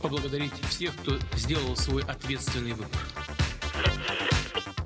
поблагодарить 0.00 0.52
всех, 0.68 0.94
кто 0.96 1.18
сделал 1.36 1.76
свой 1.76 2.02
ответственный 2.02 2.72
выбор. 2.72 3.00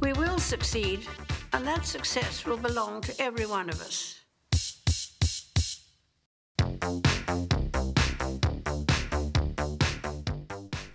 We 0.00 0.12
will 0.12 0.38
succeed, 0.38 1.06
and 1.52 1.66
that 1.66 1.84
success 1.84 2.45
will 2.45 2.60
belong 2.60 3.00
to 3.02 3.12
every 3.18 3.46
one 3.46 3.68
of 3.68 3.80
us. 3.80 4.26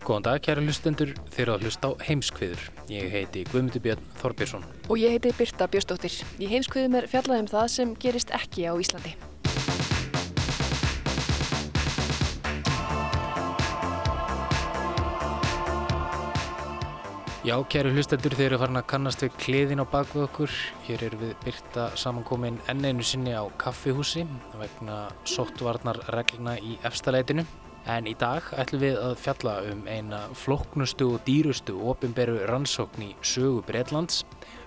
Góðan 0.02 0.26
dag, 0.26 0.42
kæra 0.44 0.64
hlustendur, 0.66 1.12
þeir 1.32 1.44
eru 1.46 1.54
að 1.54 1.66
hlusta 1.68 1.88
á 1.88 1.92
heimskviður. 2.04 2.64
Ég 2.92 3.12
heiti 3.14 3.46
Guðmundur 3.48 3.84
Björn 3.86 4.08
Þorbjörnsson. 4.20 4.66
Og 4.90 5.00
ég 5.00 5.14
heiti 5.14 5.32
Birta 5.38 5.70
Björnsdóttir. 5.72 6.18
Í 6.42 6.50
heimskviðum 6.52 6.98
er 7.00 7.08
fjallað 7.08 7.44
um 7.46 7.52
það 7.54 7.68
sem 7.76 7.94
gerist 8.02 8.34
ekki 8.36 8.66
á 8.68 8.74
Íslandi. 8.76 9.14
Já, 17.47 17.55
kæru 17.71 17.93
hlustendur, 17.95 18.35
þeir 18.35 18.49
eru 18.49 18.57
farin 18.59 18.79
að 18.81 18.89
kannast 18.91 19.21
við 19.23 19.35
kliðin 19.39 19.79
á 19.79 19.87
baku 19.87 20.25
okkur. 20.25 20.51
Hér 20.83 21.05
eru 21.07 21.21
við 21.21 21.35
Birta 21.45 21.85
samankomin 21.95 22.57
enn 22.67 22.83
einu 22.83 23.07
sinni 23.07 23.37
á 23.39 23.47
kaffihúsi 23.63 24.25
vegna 24.59 24.97
sóttvarnar 25.23 26.01
regluna 26.11 26.57
í 26.59 26.75
efstaleitinu. 26.83 27.45
En 27.87 28.11
í 28.11 28.17
dag 28.19 28.51
ætlum 28.59 28.83
við 28.83 28.99
að 28.99 29.15
fjalla 29.23 29.55
um 29.71 29.87
eina 29.87 30.25
floknustu 30.35 31.13
og 31.13 31.23
dýrustu 31.29 31.79
ofinberu 31.87 32.41
rannsókn 32.51 33.07
í 33.07 33.13
sögu 33.23 33.63
Breitlands 33.69 34.25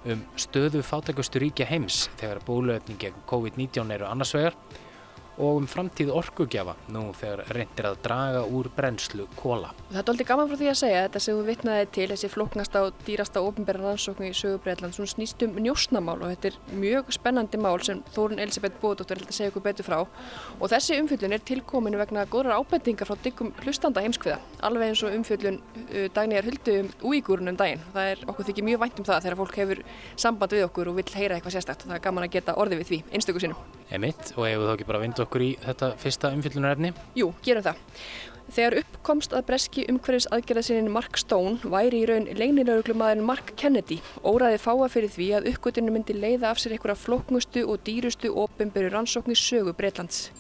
um 0.08 0.24
stöðu 0.40 0.80
fátækustu 0.80 1.44
ríkja 1.44 1.68
heims 1.68 2.06
þegar 2.22 2.40
bólöfning 2.48 3.04
gegn 3.04 3.28
COVID-19 3.28 3.92
eru 3.98 4.08
annarsvegar 4.08 4.56
og 5.40 5.62
um 5.62 5.68
framtíð 5.70 6.12
orkugjafa 6.14 6.76
nú 6.92 7.10
þegar 7.18 7.46
reyndir 7.56 7.88
að 7.90 8.00
draga 8.04 8.42
úr 8.44 8.70
brennslu 8.76 9.26
kóla. 9.40 9.72
Það 9.90 10.00
er 10.02 10.08
doldið 10.10 10.30
gaman 10.30 10.50
frá 10.50 10.60
því 10.60 10.70
að 10.70 10.80
segja 10.82 11.04
þetta 11.06 11.22
sem 11.24 11.38
þú 11.40 11.46
vitnaði 11.48 11.86
til 11.96 12.08
þessi 12.12 12.30
flóknasta 12.34 12.84
og 12.86 13.04
dýrasta 13.08 13.44
ofinbæra 13.46 13.84
rannsóknu 13.84 14.28
í 14.30 14.36
sögu 14.36 14.60
Breitland 14.64 14.94
svona 14.98 15.14
snýst 15.14 15.46
um 15.48 15.52
njósnamál 15.64 16.20
og 16.20 16.34
þetta 16.34 16.52
er 16.52 16.56
mjög 16.84 17.14
spennandi 17.16 17.62
mál 17.62 17.80
sem 17.86 18.04
Þórun 18.16 18.44
Elisabeth 18.44 18.78
Bóðdóttur 18.84 19.20
held 19.22 19.32
að 19.32 19.38
segja 19.40 19.54
ykkur 19.54 19.66
betur 19.70 19.88
frá. 19.88 20.00
Og 20.60 20.68
þessi 20.74 21.00
umfjöldun 21.00 21.36
er 21.38 21.46
tilkominu 21.48 21.98
vegna 22.02 22.26
góðrar 22.30 22.60
ábendingar 22.60 23.08
frá 23.08 23.16
diggum 23.24 23.54
hlustanda 23.64 24.04
heimskviða. 24.04 24.40
Alveg 24.68 24.92
eins 24.92 25.04
og 25.08 25.16
umfjöldun 25.16 25.62
uh, 25.62 26.08
dagnýjar 26.16 26.50
huldu 26.50 26.72
um 26.84 26.88
úígúrun 27.12 27.52
um 27.54 27.60
daginn. 27.60 27.84
Það 27.96 28.06
er 28.14 28.18
okkur 28.28 28.50
þykir 28.50 28.68
mjög 28.70 28.80
vænt 28.84 29.00
um 29.00 29.08
það 29.08 29.24
þegar 29.26 29.40
fólk 29.40 29.56
hefur 29.64 29.80
samband 30.20 30.52
við 30.58 30.68
okkur 30.68 30.92
og 30.92 31.00
vil 31.00 31.10
heyra 31.16 31.38
eitthvað 31.38 31.56
sérstakt. 31.58 31.82
Og 31.86 31.92
það 31.92 32.00
er 32.00 32.06
gaman 32.10 32.28
að 32.28 32.34
geta 32.36 32.58
orðið 32.60 32.84
okkur 35.30 35.46
í 35.46 35.54
þetta 35.62 35.94
fyrsta 36.02 36.34
umfyllunarefni? 36.34 36.92
Jú, 37.16 37.30
gerum 37.46 37.70
það. 37.70 37.86
Þegar 38.50 38.80
uppkomst 38.80 39.34
að 39.38 39.44
breski 39.46 39.84
umhverfis 39.92 40.26
aðgerðasinnin 40.34 40.90
Mark 40.90 41.20
Stone 41.22 41.70
væri 41.70 42.00
í 42.02 42.08
raun 42.10 42.26
leinilauglumadurinn 42.34 43.28
Mark 43.28 43.54
Kennedy 43.62 44.00
óraði 44.26 44.58
fáa 44.64 44.88
fyrir 44.90 45.14
því 45.14 45.28
að 45.38 45.50
uppgötunum 45.52 45.94
myndi 46.00 46.18
leiða 46.18 46.50
af 46.50 46.58
sér 46.58 46.74
einhverja 46.74 46.98
flóknustu 46.98 47.68
og 47.70 47.84
dýrustu 47.86 48.34
ofinböru 48.34 48.90
rannsóknir 48.96 49.38
sögu 49.38 49.76
Breitlands. 49.78 50.32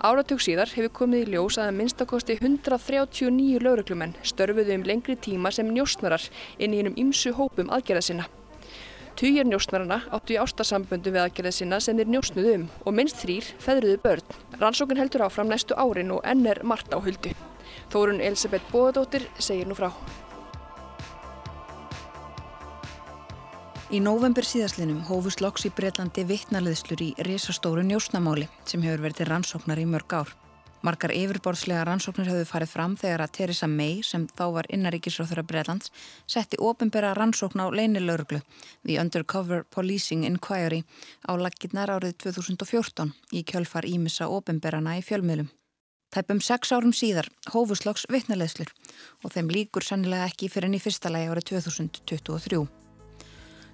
Áratug 0.00 0.40
síðar 0.40 0.72
hefur 0.72 0.94
komið 1.02 1.26
í 1.26 1.34
ljós 1.36 1.60
að 1.60 1.74
minnstakosti 1.76 2.38
139 2.40 3.60
lauruglumenn 3.60 4.16
störfuðu 4.24 4.80
um 4.80 4.88
lengri 4.88 5.20
tíma 5.20 5.52
sem 5.52 5.68
njósnarar 5.68 6.24
inn 6.56 6.72
í 6.72 6.80
hennum 6.80 6.96
ymsu 7.04 7.36
hópum 7.36 7.68
aðgerðasinna. 7.68 8.24
Tugir 9.18 9.46
njósnarana 9.46 10.00
áttu 10.10 10.34
í 10.34 10.38
ástasamböndu 10.40 11.12
við 11.12 11.22
aðgerðið 11.26 11.54
sinna 11.58 11.78
sem 11.84 11.98
þeir 11.98 12.10
njósnuðu 12.14 12.54
um 12.56 12.64
og 12.86 12.96
minnst 12.96 13.20
þrýr 13.20 13.50
feðruðu 13.62 14.00
börn. 14.02 14.34
Rannsókn 14.58 14.98
heldur 14.98 15.26
áfram 15.26 15.52
næstu 15.52 15.76
árin 15.76 16.14
og 16.16 16.24
enn 16.24 16.46
er 16.48 16.62
margt 16.64 16.94
á 16.96 16.98
huldu. 16.98 17.34
Þórun 17.92 18.24
Elisabeth 18.24 18.66
Bóðadóttir 18.72 19.28
segir 19.38 19.68
nú 19.68 19.76
frá. 19.78 19.92
Í 23.92 24.00
nóvembur 24.00 24.46
síðaslinum 24.48 25.02
hófust 25.04 25.42
loks 25.44 25.66
í 25.68 25.70
Breitlandi 25.76 26.24
vittnaliðslur 26.24 27.02
í 27.04 27.10
risastóru 27.28 27.84
njósnamáli 27.84 28.48
sem 28.64 28.80
hefur 28.80 29.04
verið 29.04 29.28
rannsóknar 29.28 29.82
í 29.82 29.84
mörg 29.84 30.16
ár. 30.16 30.32
Margar 30.82 31.12
yfirborðslega 31.14 31.84
rannsóknir 31.86 32.26
höfðu 32.26 32.46
farið 32.50 32.70
fram 32.72 32.96
þegar 32.98 33.22
að 33.22 33.32
Theresa 33.36 33.68
May, 33.70 34.00
sem 34.02 34.24
þá 34.26 34.42
var 34.56 34.68
innaríkisráþurra 34.74 35.44
Breitlands, 35.46 35.92
setti 36.26 36.58
ofinbera 36.58 37.12
rannsókn 37.14 37.62
á 37.62 37.70
leinilauruglu 37.70 38.40
The 38.82 38.98
Undercover 38.98 39.62
Policing 39.70 40.26
Inquiry 40.26 40.82
á 41.22 41.38
laginnar 41.38 41.94
árið 41.94 42.18
2014 42.26 43.14
í 43.30 43.46
kjölfar 43.46 43.86
ímissa 43.86 44.26
ofinberana 44.26 44.98
í 44.98 45.06
fjölmiðlum. 45.06 45.54
Tæpum 46.12 46.42
sex 46.42 46.74
árum 46.74 46.90
síðar 46.92 47.30
hófuslokks 47.54 48.10
vittnaleðslur 48.10 48.74
og 49.22 49.32
þeim 49.32 49.54
líkur 49.54 49.86
sannilega 49.86 50.26
ekki 50.26 50.50
fyrir 50.50 50.66
enn 50.66 50.80
í 50.80 50.82
fyrsta 50.82 51.14
lagi 51.14 51.30
árið 51.30 51.52
2023. 51.54 52.81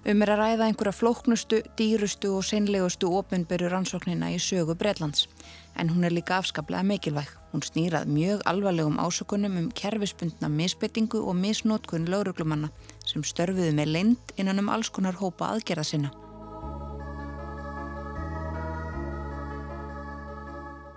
Um 0.07 0.21
er 0.23 0.29
að 0.31 0.39
ræða 0.39 0.67
einhverja 0.69 0.95
flóknustu, 0.95 1.57
dýrustu 1.75 2.29
og 2.37 2.45
seinlegustu 2.47 3.09
ofinberu 3.17 3.67
rannsóknina 3.67 4.29
í 4.31 4.37
sögu 4.39 4.77
Breitlands 4.79 5.27
en 5.75 5.89
hún 5.91 6.05
er 6.07 6.13
líka 6.15 6.37
afskaplega 6.39 6.83
mikilvæg. 6.87 7.27
Hún 7.51 7.63
snýrað 7.65 8.07
mjög 8.07 8.41
alvarlegum 8.47 8.99
ásökunum 8.99 9.57
um 9.59 9.67
kerfispundna 9.71 10.47
misbyttingu 10.49 11.19
og 11.19 11.35
misnótkun 11.35 12.07
lauruglumanna 12.07 12.69
sem 13.05 13.23
störfuðu 13.23 13.73
með 13.75 13.91
leind 13.95 14.33
innan 14.37 14.59
um 14.59 14.69
alls 14.69 14.89
konar 14.89 15.19
hópa 15.19 15.51
aðgerða 15.51 15.83
sinna. 15.83 16.11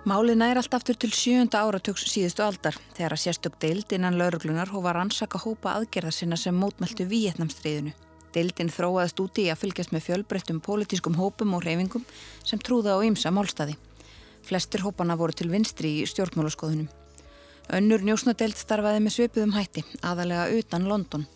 Málið 0.07 0.39
nær 0.39 0.59
allt 0.59 0.73
aftur 0.75 0.95
til 0.99 1.11
sjönda 1.15 1.59
áratöks 1.63 2.07
síðustu 2.11 2.43
aldar 2.43 2.79
þegar 2.95 3.15
að 3.15 3.23
sérstök 3.23 3.59
deild 3.59 3.91
innan 3.95 4.17
lauruglunar 4.19 4.71
hófa 4.71 4.95
rannsaka 4.95 5.39
hópa 5.39 5.77
aðgerða 5.77 6.11
sinna 6.11 6.39
sem 6.39 6.55
mótmæltu 6.55 7.07
Víetnamstríðinu. 7.07 7.95
Deildin 8.33 8.71
þróaðist 8.73 9.19
úti 9.21 9.45
í 9.45 9.51
að 9.53 9.61
fylgjast 9.61 9.93
með 9.93 10.05
fjölbreyttum 10.07 10.61
pólitískum 10.65 11.17
hópum 11.19 11.53
og 11.53 11.63
reyfingum 11.65 12.05
sem 12.41 12.59
trúða 12.59 12.97
á 12.97 13.05
ymsa 13.05 13.31
málstaði. 13.31 13.77
Flestir 14.43 14.83
hópana 14.83 15.15
voru 15.19 15.35
til 15.37 15.51
vinstri 15.53 15.99
í 16.01 16.07
stjórnmálaskoðunum. 16.09 16.89
Önnur 17.77 18.03
njósnadeild 18.03 18.57
starfaði 18.59 19.03
með 19.03 19.15
sveipuðum 19.17 19.53
hætti, 19.55 19.85
aðalega 20.03 20.49
utan 20.57 20.87
London. 20.89 21.27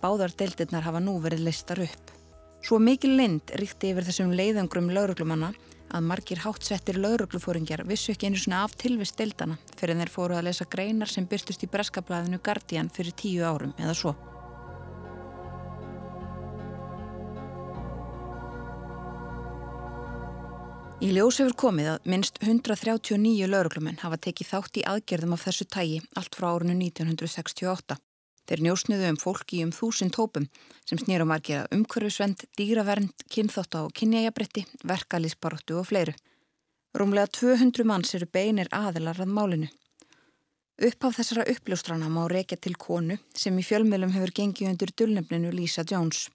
Báðar 0.00 0.32
deildirnar 0.38 0.86
hafa 0.86 1.02
nú 1.02 1.18
verið 1.20 1.44
listar 1.48 1.82
upp. 1.84 2.12
Svo 2.64 2.78
mikil 2.80 3.12
lind 3.18 3.52
ríkti 3.60 3.92
yfir 3.92 4.06
þessum 4.06 4.32
leiðangrum 4.34 4.88
lauruglumanna 4.94 5.52
að 5.94 6.06
margir 6.08 6.40
hátsettir 6.42 6.98
lauruglufóringjar 6.98 7.84
vissu 7.86 8.14
ekki 8.14 8.30
einu 8.30 8.40
svona 8.42 8.64
af 8.66 8.74
tilvist 8.80 9.18
deildana 9.20 9.58
fyrir 9.78 10.00
þeir 10.00 10.14
fóru 10.14 10.38
að 10.38 10.48
lesa 10.48 10.66
greinar 10.70 11.10
sem 11.10 11.28
byrstust 11.30 11.62
í 11.62 11.70
breskablaðinu 11.70 12.40
Guardian 12.42 12.90
fyrir 12.90 13.14
tíu 13.14 13.46
árum 13.46 13.76
eða 13.78 13.94
svo. 13.94 14.16
Í 20.96 21.10
ljós 21.12 21.36
hefur 21.42 21.52
komið 21.60 21.88
að 21.92 22.06
minnst 22.08 22.38
139 22.40 23.44
lauruglumenn 23.52 23.98
hafa 24.00 24.16
tekið 24.26 24.48
þátt 24.48 24.78
í 24.80 24.84
aðgerðum 24.88 25.34
af 25.36 25.42
þessu 25.44 25.66
tægi 25.68 25.98
allt 26.16 26.38
frá 26.38 26.46
árinu 26.54 26.72
1968. 26.72 27.98
Þeir 28.48 28.62
njósnuðu 28.64 29.10
um 29.12 29.18
fólki 29.20 29.60
um 29.66 29.74
þúsund 29.76 30.16
hópum 30.16 30.46
sem 30.88 30.96
snýrum 31.02 31.34
að 31.34 31.42
gera 31.50 31.68
umhverfisvend, 31.76 32.46
dýravernd, 32.56 33.26
kynþátt 33.28 33.76
á 33.76 33.82
kynjæjabretti, 33.92 34.64
verkalýsbaróttu 34.88 35.76
og 35.82 35.90
fleiru. 35.90 36.14
Rúmlega 36.96 37.28
200 37.42 37.84
manns 37.84 38.16
eru 38.16 38.30
beinir 38.32 38.72
aðilar 38.72 39.20
að 39.20 39.34
málinu. 39.36 39.68
Uppaf 40.80 41.20
þessara 41.20 41.44
uppljóstrana 41.52 42.08
má 42.08 42.22
reykja 42.28 42.56
til 42.56 42.72
konu 42.80 43.18
sem 43.36 43.52
í 43.60 43.66
fjölmjölum 43.68 44.16
hefur 44.16 44.32
gengið 44.40 44.72
undir 44.72 44.96
dullnefninu 44.96 45.52
Lisa 45.52 45.84
Jones. 45.84 46.30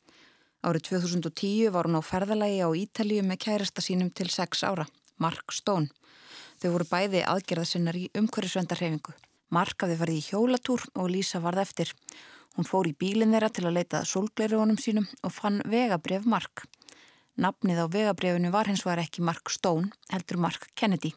Árið 0.62 0.92
2010 0.94 1.72
var 1.74 1.88
hún 1.90 1.98
á 1.98 2.06
ferðalagi 2.06 2.60
á 2.62 2.70
Ítalíu 2.70 3.24
með 3.26 3.40
kærasta 3.48 3.82
sínum 3.82 4.12
til 4.14 4.28
6 4.30 4.62
ára, 4.70 4.86
Mark 5.18 5.50
Stone. 5.50 5.90
Þau 6.62 6.70
voru 6.76 6.86
bæði 6.86 7.24
aðgerðasinnar 7.26 7.98
í 7.98 8.04
umhverjusvendarhefingu. 8.20 9.16
Mark 9.50 9.82
hafði 9.82 9.98
farið 9.98 10.20
í 10.20 10.28
hjólatúr 10.28 10.86
og 10.94 11.10
Lísa 11.10 11.42
varð 11.42 11.64
eftir. 11.64 11.96
Hún 12.54 12.70
fór 12.70 12.92
í 12.92 12.94
bílinn 12.94 13.34
þeirra 13.34 13.50
til 13.50 13.66
að 13.66 13.76
leita 13.80 14.04
solgleirugunum 14.06 14.78
sínum 14.78 15.10
og 15.26 15.34
fann 15.34 15.64
vegabref 15.66 16.30
Mark. 16.30 16.68
Nafnið 17.42 17.82
á 17.82 17.86
vegabrefinu 17.98 18.54
var 18.54 18.70
hins 18.70 18.86
var 18.86 19.02
ekki 19.02 19.26
Mark 19.26 19.50
Stone, 19.50 19.90
heldur 20.14 20.38
Mark 20.46 20.70
Kennedy. 20.78 21.16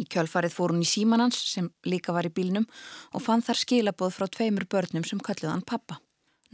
Í 0.00 0.08
kjölfarið 0.08 0.56
fór 0.56 0.72
hún 0.72 0.86
í 0.86 0.88
símanans 0.88 1.36
sem 1.52 1.68
líka 1.84 2.16
var 2.16 2.24
í 2.24 2.32
bílnum 2.32 2.64
og 3.12 3.20
fann 3.20 3.44
þar 3.44 3.60
skilaboð 3.66 4.16
frá 4.16 4.30
tveimur 4.32 4.64
börnum 4.64 5.04
sem 5.04 5.20
kölluðan 5.20 5.66
pappa. 5.66 6.00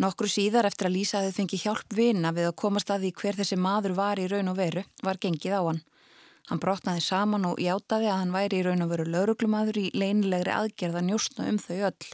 Nokkru 0.03 0.27
síðar 0.27 0.67
eftir 0.67 0.89
að 0.89 0.97
Lísa 0.97 1.21
hefði 1.23 1.35
fengið 1.37 1.65
hjálp 1.69 1.95
vina 1.95 2.33
við 2.35 2.49
að 2.49 2.57
komast 2.59 2.89
að 2.91 3.05
því 3.05 3.11
hver 3.21 3.37
þessi 3.39 3.59
maður 3.63 3.93
var 3.95 4.19
í 4.19 4.27
raun 4.27 4.51
og 4.51 4.57
veru 4.59 4.83
var 5.07 5.21
gengið 5.23 5.55
á 5.55 5.63
hann. 5.63 5.79
Hann 6.51 6.61
brotnaði 6.61 7.05
saman 7.07 7.47
og 7.47 7.61
játaði 7.63 8.09
að 8.11 8.19
hann 8.21 8.35
væri 8.35 8.59
í 8.59 8.65
raun 8.67 8.83
og 8.83 8.91
veru 8.91 9.07
lauruglumadur 9.07 9.79
í 9.81 9.93
leinilegri 9.95 10.51
aðgerð 10.51 10.99
að 10.99 11.07
njóstna 11.09 11.47
um 11.49 11.61
þau 11.63 11.79
öll. 11.93 12.09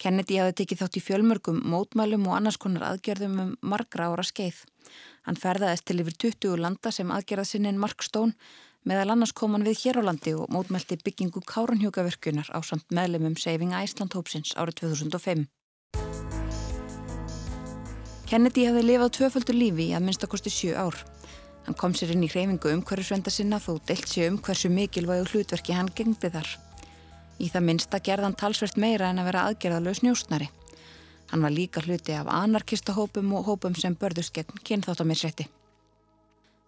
Kennedy 0.00 0.38
hafði 0.40 0.54
tekið 0.60 0.80
þátt 0.80 0.96
í 0.96 1.02
fjölmörgum, 1.04 1.60
mótmælum 1.72 2.24
og 2.28 2.38
annars 2.38 2.58
konar 2.60 2.86
aðgerðum 2.88 3.36
um 3.44 3.52
margra 3.60 4.08
ára 4.12 4.24
skeið. 4.24 4.62
Hann 5.28 5.40
ferðaðist 5.40 5.86
til 5.88 6.00
yfir 6.02 6.16
20 6.26 6.56
landa 6.60 6.92
sem 6.92 7.12
aðgerðasinninn 7.12 7.80
Mark 7.80 8.04
Stone 8.04 8.36
meðal 8.86 9.12
annars 9.12 9.34
kom 9.36 9.56
hann 9.56 9.66
við 9.66 9.84
hér 9.84 10.00
á 10.00 10.08
landi 10.08 10.32
og 10.36 10.48
mótmælti 10.52 10.98
byggingu 11.04 11.44
Káranhjókavirkunar 11.44 12.48
á 12.52 12.60
samt 12.64 12.88
meðlumum 12.88 13.36
Saving 13.40 13.76
Iceland 13.76 14.16
Hópsins 14.16 14.54
árið 14.56 14.82
2005. 14.86 15.46
Kennedy 18.26 18.64
hafði 18.66 18.80
lifað 18.82 19.12
tvöföldur 19.14 19.54
lífi 19.54 19.84
í 19.86 19.92
að 19.94 20.02
minnstakosti 20.02 20.50
sjö 20.50 20.72
ár. 20.74 20.96
Hann 21.62 21.76
kom 21.78 21.92
sér 21.94 22.10
inn 22.10 22.24
í 22.26 22.30
hreyfingu 22.32 22.72
um 22.74 22.80
hverju 22.82 23.04
svenda 23.06 23.30
sinna 23.30 23.60
þó 23.62 23.76
deilt 23.86 24.10
sér 24.10 24.32
um 24.32 24.38
hversu 24.42 24.66
mikilvægu 24.66 25.28
hlutverki 25.30 25.76
hann 25.76 25.92
gengdi 25.94 26.32
þar. 26.34 26.48
Í 27.38 27.46
það 27.54 27.66
minnsta 27.68 28.00
gerðan 28.02 28.34
talsvert 28.34 28.80
meira 28.82 29.12
en 29.12 29.22
að 29.22 29.28
vera 29.30 29.44
aðgerðalög 29.46 30.00
snjósnari. 30.00 30.48
Hann 31.30 31.46
var 31.46 31.54
líka 31.54 31.84
hluti 31.86 32.18
af 32.18 32.26
anarkistahópum 32.26 33.30
og 33.38 33.46
hópum 33.46 33.78
sem 33.78 33.94
börðust 33.94 34.34
gegn 34.34 34.58
kynþáttamirsrétti. 34.58 35.46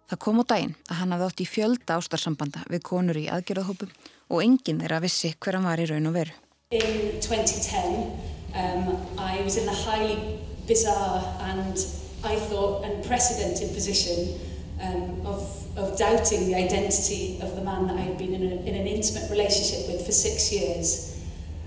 Það 0.07 0.21
kom 0.23 0.39
á 0.39 0.43
daginn 0.47 0.75
að 0.87 1.01
hann 1.01 1.15
hafði 1.15 1.27
átt 1.27 1.43
í 1.43 1.49
fjölda 1.57 1.97
ástarsambanda 1.99 2.63
við 2.71 2.85
konur 2.87 3.19
í 3.19 3.27
aðgerðahópum 3.27 3.91
og 4.31 4.45
enginn 4.45 4.79
þeirra 4.79 5.01
vissi 5.03 5.35
hver 5.35 5.59
hann 5.59 5.67
var 5.67 5.83
í 5.83 5.89
raun 5.91 6.07
og 6.07 6.15
veru. 6.21 6.39
In 6.71 7.19
2010 7.19 8.15
um, 8.55 8.95
I 9.19 9.43
was 9.43 9.57
in 9.57 9.67
the 9.67 9.75
highly 9.75 10.48
bizarre 10.69 11.19
and 11.51 11.75
I 12.23 12.35
thought 12.35 12.85
unprecedented 12.85 13.73
position 13.73 14.39
um, 14.81 15.25
of, 15.25 15.41
of 15.77 15.97
doubting 15.97 16.45
the 16.47 16.55
identity 16.55 17.39
of 17.41 17.55
the 17.55 17.61
man 17.61 17.87
that 17.87 17.97
I'd 17.97 18.17
been 18.17 18.33
in, 18.33 18.43
a, 18.43 18.55
in 18.69 18.75
an 18.75 18.87
intimate 18.87 19.29
relationship 19.29 19.87
with 19.89 20.05
for 20.05 20.11
six 20.11 20.51
years. 20.53 21.17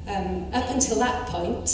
Um, 0.09 0.47
up 0.55 0.71
until 0.71 0.99
that 0.99 1.27
point, 1.29 1.69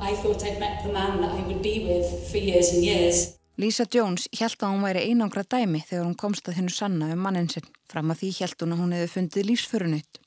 I 0.00 0.12
thought 0.14 0.44
I'd 0.44 0.60
met 0.60 0.84
the 0.84 0.92
man 0.92 1.20
that 1.22 1.32
I 1.32 1.40
would 1.48 1.62
be 1.62 1.86
with 1.88 2.30
for 2.30 2.36
years 2.36 2.72
and 2.74 2.84
years. 2.84 3.32
Lisa 3.58 3.86
Jones 3.88 4.28
held 4.36 4.60
að 4.60 4.72
hún 4.74 4.82
væri 4.84 5.02
einangra 5.08 5.40
dæmi 5.48 5.80
þegar 5.88 6.04
hún 6.04 6.18
komst 6.20 6.48
að 6.50 6.58
hennu 6.58 6.72
sanna 6.72 7.08
um 7.14 7.22
mannin 7.24 7.48
sinn. 7.48 7.64
Fram 7.88 8.12
að 8.12 8.20
því 8.20 8.32
held 8.42 8.62
hún 8.62 8.74
að 8.74 8.82
hún 8.82 8.92
hefði 8.92 9.12
fundið 9.14 9.46
lífsförunutt. 9.50 10.18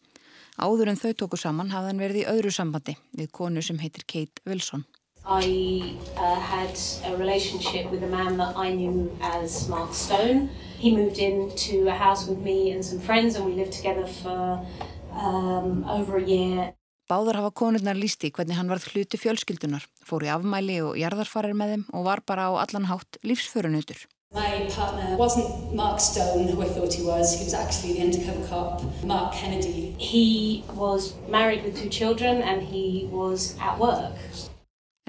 Áður 0.57 0.89
en 0.89 0.97
þau 0.97 1.11
tóku 1.13 1.37
saman 1.37 1.69
hafði 1.69 1.91
hann 1.91 2.01
verið 2.01 2.23
í 2.23 2.29
öðru 2.31 2.51
sambandi 2.51 2.97
við 3.13 3.29
konu 3.37 3.61
sem 3.61 3.77
heitir 3.83 4.07
Kate 4.09 4.41
Wilson. 4.49 4.87
I 5.29 5.95
uh, 6.17 6.39
had 6.39 6.75
a 7.05 7.15
relationship 7.15 7.91
with 7.91 8.03
a 8.03 8.07
man 8.07 8.37
that 8.37 8.57
I 8.57 8.73
knew 8.73 9.15
as 9.21 9.69
Mark 9.69 9.93
Stone. 9.93 10.49
He 10.79 10.95
moved 10.95 11.19
into 11.19 11.87
a 11.87 11.93
house 11.93 12.27
with 12.27 12.39
me 12.39 12.71
and 12.71 12.83
some 12.83 12.99
friends 12.99 13.35
and 13.35 13.45
we 13.45 13.53
lived 13.53 13.73
together 13.73 14.07
for 14.07 14.65
um, 15.13 15.85
over 15.87 16.17
a 16.17 16.23
year. 16.23 16.73
Báðar 17.09 17.37
hafa 17.41 17.51
konurnar 17.51 17.97
lísti 17.97 18.29
hvernig 18.33 18.57
hann 18.57 18.69
varð 18.69 18.89
hluti 18.89 19.17
fjölskyldunar, 19.17 19.85
fór 20.05 20.25
í 20.25 20.33
afmæli 20.33 20.81
og 20.85 20.97
jarðarfarir 20.97 21.55
með 21.57 21.73
þeim 21.73 21.85
og 21.93 22.05
var 22.05 22.21
bara 22.25 22.49
á 22.49 22.51
allan 22.65 22.89
hátt 22.89 23.17
lífsförunutur. 23.25 24.05
My 24.33 24.69
partner 24.75 25.17
wasn't 25.17 25.73
Mark 25.73 25.99
Stone, 25.99 26.47
who 26.49 26.61
I 26.61 26.69
thought 26.69 26.93
he 26.93 27.03
was. 27.05 27.37
He 27.37 27.45
was 27.45 27.55
actually 27.55 27.93
the 27.93 28.03
undercover 28.05 28.45
cop, 28.47 28.81
Mark 29.03 29.33
Kennedy. 29.33 29.95
He 29.97 30.63
was 30.75 31.15
married 31.27 31.63
with 31.63 31.81
two 31.81 31.89
children 31.89 32.41
and 32.41 32.61
he 32.61 33.09
was 33.11 33.55
at 33.59 33.79
work. 33.79 34.13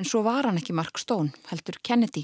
En 0.01 0.07
svo 0.09 0.23
var 0.25 0.47
hann 0.49 0.57
ekki 0.57 0.73
Mark 0.73 0.97
Stone, 0.97 1.35
heldur 1.51 1.77
Kennedy. 1.85 2.23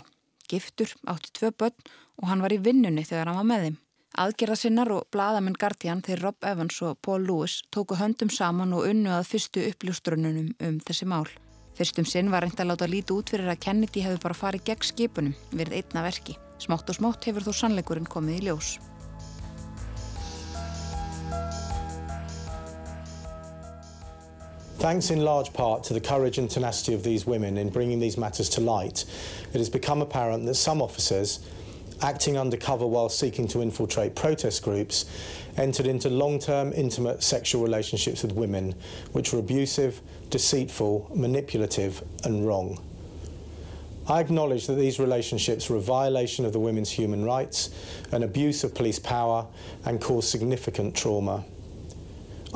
Giftur, 0.48 0.94
átti 1.12 1.28
tvö 1.36 1.50
börn 1.60 1.90
og 2.22 2.30
hann 2.30 2.40
var 2.40 2.54
í 2.54 2.62
vinnunni 2.64 3.04
þegar 3.04 3.28
hann 3.28 3.36
var 3.42 3.48
með 3.50 3.64
þeim. 3.66 3.76
Aðgerðasinnar 4.22 4.92
og 4.94 5.10
bladamenn 5.12 5.58
Guardian 5.60 6.00
þegar 6.06 6.22
Rob 6.24 6.46
Evans 6.48 6.80
og 6.86 6.96
Paul 7.04 7.26
Lewis 7.28 7.58
tóku 7.74 7.98
höndum 8.00 8.32
saman 8.32 8.72
og 8.72 8.88
unnu 8.88 9.12
að 9.12 9.28
fyrstu 9.34 9.66
uppljóstrununum 9.68 10.54
um 10.56 10.80
þessi 10.88 11.10
mál. 11.12 11.28
Fyrstum 11.76 12.08
sinn 12.08 12.32
var 12.32 12.46
reynd 12.46 12.64
að 12.64 12.72
láta 12.72 12.88
líti 12.88 13.12
út 13.12 13.28
fyrir 13.34 13.52
að 13.52 13.60
Kennedy 13.68 14.06
hefði 14.06 14.24
bara 14.24 14.40
farið 14.40 14.68
gegn 14.70 14.90
skipunum, 14.94 15.36
verið 15.52 15.82
einna 15.82 16.08
verki. 16.08 16.40
Smátt 16.56 16.88
og 16.88 16.96
smátt 16.96 17.28
hefur 17.28 17.44
þó 17.44 17.52
sannleikurinn 17.60 18.08
komið 18.08 18.40
í 18.40 18.46
ljós. 18.48 18.78
Thanks 24.78 25.10
in 25.10 25.24
large 25.24 25.54
part 25.54 25.84
to 25.84 25.94
the 25.94 26.02
courage 26.02 26.36
and 26.36 26.50
tenacity 26.50 26.92
of 26.92 27.02
these 27.02 27.26
women 27.26 27.56
in 27.56 27.70
bringing 27.70 27.98
these 27.98 28.18
matters 28.18 28.50
to 28.50 28.60
light, 28.60 29.06
it 29.54 29.56
has 29.56 29.70
become 29.70 30.02
apparent 30.02 30.44
that 30.44 30.54
some 30.54 30.82
officers, 30.82 31.40
acting 32.02 32.36
undercover 32.36 32.86
while 32.86 33.08
seeking 33.08 33.48
to 33.48 33.62
infiltrate 33.62 34.14
protest 34.14 34.62
groups, 34.62 35.06
entered 35.56 35.86
into 35.86 36.10
long-term 36.10 36.74
intimate 36.74 37.22
sexual 37.22 37.62
relationships 37.62 38.22
with 38.22 38.32
women, 38.32 38.74
which 39.12 39.32
were 39.32 39.38
abusive, 39.38 40.02
deceitful, 40.28 41.10
manipulative 41.14 42.04
and 42.24 42.46
wrong. 42.46 42.78
I 44.06 44.20
acknowledge 44.20 44.66
that 44.66 44.74
these 44.74 45.00
relationships 45.00 45.70
were 45.70 45.76
a 45.76 45.80
violation 45.80 46.44
of 46.44 46.52
the 46.52 46.60
women's 46.60 46.90
human 46.90 47.24
rights, 47.24 47.70
an 48.12 48.22
abuse 48.22 48.62
of 48.62 48.74
police 48.74 48.98
power 48.98 49.46
and 49.86 50.02
caused 50.02 50.28
significant 50.28 50.94
trauma. 50.94 51.46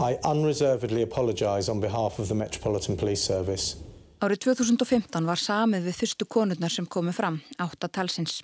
I 0.00 0.16
unreservedly 0.24 1.02
apologise 1.02 1.68
on 1.68 1.80
behalf 1.80 2.18
of 2.18 2.28
the 2.28 2.34
Metropolitan 2.34 2.96
Police 2.96 3.20
Service. 3.20 3.76
Árið 4.24 4.38
2015 4.46 5.26
var 5.28 5.36
samið 5.36 5.90
við 5.90 5.98
fyrstu 5.98 6.24
konurnar 6.24 6.72
sem 6.72 6.86
komu 6.88 7.12
fram, 7.12 7.36
áttatalsins. 7.60 8.38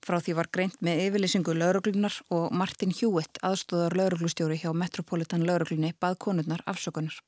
Frá 0.00 0.16
því 0.16 0.36
var 0.38 0.48
greint 0.56 0.80
með 0.80 1.02
yfirlýsingu 1.04 1.52
lauruglunar 1.60 2.16
og 2.32 2.56
Martin 2.56 2.96
Hewitt, 2.96 3.36
aðstóðar 3.44 3.98
lauruglustjóri 4.00 4.56
hjá 4.62 4.72
Metropolitan 4.72 5.44
lauruglunni, 5.44 5.92
bað 6.00 6.16
konurnar 6.24 6.64
afsökunar. 6.72 7.20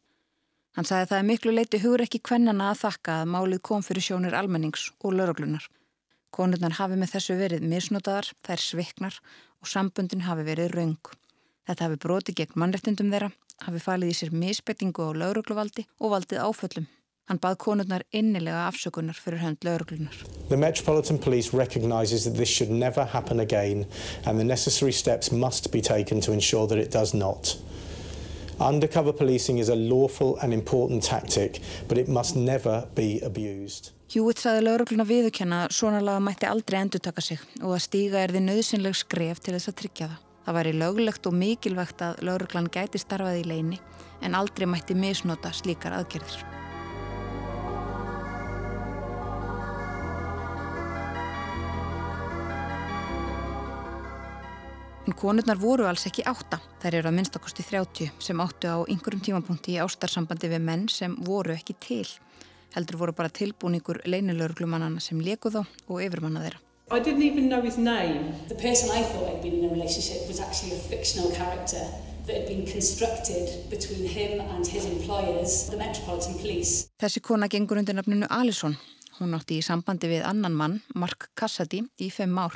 Hann 0.76 0.88
sagði 0.88 1.05
að 1.05 1.12
það 1.12 1.20
er 1.20 1.31
miklu 1.34 1.56
leiti 1.58 1.84
hugur 1.84 2.08
ekki 2.08 2.25
kvennana 2.25 2.73
að 2.73 2.82
þakka 2.87 3.20
að 3.20 3.32
málið 3.37 3.64
kom 3.69 3.84
fyrir 3.84 4.08
sjónir 4.08 4.40
almennings 4.40 4.90
og 5.04 5.18
lauruglunar. 5.21 5.68
Konurnar 6.33 6.80
hafi 6.80 6.97
með 6.97 7.18
þessu 7.18 7.37
verið 7.45 7.68
misnotaðar, 7.68 8.33
þær 8.40 8.68
sviknar 8.71 9.25
og 9.61 9.68
sambundin 9.68 10.25
hafi 10.25 10.49
verið 10.49 10.73
raung. 10.73 11.16
Þetta 11.68 11.90
hafi 11.90 12.06
broti 12.06 12.33
gegn 12.37 12.56
mannreftindum 12.56 13.12
þeirra 13.12 13.35
hafi 13.64 13.80
falið 13.80 14.12
í 14.12 14.18
sér 14.18 14.34
misbettingu 14.34 15.08
á 15.08 15.10
laurugluvaldi 15.16 15.86
og 16.00 16.12
valdið 16.12 16.42
áföllum. 16.44 16.86
Hann 17.26 17.40
bað 17.42 17.56
konurnar 17.58 18.04
innilega 18.14 18.68
afsökunar 18.68 19.18
fyrir 19.18 19.40
hönd 19.42 19.64
lauruglunar. 19.66 20.14
The 20.48 20.56
Metropolitan 20.56 21.18
Police 21.18 21.52
recognises 21.52 22.25
that 22.25 22.36
this 22.36 22.48
should 22.48 22.70
never 22.70 23.04
happen 23.04 23.40
again 23.40 23.86
and 24.25 24.38
the 24.38 24.44
necessary 24.44 24.92
steps 24.92 25.32
must 25.32 25.72
be 25.72 25.80
taken 25.80 26.20
to 26.20 26.32
ensure 26.32 26.68
that 26.68 26.78
it 26.78 26.92
does 26.92 27.14
not. 27.14 27.56
Undercover 28.60 29.12
policing 29.12 29.58
is 29.58 29.68
a 29.68 29.75
lawful 29.75 30.38
and 30.40 30.54
important 30.54 31.02
tactic 31.02 31.60
but 31.88 31.98
it 31.98 32.08
must 32.08 32.36
never 32.36 32.86
be 32.94 33.20
abused. 33.20 33.90
Hewitt 34.06 34.38
saði 34.38 34.62
laurugluna 34.62 35.04
viðukenna 35.04 35.64
að 35.66 35.75
svona 35.80 35.98
laga 36.00 36.22
mætti 36.22 36.46
aldrei 36.46 36.78
endur 36.78 37.02
taka 37.02 37.25
sig 37.26 37.42
og 37.58 37.75
að 37.75 37.82
stíga 37.88 38.22
er 38.22 38.32
því 38.32 38.44
nöðsynleg 38.46 38.94
skref 38.94 39.42
til 39.42 39.56
þess 39.56 39.72
að 39.72 39.78
tryggja 39.82 40.08
það. 40.12 40.25
Það 40.47 40.55
væri 40.61 40.73
löglegt 40.79 41.26
og 41.26 41.35
mikilvægt 41.35 42.03
að 42.07 42.21
lauruglan 42.23 42.71
gæti 42.71 43.00
starfað 43.03 43.41
í 43.41 43.47
leini 43.50 43.81
en 44.23 44.37
aldrei 44.38 44.69
mætti 44.71 44.95
misnota 44.95 45.50
slíkar 45.50 45.97
aðgerðir. 45.97 46.45
En 55.07 55.15
konurnar 55.15 55.59
voru 55.59 55.87
alls 55.87 56.07
ekki 56.09 56.25
átta. 56.26 56.59
Þær 56.83 56.97
eru 56.99 57.11
að 57.11 57.17
minnstakosti 57.19 57.67
30 57.67 58.11
sem 58.23 58.43
áttu 58.43 58.71
á 58.71 58.79
einhverjum 58.87 59.23
tímapunkti 59.23 59.76
í 59.76 59.81
ástarsambandi 59.83 60.50
við 60.50 60.65
menn 60.67 60.87
sem 60.91 61.15
voru 61.26 61.55
ekki 61.55 61.79
til. 61.79 62.07
Heldur 62.75 62.99
voru 63.03 63.15
bara 63.15 63.31
tilbúningur 63.31 64.03
leinilauruglumanana 64.07 65.03
sem 65.03 65.23
leku 65.23 65.55
þá 65.55 65.62
og 65.62 66.03
yfirmanna 66.03 66.43
þeirra. 66.43 66.65
I 66.88 67.00
didn't 67.00 67.23
even 67.23 67.49
know 67.49 67.62
his 67.62 67.76
name. 67.76 68.33
The 68.47 68.55
person 68.55 68.90
I 68.93 69.02
thought 69.02 69.28
I'd 69.28 69.43
been 69.43 69.55
in 69.55 69.64
a 69.64 69.73
relationship 69.75 70.28
was 70.28 70.38
actually 70.38 70.71
a 70.71 70.78
fictional 70.78 71.33
character 71.33 71.83
that 72.26 72.37
had 72.37 72.47
been 72.47 72.64
constructed 72.64 73.69
between 73.69 74.07
him 74.07 74.40
and 74.55 74.64
his 74.64 74.85
employers, 74.85 75.69
the 75.69 75.76
Metropolitan 75.76 76.35
Police. 76.38 76.87
Þessi 77.02 77.23
kona 77.26 77.49
gengur 77.49 77.81
undir 77.83 77.99
nafninu 77.99 78.28
Alison. 78.31 78.76
Hún 79.19 79.35
átti 79.35 79.59
í 79.59 79.64
sambandi 79.66 80.12
við 80.12 80.23
annan 80.31 80.55
mann, 80.55 80.76
Mark 80.95 81.33
Cassidy, 81.35 81.83
í 81.99 82.07
fem 82.12 82.38
ár. 82.38 82.55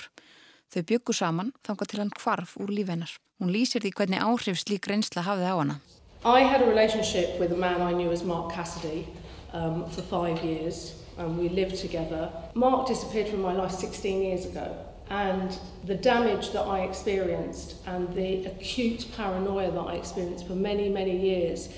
Þau 0.71 0.83
byggu 0.93 1.17
saman 1.17 1.51
þangað 1.67 1.91
til 1.91 2.03
hann 2.05 2.15
kvarf 2.15 2.55
úr 2.63 2.71
lífennar. 2.71 3.11
Hún 3.43 3.51
lýsir 3.51 3.83
því 3.83 3.97
hvernig 3.99 4.23
áhrif 4.23 4.63
slík 4.63 4.87
reynsla 4.87 5.27
hafði 5.27 5.51
á 5.51 5.59
hana. 5.59 5.81
I 6.23 6.47
had 6.47 6.63
a 6.63 6.71
relationship 6.71 7.41
with 7.41 7.51
a 7.51 7.59
man 7.59 7.83
I 7.83 7.99
knew 7.99 8.13
as 8.13 8.23
Mark 8.23 8.55
Cassidy 8.55 9.09
um, 9.53 9.89
for 9.91 10.03
five 10.03 10.43
years 10.45 10.95
and 11.19 11.39
we 11.39 11.49
lived 11.49 11.77
together. 11.77 12.31
Mark 12.55 12.87
disappeared 12.87 13.29
from 13.29 13.43
my 13.43 13.53
life 13.53 13.73
16 13.73 14.23
years 14.23 14.47
ago 14.47 14.77
and 15.11 15.59
the 15.87 15.95
damage 15.95 16.53
that 16.53 16.67
I 16.67 16.81
experienced 16.81 17.75
and 17.87 18.13
the 18.15 18.47
acute 18.47 19.07
paranoia 19.17 19.71
that 19.73 19.87
I 19.89 19.95
experienced 19.95 20.47
for 20.47 20.55
many, 20.55 20.89
many 20.89 21.17
years 21.17 21.69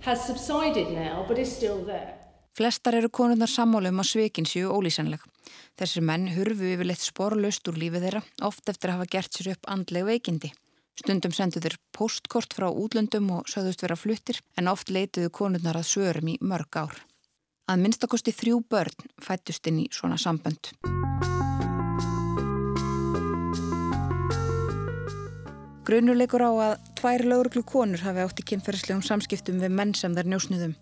has 0.00 0.24
subsided 0.26 0.90
now 0.90 1.24
but 1.28 1.38
is 1.38 1.54
still 1.54 1.84
there. 1.84 2.14
Flestar 2.54 2.94
eru 2.98 3.08
konurnar 3.08 3.48
sammála 3.48 3.92
um 3.92 4.02
að 4.02 4.08
sveikin 4.10 4.48
séu 4.48 4.72
ólýsanleg. 4.74 5.22
Þessir 5.78 6.04
menn 6.04 6.26
hurfu 6.34 6.66
yfirleitt 6.74 7.00
sporlaust 7.00 7.68
úr 7.70 7.78
lífið 7.78 8.08
þeirra 8.08 8.22
oft 8.48 8.68
eftir 8.68 8.90
að 8.90 8.98
hafa 8.98 9.12
gert 9.14 9.38
sér 9.38 9.52
upp 9.54 9.70
andleg 9.70 10.08
veikindi. 10.08 10.50
Stundum 10.98 11.32
sendu 11.32 11.62
þeir 11.62 11.78
postkort 11.96 12.52
frá 12.52 12.66
útlöndum 12.68 13.30
og 13.38 13.48
söðust 13.48 13.86
vera 13.86 13.96
fluttir 13.96 14.42
en 14.58 14.68
oft 14.68 14.90
leituðu 14.90 15.30
konurnar 15.32 15.78
að 15.80 15.88
svörum 15.94 16.34
í 16.34 16.36
mörg 16.42 16.82
ár. 16.82 16.98
Að 17.70 17.84
minnstakosti 17.84 18.32
þrjú 18.34 18.64
börn 18.66 19.10
fættust 19.22 19.68
inn 19.70 19.84
í 19.84 19.90
svona 19.94 20.16
sambönd. 20.18 20.72
Grunuleikur 25.86 26.42
á 26.42 26.50
að 26.50 26.72
tvær 26.98 27.24
lauruglu 27.30 27.62
konur 27.66 28.02
hafi 28.02 28.24
átt 28.24 28.42
í 28.42 28.46
kynferðslegum 28.50 29.04
samskiptum 29.06 29.62
við 29.62 29.72
menn 29.74 29.94
sem 29.94 30.14
þær 30.14 30.32
njósnuðum, 30.32 30.74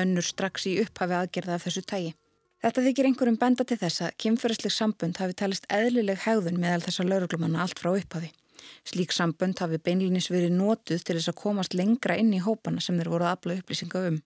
önnur 0.00 0.24
strax 0.24 0.64
í 0.68 0.78
upphafi 0.80 1.16
aðgerða 1.18 1.58
af 1.58 1.66
þessu 1.68 1.84
tægi. 1.92 2.14
Þetta 2.64 2.86
þykir 2.86 3.10
einhverjum 3.10 3.38
benda 3.40 3.64
til 3.64 3.78
þess 3.80 4.04
að 4.06 4.16
kynferðsleg 4.24 4.74
sambund 4.74 5.20
hafi 5.20 5.36
talist 5.36 5.68
eðlileg 5.72 6.24
hegðun 6.24 6.60
meðal 6.60 6.84
þessar 6.88 7.08
lauruglumanna 7.08 7.64
allt 7.64 7.80
frá 7.80 7.92
upphafi. 7.92 8.32
Slík 8.88 9.12
sambund 9.16 9.60
hafi 9.60 9.80
beinlinis 9.80 10.32
verið 10.32 10.56
nótuð 10.56 11.04
til 11.04 11.16
þess 11.20 11.32
að 11.32 11.40
komast 11.40 11.76
lengra 11.76 12.16
inn 12.20 12.32
í 12.36 12.40
hópana 12.44 12.80
sem 12.84 12.96
þeir 13.00 13.12
voru 13.12 13.28
að 13.28 13.36
afla 13.36 13.60
upplýsinga 13.60 14.08
um. 14.08 14.20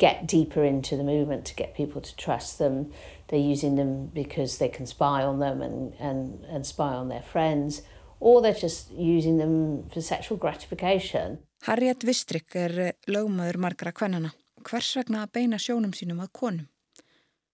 Get 0.00 0.26
deeper 0.26 0.64
into 0.64 0.96
the 0.96 1.04
movement 1.04 1.44
to 1.44 1.54
get 1.54 1.74
people 1.74 2.00
to 2.00 2.16
trust 2.16 2.58
them. 2.58 2.90
They're 3.28 3.52
using 3.52 3.76
them 3.76 4.10
because 4.14 4.58
they 4.58 4.68
can 4.68 4.86
spy 4.86 5.22
on 5.22 5.38
them 5.40 5.60
and, 5.62 5.92
and, 6.00 6.44
and 6.48 6.66
spy 6.66 6.94
on 6.94 7.08
their 7.08 7.22
friends, 7.22 7.82
or 8.18 8.40
they're 8.42 8.54
just 8.54 8.90
using 8.90 9.36
them 9.38 9.84
for 9.92 10.00
sexual 10.00 10.38
gratification. 10.38 11.38
Harriet 11.68 12.04
Vistrik 12.04 12.56
er 12.56 12.78
eh, 12.80 12.92
lögmaður 13.06 13.58
margra 13.60 13.92
kvennana. 13.92 14.32
Hvers 14.64 14.94
vegna 14.96 15.26
að 15.26 15.34
beina 15.36 15.58
sjónum 15.60 15.92
sínum 15.92 16.22
að 16.24 16.32
konum? 16.32 16.68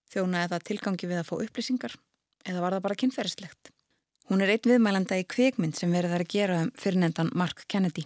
Þjóna 0.07 0.45
eða 0.47 0.61
tilgangi 0.63 1.09
við 1.09 1.19
að 1.19 1.27
fá 1.27 1.35
upplýsingar? 1.43 1.97
Eða 2.47 2.63
var 2.63 2.77
það 2.77 2.85
bara 2.85 2.99
kynferðislegt? 3.01 3.73
Hún 4.31 4.43
er 4.43 4.53
eitt 4.53 4.67
viðmælanda 4.67 5.19
í 5.19 5.27
kvikmynd 5.27 5.75
sem 5.75 5.91
verið 5.91 6.15
að 6.15 6.29
gera 6.31 6.61
um 6.63 6.71
fyrirnendan 6.79 7.33
Mark 7.35 7.65
Kennedy. 7.67 8.05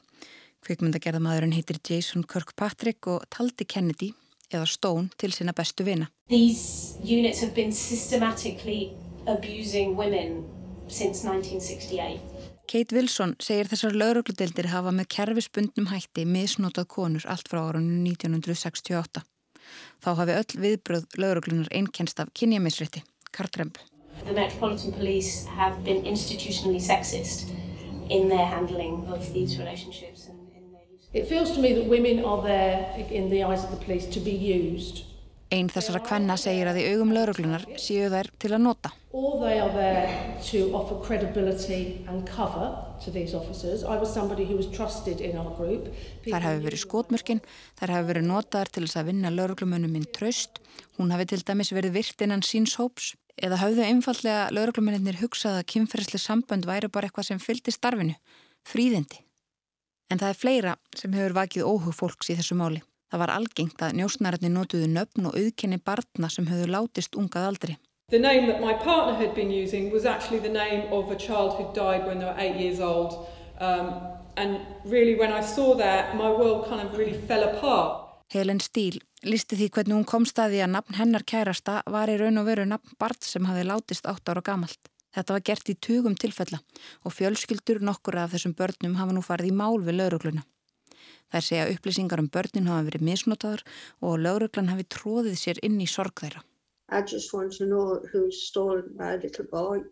Kvikmyndagerðamadurinn 0.66 1.56
heitir 1.56 1.80
Jason 1.88 2.26
Kirkpatrick 2.30 3.08
og 3.10 3.24
taldi 3.34 3.66
Kennedy 3.66 4.12
eða 4.52 4.68
Stone 4.70 5.10
til 5.18 5.34
sína 5.34 5.56
bestu 5.58 5.86
vina. 5.88 6.10
These 6.30 7.00
units 7.04 7.42
have 7.42 7.56
been 7.56 7.74
systematically 7.74 8.92
abusing 9.28 9.98
women 9.98 10.44
since 10.88 11.26
1968. 11.28 12.20
Kate 12.72 12.96
Wilson 12.96 13.34
segir 13.44 13.68
þessar 13.68 13.96
laurugludeildir 13.98 14.70
hafa 14.72 14.94
með 14.96 15.10
kerfisbundnum 15.16 15.90
hætti 15.92 16.24
misnotað 16.30 16.88
konur 16.94 17.26
allt 17.28 17.50
frá 17.52 17.66
árunum 17.66 18.06
1968. 18.06 19.24
Þá 20.04 20.10
hafi 20.20 20.38
öll 20.38 20.62
viðbröð 20.66 21.18
lauruglunar 21.20 21.72
einnkenst 21.76 22.22
af 22.24 22.32
kynjamisrétti, 22.38 23.04
kartremp. 23.36 23.80
The 24.26 24.34
Metropolitan 24.34 24.94
Police 24.94 25.48
have 25.58 25.84
been 25.84 26.06
institutionally 26.06 26.80
sexist 26.80 27.50
in 28.10 28.30
their 28.30 28.46
handling 28.46 29.08
of 29.08 29.34
these 29.34 29.58
relationships. 29.58 30.11
It 31.14 31.28
feels 31.28 31.52
to 31.52 31.60
me 31.60 31.74
that 31.74 31.88
women 31.88 32.24
are 32.24 32.42
there 32.42 32.96
in 33.12 33.30
the 33.30 33.44
eyes 33.44 33.64
of 33.64 33.72
the 33.72 33.86
police 33.86 34.06
to 34.08 34.20
be 34.20 34.32
used. 34.32 35.04
Einn 35.52 35.68
þessara 35.68 36.00
kvenna 36.00 36.38
segir 36.40 36.70
að 36.72 36.78
í 36.80 36.84
augum 36.94 37.10
lauruglunar 37.12 37.66
séu 37.76 38.06
þær 38.08 38.30
til 38.40 38.54
að 38.56 38.62
nota. 38.64 38.94
Or 39.12 39.42
they 39.42 39.58
are 39.60 39.72
there 39.76 40.38
to 40.48 40.70
offer 40.72 40.96
credibility 41.04 42.06
and 42.08 42.24
cover 42.24 42.70
to 43.04 43.12
these 43.12 43.36
officers. 43.36 43.84
I 43.84 43.98
was 44.00 44.14
somebody 44.14 44.46
who 44.48 44.56
was 44.56 44.70
trusted 44.72 45.20
in 45.20 45.36
our 45.36 45.52
group. 45.58 45.90
Þær 46.24 46.46
hafi 46.46 46.62
verið 46.64 46.84
skotmörkin, 46.86 47.42
þær 47.82 47.94
hafi 47.98 48.08
verið 48.14 48.26
notaðar 48.30 48.72
til 48.72 48.86
þess 48.86 49.02
að 49.02 49.10
vinna 49.12 49.34
lauruglumönnum 49.36 49.92
minn 49.92 50.08
tröst. 50.16 50.62
Hún 50.96 51.12
hafi 51.12 51.28
til 51.34 51.42
dæmis 51.44 51.74
verið 51.76 51.98
virt 52.00 52.24
innan 52.24 52.46
síns 52.48 52.78
hóps. 52.80 53.12
Eða 53.36 53.60
hafðu 53.66 53.84
einfallega 53.84 54.48
lauruglumennir 54.56 55.20
hugsað 55.20 55.60
að 55.60 55.68
kynferðsli 55.76 56.24
sambönd 56.24 56.70
væri 56.70 56.88
bara 56.88 57.12
eitthvað 57.12 57.34
sem 57.34 57.44
fylgdi 57.44 57.76
starfinu. 57.76 58.16
Fríðindi. 58.64 59.20
En 60.12 60.20
það 60.20 60.34
er 60.34 60.40
fleira 60.40 60.74
sem 60.98 61.14
hefur 61.16 61.38
vakið 61.38 61.68
óhug 61.68 61.96
fólks 61.96 62.32
í 62.32 62.36
þessu 62.36 62.58
máli. 62.60 62.82
Það 63.12 63.22
var 63.24 63.32
algengt 63.36 63.84
að 63.84 63.96
njósnararnir 64.00 64.52
notuðu 64.52 64.88
nöfn 64.92 65.30
og 65.30 65.38
auðkenni 65.40 65.80
barna 65.84 66.30
sem 66.32 66.48
hefur 66.52 66.72
látist 66.76 67.16
ungað 67.20 67.48
aldri. 67.52 67.78
The 68.12 68.20
name 68.20 68.48
that 68.48 68.60
my 68.60 68.74
partner 68.74 69.16
had 69.16 69.34
been 69.36 69.52
using 69.52 69.90
was 69.92 70.06
actually 70.06 70.40
the 70.40 70.52
name 70.52 70.92
of 70.92 71.12
a 71.12 71.16
child 71.16 71.56
who 71.56 71.72
died 71.74 72.06
when 72.08 72.20
they 72.20 72.28
were 72.28 72.36
eight 72.38 72.58
years 72.60 72.80
old. 72.80 73.26
Um, 73.60 73.88
and 74.36 74.60
really 74.84 75.16
when 75.16 75.32
I 75.32 75.42
saw 75.42 75.76
that, 75.78 76.16
my 76.16 76.30
world 76.30 76.68
kind 76.68 76.82
of 76.82 76.98
really 76.98 77.18
fell 77.28 77.44
apart. 77.44 78.08
Helen 78.32 78.60
Steele 78.60 79.00
listi 79.24 79.56
því 79.56 79.68
hvernig 79.76 79.96
hún 79.96 80.08
kom 80.08 80.26
staði 80.28 80.60
að 80.64 80.74
nafn 80.76 80.98
hennar 80.98 81.24
kærasta 81.28 81.82
var 81.92 82.12
í 82.12 82.18
raun 82.20 82.40
og 82.42 82.48
veru 82.48 82.66
nafn 82.68 82.96
Bart 83.00 83.24
sem 83.24 83.46
hafi 83.48 83.64
látist 83.68 84.08
átt 84.10 84.32
ára 84.32 84.44
gamalt. 84.44 84.91
Þetta 85.16 85.36
var 85.36 85.44
gert 85.48 85.70
í 85.72 85.76
tugum 85.88 86.16
tilfella 86.16 86.62
og 87.04 87.14
fjölskyldur 87.16 87.82
nokkur 87.84 88.18
af 88.22 88.34
þessum 88.36 88.56
börnum 88.58 88.98
hafa 89.00 89.16
nú 89.16 89.24
farið 89.26 89.52
í 89.52 89.56
mál 89.62 89.82
við 89.84 89.98
laurugluna. 90.00 90.44
Er 91.32 91.44
segja 91.44 91.70
upplýsingar 91.72 92.20
um 92.20 92.30
börnin 92.32 92.70
hafa 92.72 92.88
verið 92.90 93.08
misnotaður 93.08 93.64
og 94.02 94.20
lauruglan 94.20 94.72
hafi 94.72 94.88
tróðið 94.96 95.38
sér 95.40 95.60
inn 95.64 95.80
í 95.84 95.88
sorg 95.88 96.24
þeirra. 96.24 96.44
I 96.92 97.02
just 97.02 97.34
want 97.34 97.56
to 97.58 97.66
know 97.66 98.00
who 98.12 98.30
stole 98.32 98.84
my 98.96 99.16
little 99.16 99.46
boy. 99.46 99.84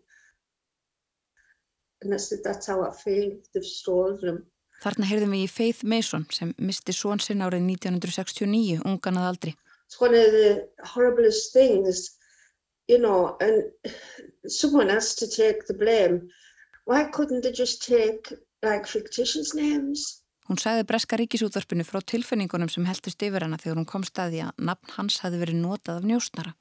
And 2.02 2.14
I 2.14 2.18
said 2.18 2.40
that's 2.44 2.66
how 2.66 2.82
I 2.82 2.92
feel, 2.92 3.36
they've 3.52 3.64
stolen 3.64 4.20
them. 4.20 4.46
Þarna 4.80 5.08
heyrðum 5.08 5.34
við 5.36 5.44
í 5.44 5.50
Faith 5.52 5.84
Mason 5.84 6.24
sem 6.32 6.54
misti 6.56 6.92
són 6.96 7.20
sinn 7.20 7.44
árið 7.44 7.66
1969, 7.66 8.80
ungan 8.88 9.20
að 9.20 9.28
aldri. 9.32 9.52
It's 9.84 10.00
one 10.00 10.14
of 10.14 10.32
the 10.32 10.68
horriblest 10.94 11.52
things 11.52 12.16
you 12.90 12.98
know, 12.98 13.36
and 13.40 13.70
someone 14.48 14.88
has 14.88 15.14
to 15.16 15.26
take 15.26 15.66
the 15.66 15.74
blame. 15.74 16.30
Why 16.84 17.04
couldn't 17.04 17.42
they 17.42 17.52
just 17.52 17.82
take 17.86 18.32
like 18.62 18.86
fictitious 18.86 19.54
names? 19.54 20.22
Hún 20.48 20.58
sagði 20.58 20.86
Breska 20.88 21.14
ríkisútvarpinu 21.20 21.84
frá 21.86 22.00
tilfinningunum 22.02 22.70
sem 22.72 22.86
heldust 22.88 23.22
yfir 23.22 23.44
hana 23.46 23.58
þegar 23.60 23.78
hún 23.78 23.86
kom 23.86 24.02
staði 24.02 24.42
að 24.42 24.64
nafn 24.66 24.96
hans 24.96 25.20
hafi 25.22 25.38
verið 25.38 25.60
notað 25.62 26.00
af 26.00 26.08
njósnara. 26.10 26.54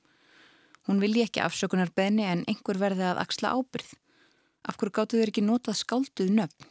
Hún 0.86 1.02
vilji 1.02 1.26
ekki 1.26 1.42
afsökunar 1.42 1.90
beðni 1.98 2.28
en 2.30 2.44
einhver 2.46 2.78
verði 2.78 3.08
að 3.10 3.24
axla 3.24 3.56
ábyrð. 3.58 3.96
Af 4.70 4.78
hverju 4.78 4.94
gáttu 4.94 5.18
þeir 5.18 5.34
ekki 5.34 5.46
notað 5.48 5.82
skálduð 5.82 6.32
nöfn? 6.38 6.70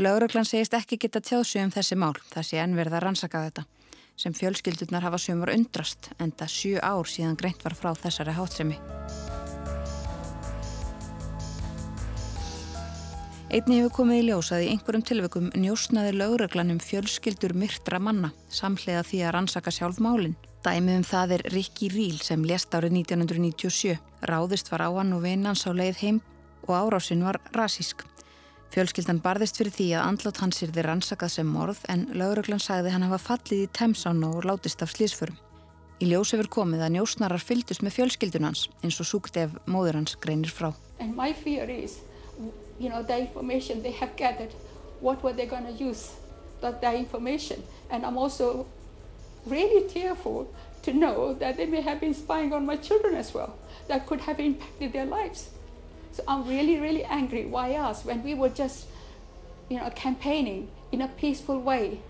Lauraglann 0.00 0.48
segist 0.48 0.76
ekki 0.76 1.00
geta 1.00 1.20
tjáðsug 1.24 1.64
um 1.64 1.72
þessi 1.72 1.96
mál, 1.96 2.16
það 2.32 2.48
sé 2.50 2.60
enverð 2.60 2.98
að 2.98 3.06
rannsaka 3.06 3.44
þetta 3.48 3.66
sem 4.20 4.34
fjölskyldurnar 4.36 5.06
hafa 5.06 5.20
sömur 5.20 5.52
undrast 5.54 6.10
en 6.20 6.32
það 6.36 6.56
sjú 6.56 6.74
ár 6.84 7.08
síðan 7.08 7.38
greint 7.40 7.64
var 7.64 7.76
frá 7.78 7.94
þessari 7.96 8.36
hátsemi. 8.36 8.76
Einni 13.50 13.80
hefur 13.80 13.90
komið 14.04 14.20
í 14.20 14.26
ljós 14.28 14.48
að 14.54 14.60
í 14.62 14.66
einhverjum 14.70 15.02
tilveikum 15.08 15.46
njósnaði 15.58 16.12
lauraglanum 16.14 16.76
fjölskyldur 16.78 17.50
myrtra 17.58 17.98
manna 17.98 18.28
samhlega 18.46 19.00
því 19.08 19.22
að 19.24 19.32
rannsaka 19.34 19.72
sjálf 19.74 19.96
málinn. 19.98 20.36
Dæmið 20.62 20.98
um 21.00 21.06
það 21.08 21.32
er 21.34 21.42
Rikki 21.50 21.88
Ríl 21.90 22.20
sem 22.22 22.44
lést 22.46 22.70
árið 22.70 23.00
1997. 23.00 23.96
Ráðist 24.30 24.70
var 24.70 24.84
á 24.86 24.90
hann 24.94 25.10
og 25.16 25.24
vinnans 25.24 25.64
á 25.66 25.74
leið 25.74 25.98
heim 25.98 26.20
og 26.68 26.76
árásinn 26.78 27.24
var 27.26 27.40
rasísk. 27.56 28.04
Fjölskyldan 28.70 29.18
barðist 29.24 29.58
fyrir 29.58 29.74
því 29.74 29.86
að 29.98 30.06
andlátt 30.12 30.38
hans 30.44 30.62
er 30.62 30.70
þið 30.70 30.86
rannsakað 30.86 31.32
sem 31.34 31.50
morð 31.50 31.80
en 31.90 32.04
lauruglan 32.14 32.62
sagði 32.62 32.92
hann 32.94 33.08
hafa 33.08 33.18
fallið 33.32 33.64
í 33.64 33.72
temsán 33.80 34.22
og 34.28 34.46
látist 34.46 34.84
af 34.86 34.94
slísförum. 34.94 35.34
Í 35.98 36.12
ljós 36.12 36.36
hefur 36.36 36.52
komið 36.60 36.86
að 36.86 36.94
njósnarar 37.00 37.42
fyldust 37.42 37.82
með 37.82 37.96
fjölskyldun 37.98 38.46
hans 38.46 38.68
eins 38.84 39.00
og 39.02 39.10
súkt 39.10 39.42
ef 39.42 39.58
móður 39.66 39.98
hans 39.98 40.14
greinir 40.22 40.54
frá. 40.54 40.70
You 42.80 42.88
know, 42.88 43.02
the 43.02 43.16
information 43.18 43.82
they 43.82 43.92
have 43.92 44.16
gathered, 44.16 44.52
what 45.00 45.22
were 45.22 45.34
they 45.34 45.46
going 45.46 45.66
to 45.66 45.72
use 45.72 46.14
that, 46.62 46.82
information? 46.94 47.62
And 47.90 48.04
I'm 48.04 48.16
also 48.16 48.66
really 49.46 49.86
tearful 49.86 50.52
to 50.82 50.92
know 50.94 51.34
that 51.34 51.58
they 51.58 51.66
may 51.66 51.82
have 51.82 52.00
been 52.00 52.14
spying 52.14 52.54
on 52.54 52.64
my 52.64 52.76
children 52.76 53.14
as 53.14 53.34
well. 53.34 53.54
That 53.88 54.06
could 54.06 54.22
have 54.22 54.40
impacted 54.40 54.94
their 54.94 55.04
lives. 55.04 55.50
So 56.12 56.24
I'm 56.26 56.48
really, 56.48 56.80
really 56.80 57.04
angry. 57.04 57.44
Why 57.44 57.74
us? 57.74 58.04
When 58.04 58.22
we 58.22 58.34
were 58.34 58.48
just, 58.48 58.86
you 59.68 59.78
know, 59.78 59.90
campaigning 59.90 60.68
in 60.90 61.02
a 61.02 61.08
peaceful 61.08 61.60
way 61.60 62.00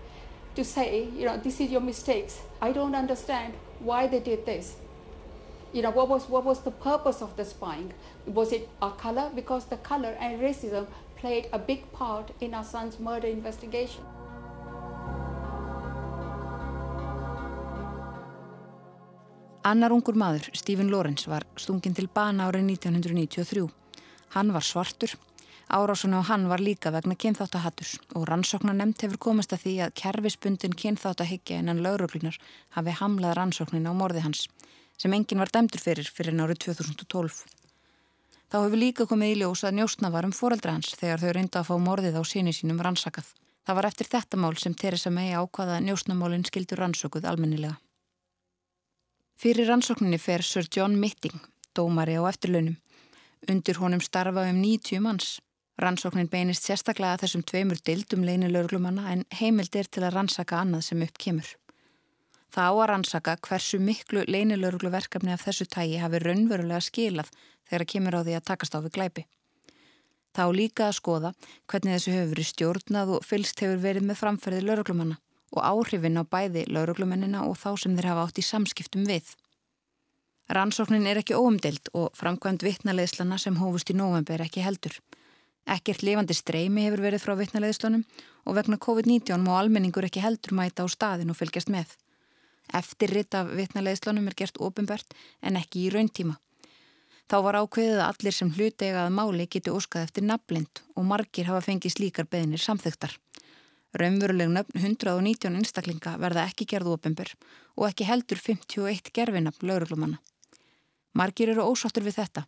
to 0.55 0.63
say, 0.63 1.09
you 1.15 1.25
know, 1.25 1.37
this 1.37 1.59
is 1.59 1.69
your 1.69 1.81
mistakes. 1.81 2.39
I 2.61 2.71
don't 2.71 2.95
understand 2.95 3.53
why 3.79 4.07
they 4.07 4.19
did 4.19 4.45
this. 4.45 4.75
You 5.73 5.81
know, 5.81 5.91
what 5.91 6.09
was, 6.09 6.27
what 6.27 6.43
was 6.43 6.59
the 6.61 6.71
purpose 6.71 7.21
of 7.21 7.37
the 7.37 7.45
spying? 7.45 7.93
Was 8.25 8.51
it 8.51 8.67
our 8.81 8.91
color? 8.91 9.31
Because 9.33 9.65
the 9.65 9.77
color 9.77 10.17
and 10.19 10.41
racism 10.41 10.85
played 11.15 11.47
a 11.53 11.59
big 11.59 11.89
part 11.93 12.31
in 12.41 12.53
our 12.53 12.63
son's 12.63 12.99
murder 12.99 13.27
investigation. 13.27 14.03
Annar 19.63 19.93
ungur 19.93 20.17
maður, 20.17 20.49
Stephen 20.57 20.89
Lawrence, 20.89 21.29
var 21.29 21.45
stungin 21.55 21.95
til 21.95 22.09
bana 22.09 22.49
árið 22.49 22.65
1993. 22.73 23.67
Hann 24.35 24.51
var 24.51 24.65
svartur. 24.65 25.13
Árásun 25.71 26.17
á 26.17 26.21
hann 26.27 26.49
var 26.49 26.59
líka 26.59 26.91
vegna 26.91 27.15
kynþáttahattus 27.15 27.99
og 28.15 28.25
rannsóknar 28.27 28.75
nefnt 28.75 29.05
hefur 29.05 29.21
komast 29.29 29.53
að 29.53 29.63
því 29.63 29.75
að 29.85 29.93
kerfisbundin 30.01 30.75
kynþáttahyggja 30.75 31.61
innan 31.61 31.79
lauruglunar 31.85 32.35
hafi 32.75 32.97
hamlað 32.99 33.37
rannsóknin 33.37 33.87
á 33.87 33.93
morði 33.95 34.25
hans, 34.25 34.49
sem 35.01 35.13
enginn 35.17 35.41
var 35.41 35.49
dæmdur 35.49 35.81
fyrir 35.81 36.09
fyrir 36.13 36.35
nárið 36.37 36.61
2012. 36.67 37.41
Þá 38.51 38.57
hefur 38.59 38.77
líka 38.77 39.07
komið 39.09 39.31
í 39.33 39.37
ljós 39.41 39.63
að 39.65 39.77
njóstna 39.79 40.11
var 40.13 40.27
um 40.27 40.33
foreldra 40.35 40.75
hans 40.75 40.91
þegar 40.99 41.21
þau 41.23 41.31
reynda 41.37 41.61
að 41.61 41.69
fá 41.69 41.75
morðið 41.79 42.19
á 42.19 42.23
síni 42.27 42.53
sínum 42.53 42.81
rannsakað. 42.83 43.29
Það 43.65 43.77
var 43.77 43.87
eftir 43.87 44.09
þetta 44.11 44.39
mál 44.41 44.57
sem 44.59 44.75
Theresa 44.75 45.11
May 45.13 45.31
ákvaða 45.37 45.77
að 45.77 45.85
njóstnamálinn 45.87 46.45
skildur 46.49 46.81
rannsókuð 46.81 47.27
almennilega. 47.29 47.77
Fyrir 49.41 49.69
rannsókninni 49.71 50.19
fer 50.21 50.43
Sir 50.45 50.67
John 50.69 50.99
Mitting, 51.01 51.39
dómari 51.73 52.17
á 52.19 52.27
eftirlaunum. 52.29 52.75
Undir 53.49 53.79
honum 53.81 54.03
starfa 54.03 54.43
um 54.49 54.59
90 54.61 55.01
manns. 55.01 55.39
Rannsóknin 55.81 56.29
beinist 56.29 56.67
sérstaklega 56.67 57.15
að 57.15 57.23
þessum 57.23 57.45
tveimur 57.47 57.79
dildum 57.81 58.27
leinilörglumanna 58.27 59.07
en 59.15 59.23
heimild 59.39 59.73
er 59.79 59.89
til 59.89 60.03
að 60.03 60.17
rannsaka 60.17 60.59
annað 60.61 60.89
sem 60.91 61.01
upp 61.07 61.17
kemur. 61.17 61.47
Það 62.51 62.67
á 62.67 62.73
að 62.75 62.87
rannsaka 62.91 63.37
hversu 63.47 63.79
miklu 63.79 64.25
leinilörgluverkefni 64.27 65.31
af 65.31 65.45
þessu 65.47 65.69
tægi 65.71 66.01
hafi 66.01 66.19
raunverulega 66.19 66.81
skilað 66.83 67.29
þegar 67.69 67.87
kemur 67.93 68.17
á 68.19 68.21
því 68.25 68.35
að 68.37 68.47
takast 68.49 68.75
á 68.75 68.79
við 68.83 68.95
glæpi. 68.97 69.23
Þá 70.35 70.43
líka 70.55 70.87
að 70.87 70.97
skoða 70.99 71.31
hvernig 71.71 71.95
þessu 71.95 72.15
hefur 72.15 72.33
verið 72.33 72.49
stjórnað 72.49 73.13
og 73.15 73.25
fylst 73.27 73.63
hefur 73.63 73.79
verið 73.83 74.07
með 74.07 74.19
framferði 74.19 74.65
lauruglumanna 74.65 75.17
og 75.51 75.63
áhrifin 75.67 76.19
á 76.19 76.23
bæði 76.23 76.65
lauruglumennina 76.71 77.45
og 77.47 77.57
þá 77.59 77.71
sem 77.83 77.95
þeir 77.95 78.09
hafa 78.11 78.27
átt 78.27 78.39
í 78.39 78.45
samskiptum 78.47 79.07
við. 79.07 79.33
Rannsóknin 80.51 81.07
er 81.07 81.19
ekki 81.21 81.35
óumdelt 81.39 81.91
og 81.95 82.11
framkvæmt 82.19 82.63
vittnaleðslana 82.67 83.37
sem 83.39 83.59
hófust 83.59 83.91
í 83.91 83.95
november 83.95 84.43
ekki 84.43 84.63
heldur. 84.63 84.95
Ekkert 85.67 86.03
lifandi 86.03 86.35
streymi 86.35 86.87
hefur 86.87 87.03
verið 87.05 87.23
frá 87.23 87.35
vittnaleðslunum 87.39 88.03
og 88.47 88.57
vegna 88.57 88.79
COVID-19 88.81 89.43
má 89.45 89.53
almenningur 89.59 90.07
ekki 90.07 90.23
heldur 90.23 90.55
mæta 90.57 90.83
á 90.83 90.87
staðin 90.91 91.31
og 91.31 91.39
fylgjast 91.39 91.71
með. 91.71 91.91
Eftirrit 92.77 93.35
af 93.35 93.51
vittnaleðslunum 93.57 94.29
er 94.31 94.37
gert 94.37 94.59
ofinbært 94.63 95.15
en 95.41 95.59
ekki 95.59 95.87
í 95.87 95.91
rauntíma. 95.93 96.37
Þá 97.31 97.37
var 97.45 97.57
ákveðið 97.61 97.99
að 98.01 98.09
allir 98.09 98.35
sem 98.35 98.49
hluti 98.51 98.87
egaða 98.89 99.11
máli 99.15 99.45
geti 99.47 99.71
óskað 99.71 100.07
eftir 100.07 100.25
naflind 100.27 100.81
og 100.95 101.05
margir 101.07 101.47
hafa 101.47 101.61
fengið 101.63 101.95
slíkar 101.95 102.27
beðinir 102.27 102.59
samþugtar. 102.59 103.13
Raunveruleg 103.95 104.51
nöfn 104.51 104.79
119 104.79 105.55
einstaklinga 105.59 106.17
verða 106.19 106.45
ekki 106.47 106.67
gerðu 106.67 106.97
ofinbör 106.97 107.31
og 107.77 107.87
ekki 107.89 108.07
heldur 108.07 108.39
51 108.39 109.11
gerfinafn 109.15 109.67
lauruglumanna. 109.67 110.19
Margir 111.15 111.51
eru 111.51 111.65
ósáttur 111.67 112.03
við 112.07 112.19
þetta. 112.21 112.45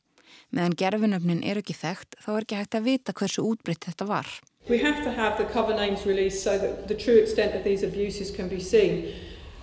Meðan 0.52 0.76
gerfinöfnin 0.80 1.44
er 1.44 1.60
ekki 1.60 1.76
þekkt 1.76 2.16
þá 2.24 2.30
er 2.34 2.46
ekki 2.46 2.60
hægt 2.60 2.78
að 2.80 2.88
vita 2.88 3.16
hversu 3.20 3.44
útbreytt 3.44 3.88
þetta 3.90 4.08
var. 4.08 4.28
Have 4.68 5.04
to 5.04 5.12
have 5.12 5.38
the 5.38 5.48
cover 5.52 5.76
names 5.76 6.06
released 6.06 6.40
so 6.40 6.58
that 6.58 6.88
the 6.88 6.96
true 6.96 7.20
extent 7.20 7.56
of 7.56 7.64
these 7.64 7.84
abuses 7.84 8.32
can 8.32 8.48
be 8.48 8.60
seen. 8.60 9.12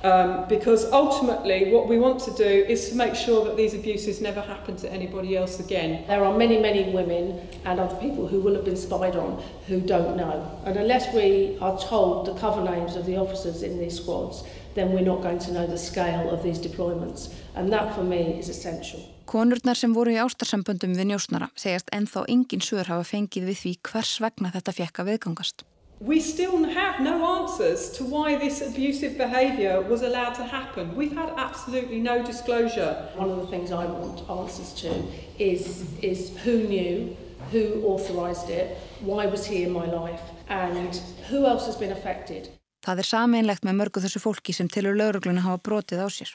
Um, 0.02 0.48
because 0.48 0.90
ultimately 0.92 1.70
what 1.70 1.86
we 1.86 1.98
want 1.98 2.20
to 2.22 2.30
do 2.32 2.44
is 2.44 2.88
to 2.88 2.96
make 2.96 3.14
sure 3.14 3.44
that 3.44 3.58
these 3.58 3.74
abuses 3.74 4.22
never 4.22 4.40
happen 4.40 4.76
to 4.76 4.90
anybody 4.90 5.36
else 5.36 5.60
again. 5.60 6.06
There 6.06 6.24
are 6.24 6.36
many, 6.36 6.58
many 6.58 6.90
women 6.90 7.46
and 7.66 7.78
other 7.78 7.96
people 7.96 8.26
who 8.26 8.40
will 8.40 8.54
have 8.54 8.64
been 8.64 8.78
spied 8.78 9.14
on 9.14 9.42
who 9.66 9.80
don't 9.80 10.16
know. 10.16 10.58
And 10.64 10.78
unless 10.78 11.12
we 11.14 11.58
are 11.60 11.78
told 11.78 12.26
the 12.26 12.34
cover 12.40 12.64
names 12.64 12.96
of 12.96 13.04
the 13.04 13.18
officers 13.18 13.62
in 13.62 13.78
these 13.78 13.96
squads, 14.00 14.42
then 14.74 14.92
we're 14.92 15.04
not 15.04 15.20
going 15.22 15.38
to 15.40 15.52
know 15.52 15.66
the 15.66 15.76
scale 15.78 16.30
of 16.30 16.42
these 16.42 16.58
deployments. 16.58 17.34
And 17.54 17.70
that 17.72 17.94
for 17.94 18.02
me 18.02 18.38
is 18.38 18.48
essential. 18.48 19.00
Konurnar 19.26 19.76
sem 19.78 19.92
voru 19.94 20.10
í 20.10 20.18
ástarsamböndum 20.18 20.96
við 20.96 21.12
njósnara 21.12 21.50
segast 21.54 21.92
ennþá 21.94 22.24
engin 22.32 22.64
sögur 22.64 22.88
hafa 22.90 23.04
fengið 23.06 23.52
við 23.52 23.60
því 23.60 23.74
hvers 23.86 24.16
vegna 24.24 24.50
þetta 24.56 24.74
fekk 24.74 25.02
að 25.02 25.12
viðgangast. 25.12 25.62
We 26.00 26.18
still 26.18 26.64
have 26.64 27.00
no 27.00 27.40
answers 27.40 27.90
to 27.98 28.04
why 28.04 28.36
this 28.36 28.62
abusive 28.62 29.18
behaviour 29.18 29.82
was 29.82 30.00
allowed 30.00 30.32
to 30.36 30.44
happen. 30.44 30.96
We've 30.96 31.12
had 31.12 31.30
absolutely 31.36 32.00
no 32.00 32.24
disclosure. 32.24 33.06
One 33.16 33.28
of 33.28 33.36
the 33.36 33.46
things 33.48 33.70
I 33.70 33.84
want 33.84 34.24
answers 34.30 34.72
to 34.80 34.90
is, 35.38 35.84
is 36.00 36.34
who 36.42 36.62
knew, 36.62 37.14
who 37.52 37.84
authorised 37.84 38.48
it, 38.48 38.78
why 39.02 39.26
was 39.26 39.44
he 39.44 39.62
in 39.64 39.72
my 39.72 39.84
life, 39.84 40.22
and 40.48 40.96
who 41.28 41.44
else 41.44 41.66
has 41.66 41.76
been 41.76 41.92
affected. 41.92 42.48
Það 42.80 43.04
er 43.04 43.10
sameinlegt 43.10 43.68
með 43.68 43.76
mörgu 43.82 44.00
þessu 44.00 44.24
fólki 44.24 44.56
sem 44.56 44.72
tilur 44.72 44.96
laurugluna 44.96 45.44
hafa 45.44 45.60
brotið 45.68 46.00
á 46.00 46.08
sér. 46.08 46.32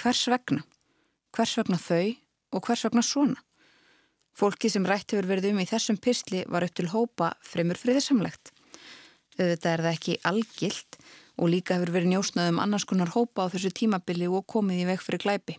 Hvers 0.00 0.24
vegna? 0.32 0.64
Hvers 1.36 1.58
vegna 1.60 1.76
þau 1.76 2.16
og 2.56 2.64
hvers 2.64 2.88
vegna 2.88 3.04
svona? 3.04 3.36
Fólki 4.32 4.72
sem 4.72 4.88
rætt 4.88 5.12
hefur 5.12 5.28
verið 5.28 5.52
um 5.52 5.60
í 5.60 5.68
þessum 5.68 6.00
pysli 6.00 6.46
var 6.48 6.64
upp 6.64 6.72
til 6.72 6.88
hópa 6.88 7.34
fremur 7.44 7.76
friðisamlegt. 7.76 8.53
Þetta 9.34 9.70
er 9.72 9.82
það 9.82 9.96
ekki 9.96 10.16
algilt 10.30 10.98
og 11.34 11.50
líka 11.50 11.76
hefur 11.76 11.92
verið 11.96 12.12
njósnað 12.14 12.52
um 12.52 12.60
annars 12.62 12.86
konar 12.86 13.10
hópa 13.14 13.48
á 13.48 13.52
þessu 13.52 13.72
tímabili 13.74 14.28
og 14.30 14.46
komið 14.46 14.84
í 14.84 14.88
veg 14.92 15.02
fyrir 15.02 15.24
glæpi. 15.24 15.56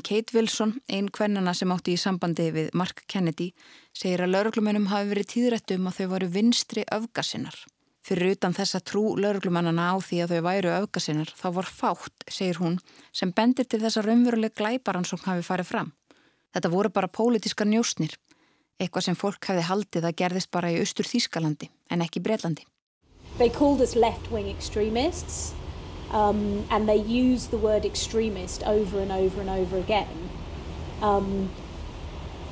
Kate 0.00 0.32
Wilson, 0.32 0.78
einn 0.88 1.10
kvennana 1.12 1.52
sem 1.52 1.72
átti 1.74 1.92
í 1.92 2.00
sambandi 2.00 2.46
við 2.54 2.70
Mark 2.78 3.02
Kennedy, 3.12 3.50
segir 3.92 4.22
að 4.24 4.32
lauruglumennum 4.32 4.88
hafi 4.88 5.10
verið 5.10 5.28
tíðrættu 5.34 5.76
um 5.76 5.90
að 5.90 5.98
þau 5.98 6.06
varu 6.14 6.28
vinstri 6.32 6.84
öfgasinnar. 6.96 7.58
Fyrir 8.02 8.32
utan 8.34 8.56
þessa 8.56 8.80
trú 8.80 9.02
lauruglumennana 9.20 9.90
á 9.92 9.96
því 10.00 10.22
að 10.24 10.32
þau 10.32 10.46
væru 10.48 10.72
öfgasinnar 10.78 11.34
þá 11.36 11.46
var 11.58 11.68
fátt, 11.68 12.24
segir 12.30 12.62
hún, 12.62 12.78
sem 13.12 13.34
bendir 13.36 13.68
til 13.68 13.82
þess 13.82 14.00
að 14.00 14.08
raunveruleg 14.08 14.56
glæbaransókn 14.56 15.28
hafi 15.28 15.44
farið 15.44 15.68
fram. 15.74 15.92
Þetta 16.56 16.72
voru 16.72 16.92
bara 16.94 17.12
pólitískar 17.12 17.68
njósnir 17.68 18.16
eitthvað 18.82 19.06
sem 19.08 19.18
fólk 19.18 19.48
hefði 19.48 19.64
haldið 19.68 20.06
að 20.08 20.18
gerðist 20.20 20.50
bara 20.54 20.70
í 20.72 20.78
austur 20.82 21.08
Þýskalandi 21.08 21.70
en 21.90 22.04
ekki 22.04 22.22
Breitlandi. 22.22 22.66
They 23.38 23.48
called 23.48 23.80
us 23.80 23.96
left-wing 23.96 24.48
extremists 24.50 25.54
um, 26.12 26.64
and 26.70 26.88
they 26.88 27.00
used 27.00 27.50
the 27.50 27.58
word 27.58 27.84
extremist 27.84 28.62
over 28.64 29.00
and 29.00 29.10
over 29.10 29.40
and 29.40 29.50
over 29.50 29.78
again. 29.78 30.30
Um, 31.00 31.50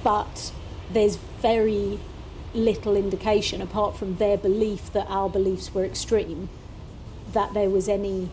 but 0.03 0.53
there's 0.93 1.16
very 1.43 2.01
little 2.55 2.97
indication 2.97 3.62
apart 3.62 3.97
from 3.97 4.16
their 4.16 4.37
belief 4.37 4.93
that 4.93 5.07
our 5.09 5.29
beliefs 5.29 5.73
were 5.73 5.85
extreme 5.85 6.49
that 7.33 7.55
there 7.55 7.71
was 7.71 7.88
any 7.88 8.29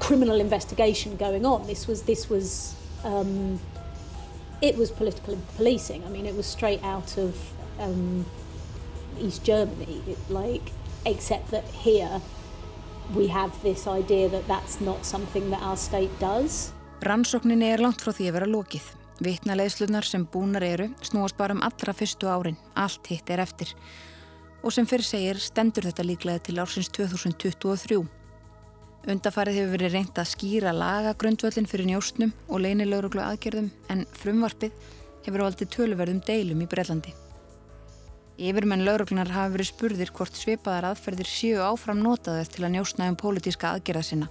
criminal 0.00 0.40
investigation 0.40 1.16
going 1.16 1.44
on. 1.44 1.66
This 1.66 1.86
was 1.86 2.02
this 2.02 2.28
was 2.28 2.74
um, 3.04 3.60
it 4.64 4.78
was 4.78 4.90
political 4.90 5.36
policing. 5.56 6.02
I 6.06 6.08
mean, 6.08 6.26
it 6.26 6.34
was 6.34 6.46
straight 6.46 6.82
out 6.82 7.18
of 7.18 7.36
um, 7.78 8.24
East 9.20 9.44
Germany, 9.44 10.02
it, 10.06 10.18
like, 10.30 10.70
except 11.04 11.50
that 11.50 11.64
here 11.84 12.20
we 13.14 13.26
have 13.28 13.52
this 13.62 13.86
idea 13.86 14.28
that 14.30 14.48
that's 14.48 14.80
not 14.80 15.04
something 15.04 15.50
that 15.50 15.62
our 15.62 15.76
state 15.76 16.10
does. 16.18 16.72
Rannsókninni 17.02 17.68
er 17.68 17.82
langt 17.84 18.00
frá 18.00 18.14
því 18.16 18.30
að 18.30 18.36
vera 18.38 18.48
lokið. 18.48 18.86
Vittnaleðslunar 19.24 20.06
sem 20.08 20.24
búnar 20.24 20.64
eru 20.64 20.88
snúast 21.04 21.36
bara 21.36 21.52
um 21.54 21.62
allra 21.62 21.92
fyrstu 21.92 22.30
árin, 22.32 22.56
allt 22.74 23.12
hitt 23.12 23.28
er 23.30 23.44
eftir. 23.44 23.74
Og 24.64 24.72
sem 24.72 24.88
fyrir 24.88 25.04
segir 25.04 25.42
stendur 25.44 25.84
þetta 25.84 26.06
líklega 26.08 26.40
til 26.48 26.62
ársins 26.62 26.88
2023. 26.88 28.00
Undafarið 29.04 29.58
hefur 29.58 29.72
verið 29.74 29.94
reynd 29.98 30.16
að 30.16 30.30
skýra 30.30 30.70
lagagrundvöldin 30.72 31.66
fyrir 31.68 31.90
njóstnum 31.90 32.30
og 32.48 32.62
leinilauruglu 32.64 33.20
aðgerðum 33.20 33.68
en 33.92 34.06
frumvarpið 34.16 34.72
hefur 35.26 35.44
valdið 35.44 35.70
töluverðum 35.74 36.22
deilum 36.24 36.62
í 36.64 36.68
Brellandi. 36.70 37.12
Yfirmenn 38.40 38.86
lauruglunar 38.86 39.28
hafa 39.30 39.52
verið 39.54 39.70
spurðir 39.70 40.14
hvort 40.16 40.40
svipaðar 40.40 40.88
aðferðir 40.90 41.28
séu 41.28 41.60
áfram 41.62 42.00
notaðar 42.00 42.48
til 42.50 42.64
að 42.64 42.74
njóstna 42.78 43.10
um 43.12 43.20
pólitíska 43.20 43.74
aðgerða 43.74 44.06
sinna 44.08 44.30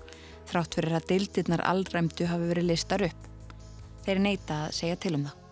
þrátt 0.50 0.80
fyrir 0.80 0.98
að 0.98 1.08
deildirnar 1.14 1.64
allræmdu 1.70 2.28
hafi 2.28 2.50
verið 2.50 2.70
listar 2.74 3.06
upp. 3.08 3.32
Þeir 4.04 4.26
neyta 4.26 4.66
að 4.66 4.76
segja 4.82 5.00
til 5.06 5.16
um 5.20 5.30
það. 5.30 5.43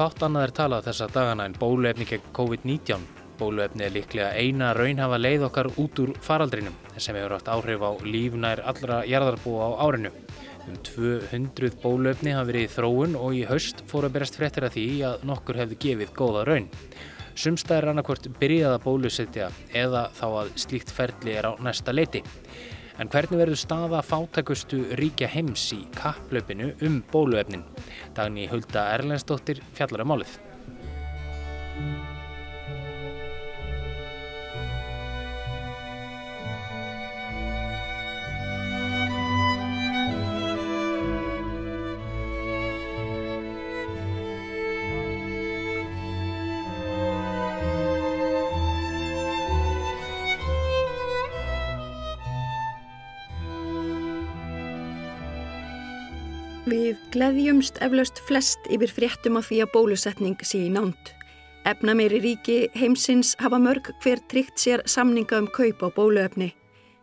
Fátt 0.00 0.22
annað 0.24 0.46
er 0.46 0.52
talað 0.56 0.86
þessa 0.86 1.06
dagana 1.12 1.44
en 1.44 1.54
bóluefni 1.60 2.06
gegn 2.08 2.28
COVID-19. 2.32 3.02
Bóluefni 3.36 3.84
er 3.84 3.92
líklega 3.92 4.30
eina 4.32 4.70
raunhafa 4.72 5.18
leið 5.20 5.42
okkar 5.50 5.68
út 5.82 6.00
úr 6.00 6.14
faraldrinum 6.24 6.78
sem 6.96 7.18
hefur 7.18 7.34
haft 7.34 7.50
áhrif 7.52 7.84
á 7.84 7.90
lífnær 8.00 8.62
allra 8.70 9.02
jarðarbúa 9.04 9.66
á 9.68 9.70
árinu. 9.84 10.14
Um 10.64 10.78
200 10.88 11.76
bólöfni 11.82 12.32
hafa 12.32 12.48
verið 12.48 12.64
í 12.64 12.72
þróun 12.78 13.18
og 13.20 13.36
í 13.36 13.44
haust 13.50 13.84
fóru 13.92 14.08
að 14.08 14.16
berast 14.16 14.40
fréttir 14.40 14.70
að 14.70 14.78
því 14.78 14.86
að 15.10 15.28
nokkur 15.28 15.60
hefði 15.60 15.80
gefið 15.84 16.16
góða 16.16 16.46
raun. 16.48 16.72
Sumstæðir 17.36 17.92
annarkvort 17.92 18.32
byrjað 18.40 18.78
að 18.78 18.84
bólusetja 18.86 19.50
eða 19.84 20.06
þá 20.16 20.26
að 20.30 20.54
slíkt 20.64 20.96
ferli 20.96 21.36
er 21.36 21.52
á 21.52 21.52
næsta 21.60 21.92
leiti. 21.92 22.24
En 23.00 23.08
hvernig 23.08 23.38
verður 23.40 23.56
staða 23.56 24.02
fátækustu 24.04 24.82
ríkja 25.00 25.30
heims 25.32 25.62
í 25.72 25.78
kapplaupinu 25.96 26.74
um 26.84 26.98
bóluefnin? 27.08 27.62
Dagni 28.12 28.44
Hulda 28.50 28.82
Erlendsdóttir 28.98 29.62
fjallar 29.72 30.04
um 30.04 30.12
málið. 30.12 30.34
Gleðjumst 57.20 57.76
eflaust 57.84 58.16
flest 58.24 58.68
yfir 58.72 58.88
fréttum 58.96 59.36
af 59.36 59.50
því 59.50 59.58
að 59.60 59.72
bólusetning 59.74 60.38
sé 60.40 60.62
í 60.64 60.70
nánt. 60.72 61.10
Efna 61.68 61.92
meiri 61.92 62.16
ríki 62.24 62.54
heimsins 62.72 63.34
hafa 63.42 63.58
mörg 63.60 63.90
hver 64.00 64.22
tryggt 64.32 64.56
sér 64.62 64.80
samninga 64.88 65.42
um 65.42 65.50
kaup 65.52 65.84
á 65.84 65.88
bóluefni. 65.92 66.54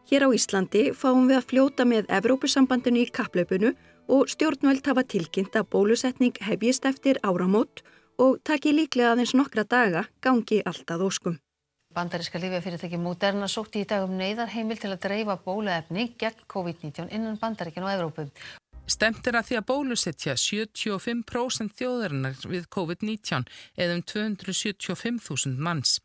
Hér 0.09 0.25
á 0.25 0.29
Íslandi 0.33 0.87
fáum 0.97 1.29
við 1.29 1.37
að 1.37 1.47
fljóta 1.51 1.85
með 1.85 2.09
Evrópusambandinu 2.17 3.03
í 3.05 3.11
kapplaupinu 3.13 3.75
og 4.09 4.25
stjórnvöld 4.33 4.89
hafa 4.89 5.05
tilkynnt 5.05 5.53
að 5.53 5.69
bólusetning 5.75 6.41
hefjist 6.49 6.89
eftir 6.89 7.21
áramót 7.21 7.85
og 8.17 8.41
taki 8.41 8.73
líklega 8.73 9.13
aðeins 9.13 9.37
nokkra 9.37 9.69
daga 9.69 10.07
gangi 10.25 10.63
alltaf 10.65 10.97
óskum. 11.11 11.37
Bandaríska 11.93 12.41
lífjafyrirtæki 12.41 12.97
Moderna 12.97 13.45
sótti 13.45 13.85
í 13.85 13.89
dag 13.89 14.09
um 14.09 14.17
neyðarheimil 14.17 14.81
til 14.81 14.95
að 14.95 15.03
dreifa 15.05 15.37
bóluefni 15.45 16.15
gegn 16.17 16.47
COVID-19 16.49 17.13
innan 17.13 17.37
Bandaríkinu 17.37 17.85
og 17.85 17.93
Evrópu. 17.93 18.31
Stemt 18.87 19.27
er 19.27 19.35
að 19.35 19.49
því 19.49 19.55
að 19.59 19.65
bólusetja 19.67 20.33
75% 20.39 21.73
þjóðarinnar 21.75 22.37
við 22.47 22.69
COVID-19 22.71 23.43
eða 23.75 23.97
um 23.97 24.03
275.000 24.07 25.59
manns. 25.59 25.97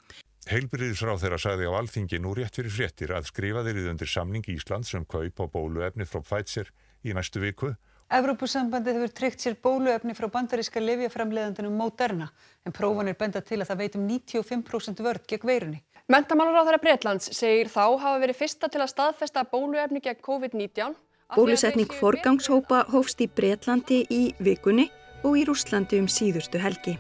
Heilbyrðisráð 0.51 1.21
þeirra 1.23 1.39
sagði 1.39 1.69
á 1.71 1.79
alþingi 1.79 2.19
nú 2.19 2.33
rétt 2.35 2.59
fyrir 2.59 2.75
fréttir 2.75 3.13
að 3.15 3.29
skrifa 3.31 3.63
þeirrið 3.63 3.93
undir 3.93 4.11
samning 4.11 4.49
Íslands 4.51 4.91
um 4.99 5.07
kaup 5.07 5.39
á 5.39 5.47
bóluefni 5.47 6.09
frá 6.11 6.25
Pfizer 6.27 6.73
í 7.07 7.15
næstu 7.15 7.45
viku. 7.45 7.71
Evrópusambandið 8.13 8.99
hefur 8.99 9.15
tryggt 9.15 9.47
sér 9.47 9.55
bóluefni 9.63 10.17
frá 10.19 10.27
bandaríska 10.35 10.83
lifjaframleðandunum 10.83 11.79
Moderna 11.79 12.27
en 12.67 12.75
prófanir 12.75 13.15
benda 13.21 13.41
til 13.47 13.61
að 13.63 13.71
það 13.71 13.81
veitum 13.85 14.11
95% 14.11 15.07
vörd 15.07 15.31
gegn 15.31 15.49
veirunni. 15.49 15.81
Mentamálar 16.11 16.59
á 16.59 16.67
þeirra 16.67 16.83
Breitlands 16.83 17.31
segir 17.39 17.71
þá 17.71 17.95
hafa 18.03 18.19
verið 18.27 18.43
fyrsta 18.43 18.69
til 18.69 18.83
að 18.83 18.91
staðfesta 18.97 19.47
bóluefni 19.55 20.03
gegn 20.03 20.21
COVID-19 20.27 20.99
Bólusetning 21.33 21.89
forgangshópa 21.97 22.83
hófst 22.93 23.23
í 23.25 23.27
Breitlandi 23.33 24.03
í 24.13 24.21
vikunni 24.45 24.91
og 25.25 25.39
í 25.41 25.47
Rúslandi 25.49 25.97
um 26.03 26.09
síðustu 26.11 26.61
helgi. 26.61 26.99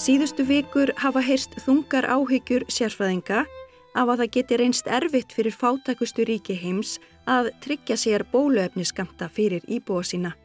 Síðustu 0.00 0.44
vikur 0.48 0.92
hafa 1.00 1.20
heyrst 1.24 1.56
þungar 1.64 2.10
áhyggjur 2.12 2.68
sérfræðinga 2.68 3.46
af 3.94 4.04
að 4.06 4.22
það 4.22 4.30
geti 4.36 4.60
reynst 4.60 4.92
erfitt 5.00 5.32
fyrir 5.32 5.56
fátækustu 5.56 6.28
ríki 6.28 6.60
heims 6.60 6.98
að 7.24 7.50
tryggja 7.64 7.96
sér 8.00 8.28
bóluefniskamta 8.32 9.32
fyrir 9.32 9.64
íbúa 9.64 10.04
sína. 10.04 10.36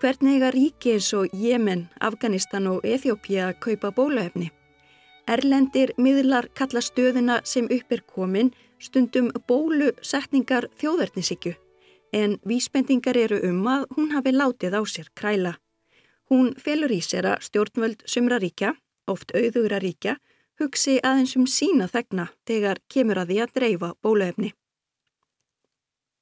Hvernig 0.00 0.38
eiga 0.38 0.48
ríki 0.54 0.94
eins 0.94 1.10
og 1.12 1.34
Jemen, 1.36 1.82
Afganistan 2.00 2.64
og 2.70 2.86
Eþjópia 2.88 3.50
að 3.50 3.58
kaupa 3.66 3.90
bóluefni? 3.92 4.46
Erlendir 5.28 5.92
miðlar 6.00 6.46
kalla 6.56 6.80
stöðuna 6.80 7.42
sem 7.44 7.66
upp 7.68 7.92
er 7.92 8.00
komin 8.08 8.48
stundum 8.80 9.28
bólusetningar 9.44 10.70
þjóðverðnisíkju 10.80 11.52
en 12.16 12.38
vísbendingar 12.48 13.18
eru 13.20 13.42
um 13.50 13.60
að 13.68 13.84
hún 13.98 14.08
hafi 14.14 14.32
látið 14.32 14.78
á 14.80 14.82
sér 14.88 15.10
kræla. 15.12 15.52
Hún 16.32 16.54
felur 16.56 16.96
í 16.96 17.02
sér 17.04 17.28
að 17.34 17.44
stjórnvöld 17.50 18.06
sumra 18.08 18.40
ríkja, 18.40 18.72
oft 19.04 19.36
auðugra 19.36 19.82
ríkja, 19.84 20.16
hugsi 20.56 20.96
aðeins 21.04 21.36
um 21.36 21.44
sína 21.44 21.90
þegna 21.92 22.30
þegar 22.48 22.80
kemur 22.88 23.20
að 23.20 23.34
því 23.34 23.42
að 23.44 23.54
dreifa 23.60 23.92
bóluefni. 24.00 24.54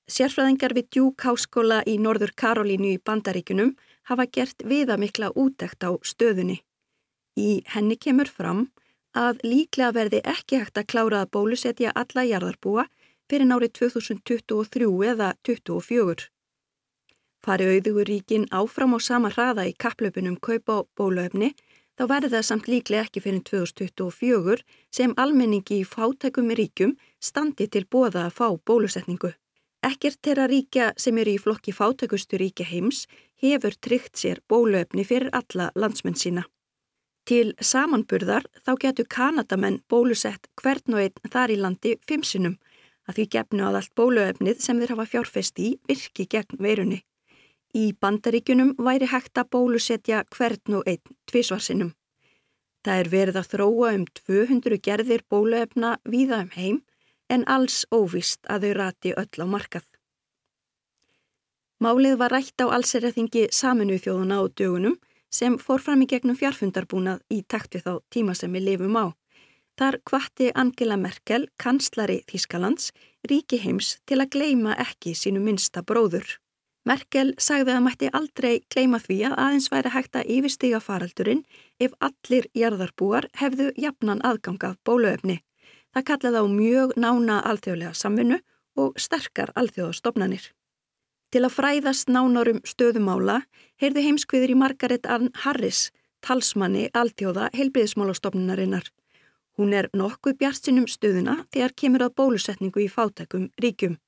Sérfræðingar 0.08 0.72
við 0.72 0.86
Duke 0.96 1.26
Háskóla 1.28 1.82
í 1.84 1.98
Norður 2.00 2.30
Karolínu 2.32 2.94
í 2.94 3.00
Bandaríkunum 3.04 3.74
hafa 4.08 4.24
gert 4.32 4.62
viðamikla 4.64 5.34
útækt 5.36 5.84
á 5.84 5.92
stöðunni. 6.00 6.62
Í 7.36 7.60
henni 7.74 7.98
kemur 8.00 8.30
fram 8.32 8.62
að 9.12 9.42
líklega 9.44 9.92
verði 9.92 10.20
ekki 10.32 10.62
hægt 10.62 10.80
að 10.80 10.88
klára 10.92 11.20
að 11.22 11.32
bólusetja 11.36 11.92
alla 11.92 12.24
jarðarbúa 12.24 12.86
fyrir 13.28 13.50
nárið 13.50 13.74
2023 13.80 14.88
eða 15.12 15.28
2024. 15.44 16.30
Fari 17.44 17.66
auðugur 17.74 18.08
ríkin 18.08 18.46
áfram 18.48 18.96
á 18.96 18.98
sama 19.04 19.28
hraða 19.34 19.66
í 19.68 19.74
kapplöpunum 19.76 20.38
kaupa 20.40 20.80
á 20.80 20.88
bóluefni 20.96 21.52
þá 22.00 22.04
verði 22.14 22.32
það 22.32 22.46
samt 22.48 22.70
líklega 22.72 23.04
ekki 23.04 23.22
fyrir 23.26 23.44
2024 23.44 24.64
sem 24.88 25.12
almenningi 25.20 25.82
í 25.82 25.84
fátækum 25.84 26.48
ríkjum 26.48 26.96
standi 27.20 27.68
til 27.68 27.84
bóða 27.84 28.24
að 28.24 28.34
fá 28.40 28.48
bólusetningu. 28.64 29.34
Ekkert 29.86 30.18
þeirra 30.26 30.48
ríkja 30.50 30.92
sem 30.98 31.18
eru 31.22 31.36
í 31.36 31.38
flokki 31.38 31.72
fátækustu 31.72 32.38
ríkja 32.40 32.66
heims 32.66 33.04
hefur 33.42 33.76
tryggt 33.78 34.18
sér 34.18 34.40
bóluefni 34.50 35.04
fyrir 35.06 35.30
alla 35.32 35.70
landsmenn 35.78 36.18
sína. 36.18 36.42
Til 37.28 37.52
samanburðar 37.60 38.48
þá 38.64 38.72
getur 38.82 39.06
Kanadamenn 39.06 39.82
bólusett 39.88 40.48
hvern 40.58 40.96
og 40.96 41.04
einn 41.04 41.30
þar 41.30 41.52
í 41.54 41.58
landi 41.60 41.94
fimsinum 42.08 42.56
að 43.08 43.20
því 43.20 43.26
gefnu 43.34 43.66
að 43.68 43.78
allt 43.80 43.94
bóluefnið 44.00 44.64
sem 44.64 44.80
þeir 44.80 44.94
hafa 44.96 45.06
fjárfest 45.12 45.62
í 45.62 45.68
virki 45.88 46.26
gegn 46.26 46.58
veirunni. 46.58 47.02
Í 47.76 47.92
bandaríkunum 48.00 48.74
væri 48.80 49.06
hægt 49.12 49.38
að 49.38 49.50
bólusetja 49.54 50.24
hvern 50.34 50.80
og 50.80 50.88
einn 50.88 51.16
tvísvarsinum. 51.30 51.94
Það 52.82 53.00
er 53.02 53.10
verið 53.12 53.38
að 53.38 53.50
þróa 53.52 53.94
um 53.94 54.04
200 54.24 54.80
gerðir 54.82 55.24
bóluefna 55.30 55.98
víða 56.08 56.42
um 56.42 56.52
heim 56.56 56.82
en 57.28 57.44
alls 57.46 57.84
óvist 57.94 58.46
að 58.48 58.68
þau 58.68 58.74
rati 58.80 59.14
öll 59.22 59.44
á 59.44 59.46
markað. 59.46 59.86
Málið 61.78 62.16
var 62.18 62.34
rætt 62.34 62.58
á 62.58 62.66
allserjaþingi 62.74 63.48
saminuð 63.54 64.02
þjóðuna 64.06 64.40
á 64.40 64.44
dögunum 64.50 64.96
sem 65.30 65.58
fór 65.62 65.82
fram 65.84 66.02
í 66.02 66.08
gegnum 66.10 66.38
fjárfundarbúnað 66.38 67.22
í 67.30 67.44
takt 67.46 67.76
við 67.76 67.84
þá 67.86 67.94
tíma 68.10 68.34
sem 68.34 68.52
við 68.52 68.66
lifum 68.70 68.96
á. 68.98 69.06
Þar 69.78 70.00
kvatti 70.10 70.48
Angela 70.58 70.96
Merkel, 70.98 71.46
kanslari 71.56 72.24
Þískalands, 72.26 72.90
ríki 73.30 73.60
heims 73.62 73.98
til 74.10 74.18
að 74.18 74.32
gleima 74.34 74.74
ekki 74.74 75.14
sínu 75.14 75.38
minsta 75.44 75.84
bróður. 75.86 76.26
Merkel 76.88 77.34
sagði 77.38 77.76
að 77.76 77.84
mætti 77.84 78.08
aldrei 78.10 78.64
gleima 78.72 78.98
því 78.98 79.18
að 79.28 79.36
aðeins 79.44 79.68
væri 79.70 79.92
hægt 79.94 80.18
að 80.18 80.30
yfirstiga 80.34 80.80
faraldurinn 80.80 81.44
ef 81.78 81.94
allir 82.00 82.48
jarðarbúar 82.56 83.28
hefðu 83.38 83.70
jafnan 83.76 84.24
aðgangað 84.24 84.78
bóluefni. 84.88 85.38
Það 85.94 86.06
kallaði 86.10 86.40
á 86.42 86.46
mjög 86.52 86.94
nána 87.00 87.40
alþjóðlega 87.50 87.94
samvinnu 87.96 88.38
og 88.78 88.98
sterkar 89.00 89.52
alþjóðastofnanir. 89.58 90.50
Til 91.32 91.42
að 91.44 91.56
fræðast 91.58 92.08
nánarum 92.08 92.60
stöðumála 92.64 93.42
heyrði 93.80 94.04
heimskviður 94.06 94.54
í 94.54 94.58
Margaret 94.62 95.08
Ann 95.08 95.28
Harris, 95.44 95.90
talsmanni 96.24 96.86
alþjóða 96.96 97.50
heilbriðismálastofnunarinnar. 97.56 98.86
Hún 99.58 99.74
er 99.74 99.90
nokkuð 99.92 100.38
bjartsinum 100.40 100.86
stöðuna 100.88 101.42
þegar 101.52 101.74
kemur 101.82 102.06
að 102.06 102.14
bólusetningu 102.20 102.84
í 102.84 102.88
fátækum 102.92 103.48
ríkjum. 103.60 103.98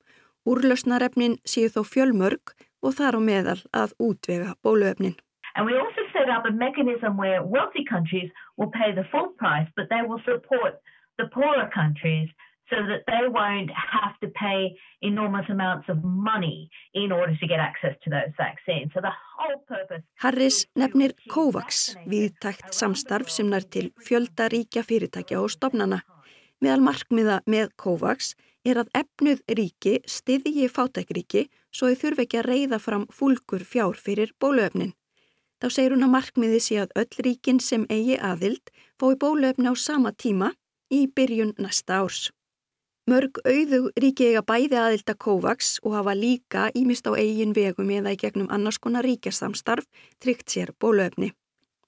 Úrlösnarefnin 0.47 1.37
séu 1.45 1.69
þó 1.69 1.83
fjölmörg 1.85 2.55
og 2.81 2.95
þar 2.97 3.17
á 3.17 3.21
meðal 3.21 3.59
að 3.75 3.93
útvega 3.99 4.55
bóluefnin. 4.63 5.17
And 5.55 5.67
we 5.67 5.75
also 5.77 6.01
set 6.13 6.29
up 6.31 6.45
a 6.45 6.51
mechanism 6.51 7.17
where 7.17 7.43
wealthy 7.43 7.83
countries 7.83 8.31
will 8.57 8.71
pay 8.71 8.95
the 8.95 9.03
full 9.11 9.35
price, 9.37 9.67
but 9.75 9.89
they 9.89 10.01
will 10.01 10.21
support 10.23 10.79
the 11.17 11.27
poorer 11.33 11.69
countries 11.73 12.29
so 12.71 12.77
that 12.87 13.03
they 13.11 13.27
won't 13.27 13.71
have 13.71 14.15
to 14.23 14.27
pay 14.29 14.59
enormous 15.01 15.47
amounts 15.49 15.89
of 15.89 15.97
money 16.03 16.69
in 16.93 17.11
order 17.11 17.35
to 17.35 17.47
get 17.47 17.59
access 17.59 17.95
to 18.03 18.09
those 18.09 18.31
vaccines. 18.37 18.91
So 18.93 19.01
the 19.01 19.11
whole 19.35 19.59
purpose... 19.67 20.03
Harris 20.23 20.65
nefnir 20.79 21.11
COVAX, 21.29 21.97
viðtækt 22.07 22.71
samstarf 22.73 23.29
sem 23.29 23.51
nær 23.51 23.67
til 23.67 23.91
fjölda 24.07 24.47
ríkja 24.53 24.85
fyrirtækja 24.87 25.41
og 25.43 25.51
stopnana. 25.51 25.99
Meðal 26.63 26.85
markmiða 26.85 27.41
með 27.49 27.75
COVAX 27.83 28.33
er 28.63 28.79
að 28.83 28.91
efnuð 29.01 29.43
ríki 29.59 29.97
stiðji 30.07 30.69
fátækríki 30.71 31.47
svo 31.73 31.91
þau 31.91 32.01
þurfi 32.05 32.25
ekki 32.27 32.41
að 32.41 32.49
reyða 32.53 32.79
fram 32.79 33.05
fúlgur 33.11 33.65
fjár 33.67 33.99
fyrir 33.99 34.31
bóluefnin. 34.39 34.93
þá 35.61 35.67
segir 35.69 35.93
hún 35.93 36.05
að 36.05 36.15
markmiði 36.15 36.59
sé 36.63 36.77
að 36.81 36.93
öll 37.01 37.25
ríkin 37.25 37.59
sem 37.61 37.83
eigi 37.89 38.17
aðild 38.17 38.71
fái 38.97 39.17
bóluefni 39.21 39.69
á 39.69 39.75
sama 39.77 40.11
tíma 40.11 40.53
í 40.91 41.07
byrjun 41.15 41.55
næsta 41.57 42.03
árs. 42.03 42.29
Mörg 43.09 43.39
auðu 43.49 43.89
ríki 43.97 44.27
eiga 44.29 44.43
bæði 44.45 44.77
aðilda 44.77 45.15
COVAX 45.17 45.79
og 45.81 45.95
hafa 45.97 46.13
líka 46.15 46.67
ímist 46.77 47.07
á 47.09 47.17
eigin 47.17 47.55
vegum 47.57 47.89
eða 47.89 48.13
í 48.13 48.19
gegnum 48.21 48.51
annars 48.53 48.77
konar 48.77 49.07
ríkjasamstarf 49.07 49.87
tryggt 50.21 50.53
sér 50.53 50.69
bóluefni. 50.77 51.31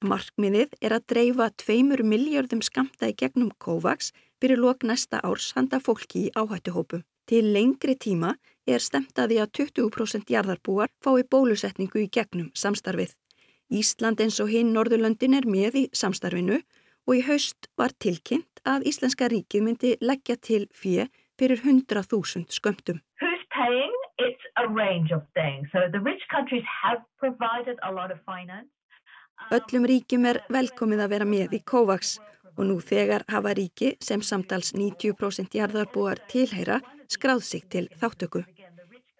Markmiðið 0.03 0.73
er 0.81 0.97
að 0.97 1.05
dreifa 1.13 1.47
tveimur 1.61 2.03
miljardum 2.03 2.63
skamta 2.65 3.11
í 3.11 3.15
gegnum 3.15 3.53
COVAX 3.61 4.11
fyrir 4.41 4.59
lok 4.59 4.83
næsta 4.83 5.21
árs 5.23 5.53
handa 5.55 5.79
fólki 5.79 6.25
í 6.27 6.33
áhættuhópu. 6.35 7.03
Til 7.29 7.53
lengri 7.53 7.95
tíma 7.95 8.33
er 8.67 8.81
stemtaði 8.83 9.37
að 9.39 9.53
20% 9.61 10.33
jarðarbúar 10.33 10.91
fái 11.03 11.23
bólusetningu 11.29 12.03
í 12.03 12.09
gegnum 12.11 12.49
samstarfið. 12.57 13.13
Ísland 13.71 14.19
eins 14.19 14.41
og 14.43 14.51
hinn 14.51 14.73
Norðurlöndin 14.73 15.37
er 15.37 15.47
með 15.47 15.77
í 15.85 15.89
samstarfinu 15.95 16.57
og 16.57 16.81
í 17.11 17.21
haust 17.27 17.67
var 17.79 17.91
tilkynnt 17.99 18.61
að 18.63 18.85
Íslenska 18.87 19.27
ríkið 19.31 19.65
myndi 19.65 19.91
leggja 19.99 20.37
til 20.39 20.67
fjö 20.71 21.07
fyrir 21.39 21.59
100.000 21.59 22.47
skömmtum. 22.47 23.01
Öllum 29.53 29.87
ríkjum 29.91 30.29
er 30.29 30.39
velkomið 30.55 31.03
að 31.03 31.11
vera 31.15 31.27
með 31.27 31.57
í 31.57 31.59
COVAX 31.73 32.13
og 32.53 32.63
nú 32.69 32.77
þegar 32.79 33.25
hafa 33.33 33.53
ríki 33.57 33.95
sem 33.99 34.21
samtals 34.21 34.71
90% 34.77 35.57
jarðarbúar 35.57 36.21
tilheyra 36.31 36.79
skráð 37.11 37.43
sig 37.49 37.67
til 37.69 37.89
þáttöku. 37.99 38.43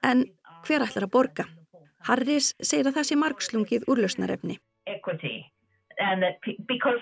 En 0.03 0.23
hver 0.63 0.85
ætlar 0.85 1.07
að 1.09 1.13
borga? 1.17 1.47
Harris 2.07 2.53
segir 2.59 2.89
að 2.89 2.99
það 2.99 3.09
sé 3.09 3.17
margslungið 3.19 3.85
úrlausnarefni. 3.91 4.59
Equity. 4.87 5.51
And 5.99 6.23
that 6.23 6.39
because 6.67 7.01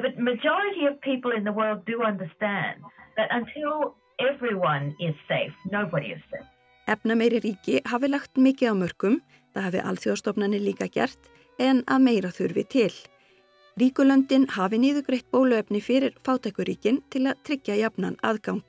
the 0.00 0.22
majority 0.22 0.86
of 0.86 1.00
people 1.00 1.32
in 1.32 1.44
the 1.44 1.52
world 1.52 1.84
do 1.84 2.02
understand 2.02 2.80
that 3.16 3.28
until 3.30 3.94
everyone 4.18 4.94
is 5.00 5.14
safe, 5.28 5.54
nobody 5.70 6.08
is 6.16 6.22
safe. 6.30 6.48
Efna 6.88 7.14
meiri 7.14 7.40
ríki 7.40 7.80
hafi 7.86 8.08
lagt 8.10 8.36
mikið 8.36 8.72
á 8.72 8.74
mörgum, 8.74 9.20
það 9.54 9.66
hafi 9.68 9.80
alþjóðstofnani 9.90 10.58
líka 10.62 10.88
gert, 10.90 11.30
en 11.58 11.82
að 11.86 12.04
meira 12.08 12.30
þurfi 12.34 12.64
til. 12.74 12.92
Ríkulöndin 13.80 14.48
hafi 14.56 14.80
nýðugreitt 14.82 15.28
bóluefni 15.32 15.80
fyrir 15.80 16.16
fátækuríkin 16.26 17.00
til 17.10 17.24
að 17.30 17.38
tryggja 17.46 17.78
jafnan 17.80 18.18
aðgang. 18.22 18.64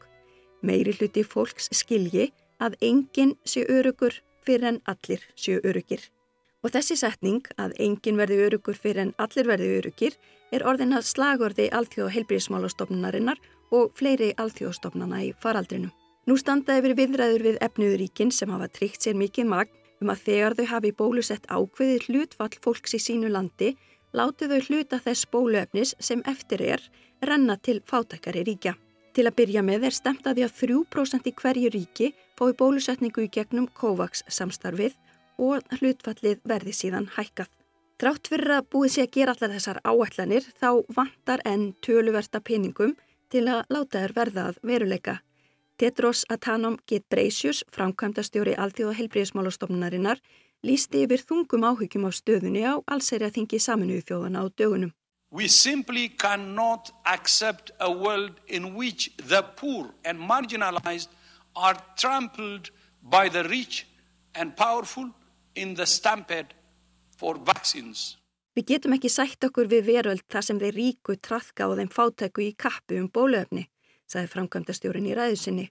Meiri 0.61 0.93
hluti 0.95 1.25
fólks 1.27 1.67
skilji 1.75 2.29
að 2.63 2.77
enginn 2.81 3.33
sé 3.43 3.65
örugur 3.67 4.15
fyrir 4.45 4.69
en 4.69 4.79
allir 4.87 5.25
séu 5.35 5.59
örugir. 5.63 6.05
Og 6.63 6.71
þessi 6.71 6.95
setning 6.95 7.43
að 7.59 7.75
enginn 7.83 8.19
verði 8.19 8.39
örugur 8.45 8.77
fyrir 8.79 9.01
en 9.03 9.15
allir 9.19 9.49
verði 9.49 9.73
örugir 9.81 10.15
er 10.53 10.65
orðin 10.69 10.95
að 10.95 11.07
slagorði 11.09 11.69
alþjóð 11.73 12.13
heilbríðismálastofnunarinnar 12.15 13.41
og 13.73 13.93
fleiri 13.97 14.31
alþjóðstofnana 14.37 15.23
í 15.25 15.31
faraldrinu. 15.41 15.89
Nú 16.29 16.37
standaði 16.39 16.85
verið 16.85 16.99
viðræður 17.01 17.45
við 17.47 17.57
efniðuríkin 17.65 18.31
sem 18.31 18.51
hafa 18.53 18.69
tryggt 18.71 19.03
sér 19.03 19.17
mikið 19.19 19.49
magn 19.49 19.81
um 20.03 20.11
að 20.13 20.23
þegar 20.27 20.55
þau 20.57 20.65
hafi 20.69 20.91
bólusett 20.99 21.49
ákveðið 21.49 22.07
hlutfall 22.07 22.53
fólks 22.63 22.95
í 22.95 23.01
sínu 23.01 23.31
landi 23.33 23.73
láti 24.13 24.47
þau 24.51 24.59
hluta 24.67 24.99
þess 25.03 25.27
bóluefnis 25.33 25.95
sem 25.99 26.21
eftir 26.29 26.63
er 26.63 26.83
renna 27.23 27.57
til 27.57 27.81
fátækari 27.89 28.45
ríkja. 28.47 28.75
Til 29.13 29.27
að 29.29 29.37
byrja 29.37 29.61
með 29.65 29.89
er 29.89 29.95
stemt 29.95 30.27
að 30.27 30.39
því 30.39 30.45
að 30.47 30.55
3% 30.61 31.27
í 31.29 31.33
hverju 31.41 31.73
ríki 31.73 32.13
fái 32.39 32.53
bólusetningu 32.57 33.25
í 33.25 33.33
gegnum 33.33 33.67
COVAX 33.77 34.23
samstarfið 34.27 34.95
og 35.41 35.61
hlutfallið 35.79 36.41
verði 36.49 36.73
síðan 36.73 37.09
hækkað. 37.17 37.51
Drátt 38.03 38.27
fyrir 38.27 38.51
að 38.51 38.65
búið 38.73 38.89
sé 38.91 39.03
að 39.05 39.13
gera 39.15 39.31
allar 39.31 39.51
þessar 39.53 39.77
áætlanir 39.87 40.47
þá 40.59 40.69
vantar 40.91 41.39
enn 41.47 41.69
töluverta 41.85 42.41
peningum 42.43 42.97
til 43.31 43.43
að 43.47 43.61
láta 43.71 44.01
þær 44.01 44.13
verða 44.17 44.43
að 44.49 44.57
veruleika. 44.67 45.13
Tetros 45.79 46.25
Atanom 46.27 46.73
Getbreisius, 46.83 47.61
framkvæmdastjóri 47.71 48.57
Alþjóða 48.59 48.97
helbriðismálastofnunarinnar, 48.97 50.19
lísti 50.67 51.05
yfir 51.05 51.23
þungum 51.29 51.63
áhyggjum 51.69 52.03
á 52.03 52.11
stöðunni 52.11 52.65
á 52.67 52.75
allsæri 52.91 53.29
að 53.29 53.37
þingi 53.37 53.59
saminuðu 53.63 54.03
þjóðana 54.09 54.43
á 54.43 54.45
dögunum. 54.51 54.91
We 55.31 55.47
simply 55.47 56.09
cannot 56.09 56.91
accept 57.05 57.71
a 57.79 57.87
world 57.87 58.41
in 58.47 58.75
which 58.75 59.15
the 59.15 59.45
poor 59.55 59.93
and 60.03 60.19
marginalized 60.19 61.07
are 61.55 61.79
trampled 61.95 62.67
by 62.99 63.29
the 63.29 63.47
rich 63.47 63.87
and 64.35 64.57
powerful 64.57 65.07
in 65.55 65.75
the 65.75 65.87
stampede 65.87 66.51
for 67.19 67.39
vaccines. 67.45 68.17
Við 68.53 68.67
getum 68.69 68.93
ekki 68.93 69.09
sætt 69.09 69.45
okkur 69.47 69.69
við 69.71 69.87
veröld 69.89 70.25
þar 70.29 70.45
sem 70.45 70.59
þeir 70.61 70.75
ríku 70.77 71.15
trafka 71.17 71.67
og 71.69 71.79
þeim 71.79 71.89
fátæku 71.89 72.43
í 72.45 72.51
kappu 72.53 72.99
um 73.01 73.09
bólöfni, 73.09 73.65
sagði 74.05 74.29
framkvæmdastjórin 74.35 75.09
í 75.09 75.15
ræðusinni. 75.17 75.69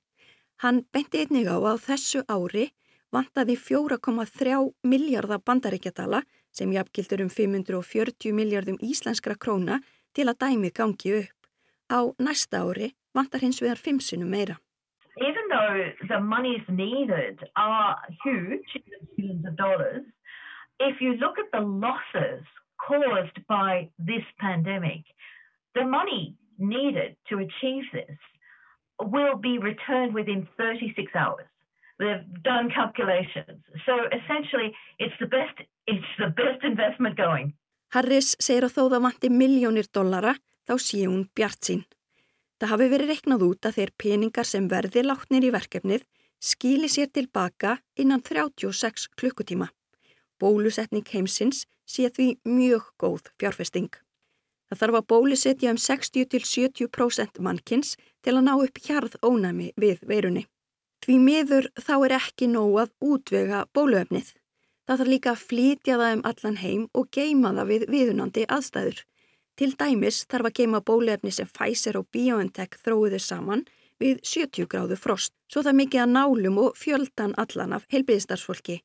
Hann 0.63 0.83
beinti 0.95 1.23
einnig 1.23 1.47
á 1.47 1.59
að 1.59 1.85
þessu 1.87 2.25
ári 2.27 2.73
vantaði 3.15 3.55
4,3 3.61 4.59
miljardar 4.89 5.43
bandaríkjadala 5.47 6.23
sem 6.53 6.73
jafnkildur 6.73 7.23
um 7.25 7.31
540 7.31 8.35
miljardum 8.35 8.81
íslenskra 8.83 9.37
króna 9.39 9.79
til 10.17 10.29
að 10.29 10.41
dæmið 10.45 10.75
gangi 10.79 11.15
upp. 11.21 11.39
Á 11.93 12.01
næsta 12.19 12.65
ári 12.65 12.93
vantar 13.15 13.45
hins 13.45 13.61
vegar 13.63 13.79
5 13.79 14.01
sinum 14.01 14.31
meira. 14.33 14.59
Even 15.21 15.45
though 15.53 15.93
the 16.09 16.21
monies 16.21 16.65
needed 16.69 17.39
are 17.55 17.97
huge, 18.25 18.81
billions 19.17 19.45
of 19.47 19.57
dollars, 19.57 20.05
if 20.91 21.01
you 21.01 21.15
look 21.15 21.37
at 21.39 21.51
the 21.53 21.65
losses 21.87 22.43
caused 22.87 23.39
by 23.49 23.89
this 23.99 24.27
pandemic, 24.39 25.03
the 25.75 25.85
money 25.85 26.37
needed 26.59 27.17
to 27.29 27.39
achieve 27.39 27.85
this 27.93 28.19
will 29.01 29.37
be 29.37 29.59
returned 29.59 30.15
within 30.15 30.47
36 30.57 31.15
hours. 31.15 31.49
They've 31.99 32.27
done 32.43 32.71
calculations. 32.71 33.63
So 33.87 33.95
essentially 34.19 34.75
it's 34.99 35.15
the 35.21 35.27
best, 35.27 35.57
it's 35.87 36.13
the 36.19 36.31
best 36.43 36.65
investment 36.65 37.17
going. 37.17 37.55
Harris 37.93 38.33
segir 38.41 38.65
að 38.67 38.77
þó 38.77 38.85
það 38.95 39.05
vanti 39.07 39.29
miljónir 39.29 39.89
dollara 39.93 40.33
þá 40.69 40.75
sé 40.81 41.03
hún 41.05 41.27
bjart 41.37 41.61
sín. 41.69 41.83
Það 42.59 42.73
hafi 42.73 42.89
verið 42.95 43.13
reknað 43.13 43.45
út 43.49 43.69
að 43.69 43.77
þeir 43.79 43.93
peningar 44.01 44.49
sem 44.49 44.69
verði 44.71 45.03
látnir 45.05 45.45
í 45.45 45.53
verkefnið 45.53 46.07
skýli 46.43 46.89
sér 46.91 47.11
tilbaka 47.13 47.77
innan 47.99 48.23
36 48.25 49.11
klukkutíma. 49.19 49.69
Bólusetning 50.43 51.07
heimsins 51.15 51.65
sé 51.87 52.09
því 52.11 52.33
mjög 52.45 52.89
góð 52.99 53.31
fjárfesting. 53.39 53.93
Það 54.73 54.81
þarf 54.81 54.97
að 54.99 55.09
bólusetja 55.13 55.73
um 55.75 55.79
60-70% 55.79 57.41
mannkins 57.45 57.97
til 58.25 58.35
að 58.39 58.47
ná 58.47 58.55
upp 58.57 58.79
hjarð 58.87 59.19
ónæmi 59.21 59.73
við 59.77 60.03
veirunni. 60.09 60.47
Því 61.03 61.17
miður 61.19 61.67
þá 61.77 61.95
er 62.07 62.15
ekki 62.17 62.49
nóg 62.49 62.79
að 62.85 62.95
útvega 63.13 63.65
bóluefnið. 63.77 64.31
Það 64.87 64.99
þarf 65.01 65.11
líka 65.13 65.33
að 65.33 65.43
flytja 65.49 65.99
það 66.01 66.15
um 66.17 66.23
allan 66.31 66.59
heim 66.63 66.87
og 66.97 67.11
geima 67.15 67.53
það 67.59 67.73
við 67.73 67.85
viðunandi 67.95 68.47
aðstæður. 68.57 69.03
Til 69.59 69.71
dæmis 69.79 70.23
þarf 70.31 70.49
að 70.49 70.57
geima 70.59 70.81
bóluefni 70.81 71.33
sem 71.35 71.51
Pfizer 71.53 71.99
og 72.01 72.09
BioNTech 72.15 72.79
þróiðu 72.81 73.21
saman 73.21 73.67
við 74.01 74.23
70 74.25 74.71
gráðu 74.73 74.97
frost, 74.99 75.35
svo 75.53 75.63
það 75.63 75.79
mikið 75.83 76.05
að 76.07 76.15
nálum 76.17 76.59
og 76.65 76.79
fjöldan 76.79 77.37
allan 77.39 77.77
af 77.77 77.85
helbriðistarsfólki. 77.93 78.81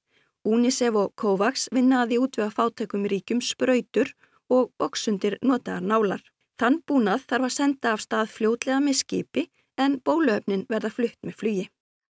UNICEF 0.48 0.96
og 0.96 1.14
COVAX 1.20 1.68
vinnaði 1.76 2.18
útvega 2.24 2.54
fátökum 2.56 3.08
ríkum 3.12 3.42
spröytur 3.44 4.14
og 4.50 4.70
boksundir 4.80 5.36
notaðar 5.44 5.84
nálar. 5.92 6.22
Þann 6.58 6.80
búnað 6.88 7.26
þarf 7.30 7.48
að 7.48 7.56
senda 7.56 7.94
af 7.94 8.04
stað 8.06 8.32
fljótlega 8.36 8.78
með 8.84 9.02
skipi 9.02 9.44
en 9.78 10.00
bóluefnin 10.08 10.64
verða 10.72 10.94
flutt 10.94 11.20
með 11.28 11.36
flugi. 11.42 11.66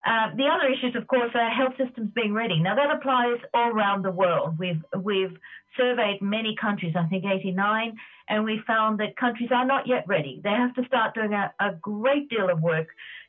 Uh, 0.07 0.31
the 0.37 0.47
other 0.47 0.71
issues, 0.71 0.95
of 0.95 1.07
course, 1.07 1.31
are 1.35 1.49
health 1.49 1.75
systems 1.75 2.11
being 2.15 2.33
ready. 2.33 2.59
Now, 2.61 2.75
that 2.75 2.95
applies 2.95 3.39
all 3.53 3.71
around 3.71 4.05
the 4.05 4.11
world. 4.11 4.57
We've, 4.57 4.81
we've 5.03 5.35
surveyed 5.75 6.21
many 6.21 6.55
countries, 6.55 6.93
I 6.95 7.05
think 7.07 7.25
89, 7.25 7.97
and 8.29 8.45
we 8.45 8.61
found 8.65 8.99
that 9.01 9.17
countries 9.17 9.49
are 9.51 9.65
not 9.65 9.85
yet 9.85 10.07
ready. 10.07 10.39
They 10.43 10.51
have 10.51 10.73
to 10.75 10.85
start 10.85 11.13
doing 11.13 11.33
a, 11.33 11.51
a 11.59 11.73
great 11.81 12.29
deal 12.29 12.49
of 12.49 12.61
work 12.61 12.87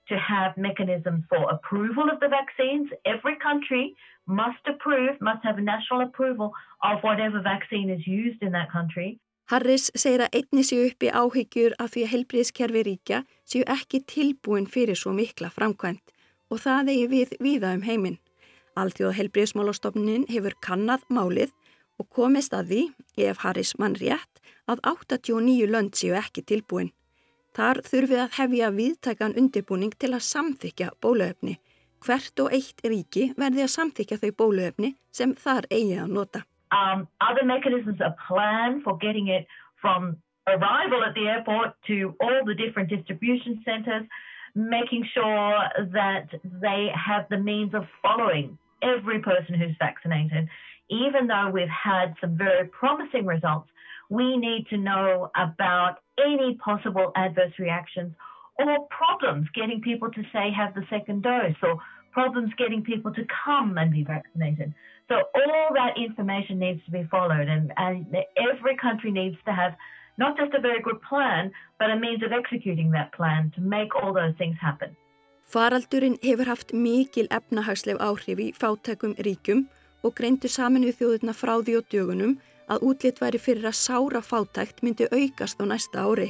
to 0.08 0.16
have 0.16 0.56
mechanisms 0.56 1.24
for 1.30 1.42
approval 1.50 2.06
of 2.12 2.20
the 2.20 2.28
vaccines. 2.28 2.88
Every 3.04 3.36
country 3.36 3.94
must 4.26 4.64
approve, 4.66 5.20
must 5.20 5.42
have 5.44 5.58
national 5.58 6.00
approval 6.02 6.52
of 6.82 7.00
whatever 7.02 7.40
vaccine 7.40 7.88
is 7.90 8.06
used 8.06 8.42
in 8.42 8.52
that 8.52 8.70
country. 8.70 9.18
Harris 9.48 9.88
segir 9.96 10.20
að 10.26 10.34
einni 10.38 10.62
séu 10.68 10.90
uppi 10.90 11.08
áhyggjur 11.08 11.74
af 11.80 11.94
því 11.94 12.02
að 12.04 12.10
helbriðskerfi 12.12 12.82
ríkja 12.88 13.20
séu 13.48 13.62
ekki 13.64 14.02
tilbúin 14.04 14.66
fyrir 14.68 14.98
svo 15.00 15.14
mikla 15.16 15.48
framkvæmt 15.54 16.12
og 16.52 16.60
það 16.60 16.90
eigi 16.92 17.06
við 17.14 17.32
víða 17.44 17.72
um 17.76 17.86
heiminn. 17.86 18.18
Alþjóð 18.76 19.16
helbriðsmálastofnin 19.18 20.28
hefur 20.28 20.56
kannad 20.64 21.04
málið 21.08 21.54
og 21.98 22.10
komist 22.14 22.52
að 22.54 22.68
því, 22.72 22.82
ef 23.24 23.40
Harris 23.42 23.72
mann 23.80 23.96
rétt, 23.98 24.42
að 24.68 24.84
89 24.92 25.72
lönd 25.72 25.96
séu 25.96 26.14
ekki 26.20 26.44
tilbúin. 26.44 26.92
Þar 27.58 27.80
þurfið 27.82 28.20
að 28.22 28.34
hefja 28.36 28.66
viðtækan 28.70 29.32
undirbúning 29.40 29.94
til 29.98 30.12
að 30.14 30.26
samþykja 30.28 30.92
bóluefni. 31.02 31.56
Hvert 32.06 32.42
og 32.44 32.52
eitt 32.54 32.84
ríki 32.86 33.24
verði 33.34 33.64
að 33.64 33.72
samþykja 33.72 34.18
þau 34.20 34.30
bóluefni 34.42 34.90
sem 35.18 35.32
þar 35.34 35.66
eigi 35.74 35.96
að 35.98 36.12
nota. 36.14 36.44
Um, 36.70 37.08
other 37.18 37.42
mechanisms 37.42 37.98
are 38.00 38.14
planned 38.28 38.84
for 38.84 38.94
getting 39.02 39.26
it 39.26 39.50
from 39.82 40.14
arrival 40.46 41.02
at 41.02 41.14
the 41.18 41.26
airport 41.26 41.74
to 41.88 42.14
all 42.20 42.44
the 42.46 42.54
different 42.54 42.90
distribution 42.90 43.58
centres, 43.64 44.06
making 44.54 45.04
sure 45.12 45.58
that 45.98 46.30
they 46.62 46.92
have 46.94 47.26
the 47.28 47.42
means 47.42 47.74
of 47.74 47.90
following 48.00 48.56
every 48.82 49.18
person 49.18 49.58
who's 49.58 49.74
vaccinated. 49.80 50.46
Even 50.90 51.26
though 51.26 51.50
we've 51.50 51.74
had 51.74 52.14
some 52.20 52.38
very 52.38 52.68
promising 52.68 53.26
results, 53.26 53.68
we 54.08 54.36
need 54.36 54.66
to 54.70 54.76
know 54.76 55.30
about 55.36 55.96
any 56.18 56.56
possible 56.64 57.12
adverse 57.16 57.52
reactions 57.58 58.14
or 58.58 58.88
problems 58.90 59.46
getting 59.54 59.80
people 59.80 60.10
to 60.10 60.22
say 60.32 60.50
have 60.50 60.74
the 60.74 60.84
second 60.90 61.22
dose 61.22 61.54
or 61.62 61.78
problems 62.12 62.50
getting 62.58 62.82
people 62.82 63.12
to 63.14 63.24
come 63.44 63.78
and 63.78 63.92
be 63.92 64.02
vaccinated. 64.02 64.74
So 65.08 65.14
all 65.14 65.68
that 65.74 65.96
information 65.96 66.58
needs 66.58 66.84
to 66.86 66.90
be 66.90 67.04
followed 67.10 67.48
and, 67.48 67.72
and 67.76 68.06
every 68.36 68.76
country 68.76 69.10
needs 69.10 69.36
to 69.46 69.52
have 69.52 69.74
not 70.16 70.36
just 70.36 70.52
a 70.54 70.60
very 70.60 70.82
good 70.82 71.00
plan, 71.02 71.52
but 71.78 71.90
a 71.90 71.96
means 71.96 72.22
of 72.22 72.32
executing 72.32 72.90
that 72.90 73.12
plan 73.12 73.52
to 73.54 73.60
make 73.60 73.94
all 73.94 74.12
those 74.12 74.34
things 74.36 74.56
happen. 74.60 74.96
Faraldurinn 75.54 76.18
hefur 76.20 76.46
haft 76.46 76.74
mikil 76.74 77.28
efnahagsleg 77.30 77.96
áhrif 78.04 78.40
í 78.46 78.48
fátækum 78.52 79.14
ríkum 79.26 79.64
og 80.04 80.12
greindu 80.18 80.50
saminuð 80.52 80.98
þjóðurna 80.98 81.34
frá 81.38 81.54
því 81.64 81.78
á 81.78 81.82
dögunum 81.94 82.34
að 82.68 82.84
útlitt 82.90 83.20
væri 83.20 83.40
fyrir 83.40 83.68
að 83.68 83.78
sára 83.80 84.22
fátækt 84.22 84.82
myndi 84.82 85.08
aukast 85.12 85.60
á 85.60 85.64
næsta 85.66 86.04
ári. 86.04 86.28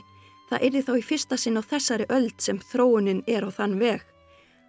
Það 0.49 0.65
er 0.65 0.85
þá 0.87 0.93
í 0.97 1.05
fyrsta 1.05 1.37
sinn 1.37 1.61
á 1.61 1.63
þessari 1.63 2.07
öld 2.09 2.39
sem 2.41 2.61
þróunin 2.71 3.25
er 3.27 3.45
á 3.45 3.51
þann 3.53 3.79
veg. 3.81 4.05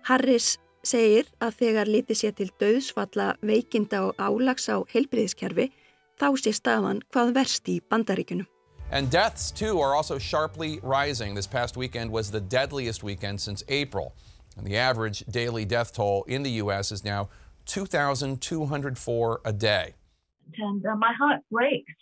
Harris 0.09 0.57
segir 0.83 1.27
að 1.39 1.55
þegar 1.61 1.87
lítið 1.87 2.17
sé 2.17 2.31
til 2.35 2.49
döðsfalla 2.59 3.35
veikinda 3.41 4.05
og 4.07 4.15
álags 4.19 4.69
á 4.71 4.83
heilbriðiskerfi 4.91 5.69
þá 6.19 6.27
sé 6.39 6.53
staðan 6.55 7.03
hvað 7.13 7.33
verst 7.35 7.69
í 7.69 7.79
bandaríkunum. 7.89 8.47
And 8.91 9.11
deaths 9.11 9.51
too 9.51 9.79
are 9.81 9.93
also 9.95 10.17
sharply 10.17 10.79
rising. 10.81 11.35
This 11.35 11.47
past 11.47 11.77
weekend 11.77 12.11
was 12.11 12.31
the 12.31 12.41
deadliest 12.41 13.03
weekend 13.03 13.39
since 13.39 13.63
April. 13.69 14.15
And 14.57 14.65
the 14.65 14.77
average 14.77 15.23
daily 15.29 15.63
death 15.63 15.93
toll 15.93 16.23
in 16.27 16.43
the 16.43 16.49
U.S. 16.63 16.91
is 16.91 17.05
now 17.05 17.29
2,204 17.67 19.41
a 19.45 19.53
day. 19.53 19.93
And 20.57 20.85
uh, 20.85 20.95
my 20.95 21.13
heart 21.13 21.41
breaks 21.51 21.93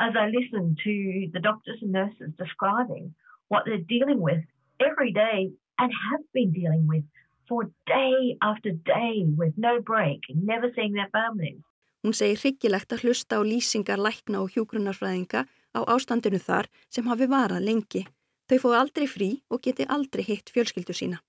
as 0.00 0.12
I 0.16 0.26
listen 0.26 0.76
to 0.84 1.28
the 1.32 1.40
doctors 1.40 1.78
and 1.82 1.92
nurses 1.92 2.30
describing 2.38 3.14
what 3.48 3.64
they're 3.66 3.88
dealing 3.88 4.20
with 4.20 4.42
every 4.80 5.12
day 5.12 5.50
and 5.78 5.92
have 6.10 6.24
been 6.32 6.52
dealing 6.52 6.86
with 6.86 7.04
for 7.48 7.64
day 7.86 8.36
after 8.40 8.70
day 8.70 9.24
with 9.36 9.52
no 9.56 9.80
break, 9.80 10.20
never 10.34 10.68
seeing 10.74 10.92
their 10.92 11.10
families. 11.12 11.60
Hún 12.02 12.16
segir 12.18 12.40
hryggilegt 12.42 12.90
að 12.94 13.04
hlusta 13.04 13.38
á 13.38 13.40
lýsingar 13.46 14.00
lækna 14.00 14.40
og 14.42 14.50
hjúgrunarfræðinga 14.54 15.44
á 15.46 15.80
ástandinu 15.94 16.40
þar 16.42 16.66
sem 16.90 17.06
hafi 17.06 17.28
varað 17.30 17.66
lengi. 17.68 18.02
Þau 18.50 18.58
fóðu 18.62 18.78
aldrei 18.80 19.06
frí 19.06 19.28
og 19.52 19.62
geti 19.62 19.86
aldrei 19.86 20.24
hitt 20.26 20.50
fjölskyldu 20.50 20.96
sína. 20.98 21.20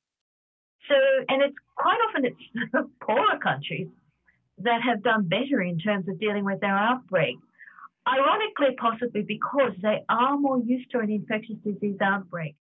So, 0.88 0.98
and 1.30 1.44
it's 1.46 1.60
quite 1.76 2.02
often 2.08 2.26
it's 2.26 2.42
poorer 3.06 3.38
countries 3.40 3.88
that 4.60 4.82
have 4.82 5.02
done 5.04 5.24
better 5.28 5.62
in 5.62 5.78
terms 5.80 6.08
of 6.08 6.20
dealing 6.20 6.46
with 6.46 6.60
their 6.60 6.78
outbreak. 6.78 7.38
Ironically, 8.08 8.76
possibly 8.78 9.24
because 9.24 9.74
they 9.82 10.04
are 10.10 10.38
more 10.38 10.60
used 10.60 10.92
to 10.92 11.00
an 11.00 11.10
infectious 11.10 11.58
disease 11.64 11.98
outbreak. 12.02 12.56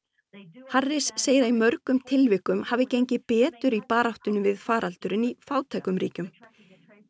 Harris 0.72 1.10
segir 1.20 1.44
að 1.44 1.52
í 1.52 1.56
mörgum 1.58 1.98
tilvikum 2.08 2.62
hafi 2.70 2.86
gengið 2.94 3.24
betur 3.28 3.74
í 3.76 3.82
baráttunum 3.94 4.46
við 4.46 4.62
faraldurinn 4.64 5.26
í 5.28 5.32
fátækum 5.44 5.98
ríkjum. 6.00 6.30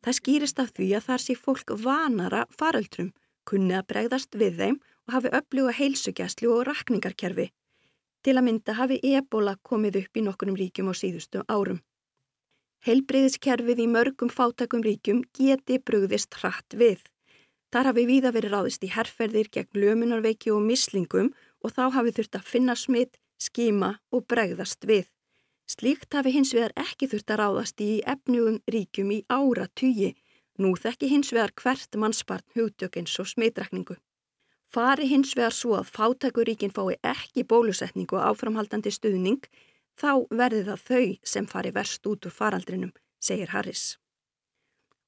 Það 0.02 0.16
skýrist 0.18 0.58
af 0.58 0.72
því 0.74 0.88
að 0.98 1.06
þar 1.08 1.22
sé 1.22 1.36
fólk 1.38 1.70
vanara 1.84 2.40
faraldrum, 2.58 3.12
kunni 3.46 3.76
að 3.78 3.86
bregðast 3.92 4.34
við 4.34 4.58
þeim 4.58 4.80
og 5.06 5.14
hafi 5.14 5.34
öfluga 5.38 5.76
heilsugjæslu 5.78 6.50
og 6.56 6.64
rakningarkerfi. 6.66 7.46
Til 8.26 8.34
að 8.34 8.46
mynda 8.48 8.74
hafi 8.80 8.98
ebola 9.14 9.54
komið 9.70 10.00
upp 10.02 10.18
í 10.18 10.26
nokkunum 10.26 10.58
ríkjum 10.58 10.90
á 10.90 10.94
síðustu 10.98 11.46
árum. 11.46 11.78
Heilbreyðiskerfið 12.82 13.84
í 13.84 13.86
mörgum 13.86 14.30
fátækum 14.32 14.82
ríkjum 14.82 15.22
geti 15.38 15.76
brugðist 15.78 16.34
hratt 16.40 16.74
við. 16.74 16.98
Þar 17.70 17.88
hafi 17.92 18.04
víða 18.08 18.32
verið 18.34 18.54
ráðist 18.56 18.82
í 18.82 18.90
herrferðir 18.90 19.50
gegn 19.54 19.78
lömunarveiki 19.84 20.50
og 20.50 20.64
mislingum 20.66 21.30
og 21.62 21.76
þá 21.76 21.84
hafi 21.94 22.14
þurft 22.16 22.38
að 22.40 22.48
finna 22.54 22.74
smitt, 22.76 23.20
skíma 23.38 23.94
og 24.10 24.26
bregðast 24.26 24.82
við. 24.90 25.06
Slíkt 25.70 26.18
hafi 26.18 26.34
hins 26.34 26.50
vegar 26.56 26.74
ekki 26.74 27.06
þurft 27.12 27.30
að 27.30 27.40
ráðast 27.44 27.80
í 27.80 27.90
efnugum 28.02 28.58
ríkjum 28.74 29.14
í 29.14 29.22
ára 29.30 29.68
tugi, 29.78 30.10
nú 30.58 30.74
þekki 30.74 31.08
hins 31.14 31.30
vegar 31.32 31.54
hvert 31.62 31.94
mannspartn 31.94 32.58
hugtökins 32.58 33.14
og 33.22 33.30
smittrakningu. 33.30 33.94
Fari 34.72 35.06
hins 35.06 35.36
vegar 35.38 35.54
svo 35.54 35.76
að 35.78 35.94
fátækuríkin 35.94 36.74
fái 36.74 36.98
ekki 36.98 37.46
bólusetningu 37.46 38.18
og 38.18 38.32
áframhaldandi 38.32 38.90
stuðning, 38.90 39.46
þá 40.00 40.26
verði 40.30 40.64
það 40.68 40.86
þau 40.88 41.04
sem 41.34 41.46
fari 41.46 41.72
verst 41.74 42.06
út 42.06 42.26
úr 42.26 42.34
faraldrinum, 42.34 42.92
segir 43.20 43.52
Harris. 43.52 43.98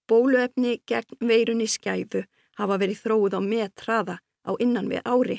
Bóluefni 0.08 0.80
gegn 0.86 1.18
veirunni 1.20 1.66
skæfu 1.70 2.24
hafa 2.58 2.78
verið 2.78 3.02
þróið 3.04 3.36
á 3.38 3.40
metraða 3.40 4.16
á 4.44 4.52
innan 4.60 4.90
við 4.92 5.04
ári. 5.04 5.38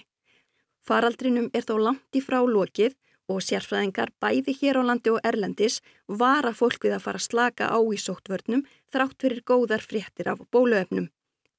Faraldrinum 0.85 1.49
er 1.53 1.65
þó 1.65 1.75
langt 1.81 2.17
í 2.17 2.21
frá 2.21 2.41
lokið 2.41 2.95
og 3.31 3.41
sérfræðingar 3.41 4.11
bæði 4.21 4.53
hér 4.59 4.81
á 4.81 4.83
landi 4.89 5.13
og 5.13 5.21
erlendis 5.25 5.79
vara 6.07 6.53
fólk 6.53 6.85
við 6.85 6.97
að 6.97 7.05
fara 7.07 7.21
slaka 7.21 7.69
á 7.73 7.79
í 7.81 7.97
sóttvörnum 8.01 8.65
þrátt 8.93 9.17
fyrir 9.21 9.45
góðar 9.45 9.85
fréttir 9.85 10.29
af 10.29 10.45
bóluefnum. 10.53 11.09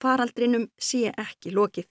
Faraldrinum 0.02 0.68
sé 0.78 1.10
ekki 1.10 1.54
lokið. 1.54 1.88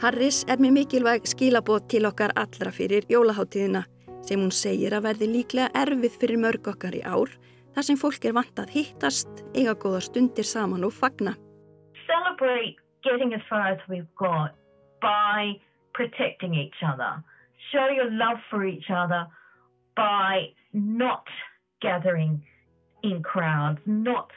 Harris 0.00 0.46
er 0.48 0.56
með 0.56 0.78
mikilvæg 0.78 1.26
skilabót 1.28 1.90
til 1.92 2.06
okkar 2.08 2.32
allra 2.40 2.70
fyrir 2.72 3.04
jólaháttíðina 3.12 3.82
sem 4.24 4.40
hún 4.40 4.52
segir 4.56 4.94
að 4.96 5.04
verði 5.10 5.26
líklega 5.28 5.68
erfið 5.76 6.16
fyrir 6.22 6.40
mörg 6.40 6.70
okkar 6.72 6.96
í 6.96 7.02
ár 7.04 7.34
þar 7.74 7.84
sem 7.84 7.98
fólk 8.00 8.24
er 8.24 8.32
vant 8.38 8.62
að 8.62 8.72
hittast, 8.78 9.28
eiga 9.52 9.74
góða 9.76 10.00
stundir 10.06 10.48
saman 10.48 10.86
og 10.88 10.94
fagna. 10.96 11.34
Celebrate 12.08 12.80
getting 13.04 13.34
as 13.36 13.44
far 13.50 13.68
as 13.68 13.84
we've 13.92 14.08
got 14.16 14.56
by 15.04 15.60
protecting 15.92 16.56
each 16.56 16.80
other. 16.80 17.20
Show 17.68 17.92
your 17.92 18.10
love 18.10 18.40
for 18.48 18.64
each 18.64 18.88
other 18.88 19.26
by 19.96 20.48
not 20.72 21.28
gathering 21.82 22.40
in 23.02 23.22
crowds, 23.22 23.80
not 23.84 24.32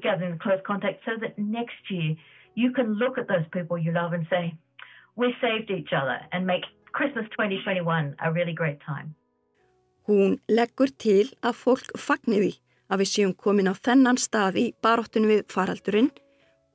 gathering 0.00 0.32
in 0.32 0.38
close 0.38 0.64
contact 0.66 1.04
so 1.04 1.20
that 1.20 1.38
next 1.38 1.90
year 1.90 2.16
you 2.54 2.72
can 2.72 2.94
look 2.94 3.18
at 3.18 3.28
those 3.28 3.44
people 3.52 3.76
you 3.76 3.92
love 3.92 4.14
and 4.14 4.26
say, 4.30 4.54
we 5.16 5.34
saved 5.40 5.70
each 5.70 5.92
other 5.92 6.18
and 6.32 6.46
make 6.46 6.64
Christmas 6.92 7.26
2021 7.36 8.14
a 8.18 8.32
really 8.32 8.54
great 8.54 8.80
time. 8.80 9.14
Hún 10.06 10.38
leggur 10.48 10.90
til 11.00 11.30
að 11.40 11.56
fólk 11.56 11.94
fagniði 11.96 12.52
að 12.92 13.00
við 13.02 13.10
séum 13.10 13.32
komin 13.34 13.70
á 13.72 13.74
þennan 13.74 14.20
stað 14.20 14.58
í 14.60 14.66
baróttunum 14.84 15.32
við 15.32 15.46
faraldurinn 15.52 16.10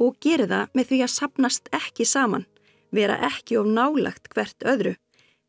og 0.01 0.17
gera 0.23 0.47
það 0.49 0.71
með 0.73 0.89
því 0.89 1.01
að 1.05 1.13
sapnast 1.13 1.69
ekki 1.75 2.07
saman, 2.09 2.47
vera 2.95 3.19
ekki 3.29 3.59
of 3.59 3.69
nálagt 3.69 4.31
hvert 4.33 4.65
öðru. 4.65 4.95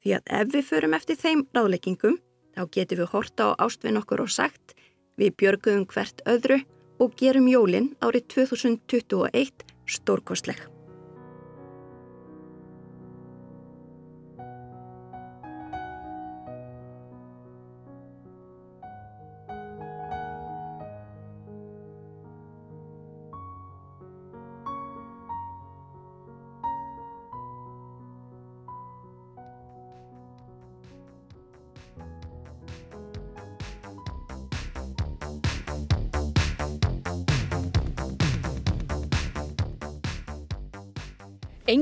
Því 0.03 0.17
að 0.19 0.35
ef 0.41 0.53
við 0.55 0.67
förum 0.69 0.97
eftir 0.97 1.17
þeim 1.21 1.47
ráðleggingum, 1.57 2.19
þá 2.57 2.63
getum 2.77 3.01
við 3.01 3.13
horta 3.15 3.49
á 3.49 3.51
ástfinn 3.65 4.01
okkur 4.01 4.25
og 4.27 4.35
sagt 4.35 4.77
við 5.21 5.37
björgum 5.41 5.87
hvert 5.89 6.21
öðru 6.29 6.61
og 7.01 7.17
gerum 7.17 7.49
jólinn 7.49 7.95
árið 8.05 8.29
2021 8.37 9.65
stórkostleg. 9.89 10.80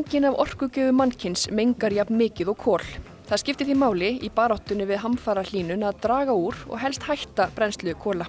Engin 0.09 0.25
af 0.25 0.39
orkugjöfu 0.41 0.93
mannkins 0.97 1.43
mengar 1.53 1.93
jafn 1.93 2.17
mikið 2.17 2.49
og 2.49 2.57
kól. 2.57 2.85
Það 3.29 3.41
skiptir 3.43 3.69
því 3.69 3.75
máli 3.77 4.09
í 4.25 4.31
baráttunni 4.33 4.87
við 4.89 5.03
hamfara 5.03 5.43
hlínun 5.45 5.85
að 5.85 5.99
draga 6.07 6.33
úr 6.33 6.57
og 6.71 6.81
helst 6.81 7.05
hætta 7.05 7.51
brennslu 7.53 7.93
kóla. 8.01 8.25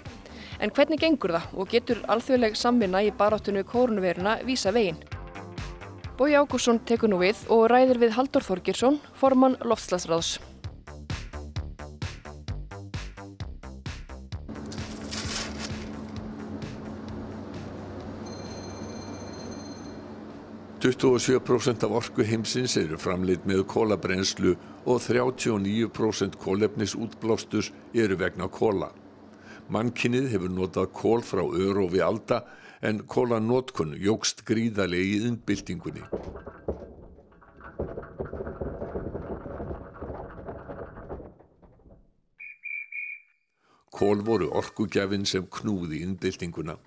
En 0.60 0.76
hvernig 0.76 1.00
gengur 1.00 1.38
það 1.38 1.56
og 1.56 1.72
getur 1.72 2.04
alþjóðleg 2.12 2.60
samvinna 2.60 3.00
í 3.08 3.14
baráttunni 3.16 3.64
kórnveruna 3.64 4.36
vísa 4.44 4.76
veginn? 4.76 5.00
Bói 6.20 6.36
Ágússon 6.36 6.84
tekur 6.84 7.16
nú 7.16 7.24
við 7.24 7.48
og 7.48 7.70
ræðir 7.72 8.04
við 8.04 8.18
Haldur 8.18 8.44
Þorgirsson, 8.44 9.00
formann 9.16 9.56
Loftslasráðs. 9.64 10.36
27% 20.90 21.84
af 21.86 21.92
orku 21.92 22.24
heimsins 22.26 22.74
eru 22.80 22.98
framleitt 22.98 23.44
með 23.46 23.60
kólabrenslu 23.70 24.56
og 24.90 25.02
39% 25.06 26.38
kólefnis 26.42 26.96
útblástus 26.98 27.70
eru 27.94 28.18
vegna 28.18 28.48
kóla. 28.50 28.90
Mannkinnið 29.70 30.32
hefur 30.34 30.50
notað 30.50 30.90
kól 30.98 31.22
frá 31.22 31.44
örofi 31.46 32.02
alda 32.02 32.42
en 32.82 33.04
kólanótkun 33.06 33.94
jógst 34.02 34.42
gríðarlega 34.50 35.06
í 35.06 35.20
innbyltingunni. 35.30 36.08
Kól 43.94 44.26
voru 44.26 44.50
orkugjafin 44.58 45.28
sem 45.30 45.46
knúði 45.46 46.02
innbyltinguna. 46.08 46.80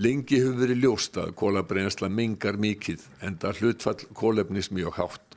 Lengi 0.00 0.38
hefur 0.40 0.56
verið 0.56 0.86
ljóst 0.86 1.18
að 1.20 1.34
kólabrensla 1.36 2.08
mengar 2.08 2.56
mikið 2.56 3.02
en 3.20 3.34
það 3.36 3.58
hlutfall 3.60 4.06
kólefnis 4.16 4.70
mjög 4.72 4.94
hátt. 4.96 5.36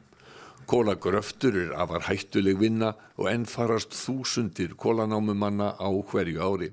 Kólagröftur 0.65 1.57
er 1.59 1.73
afar 1.75 2.05
hættuleg 2.07 2.61
vinna 2.61 2.93
og 3.19 3.27
enn 3.29 3.43
farast 3.45 3.91
þúsundir 3.91 4.77
kólanámumanna 4.79 5.75
á 5.75 5.89
hverju 5.91 6.39
ári. 6.39 6.69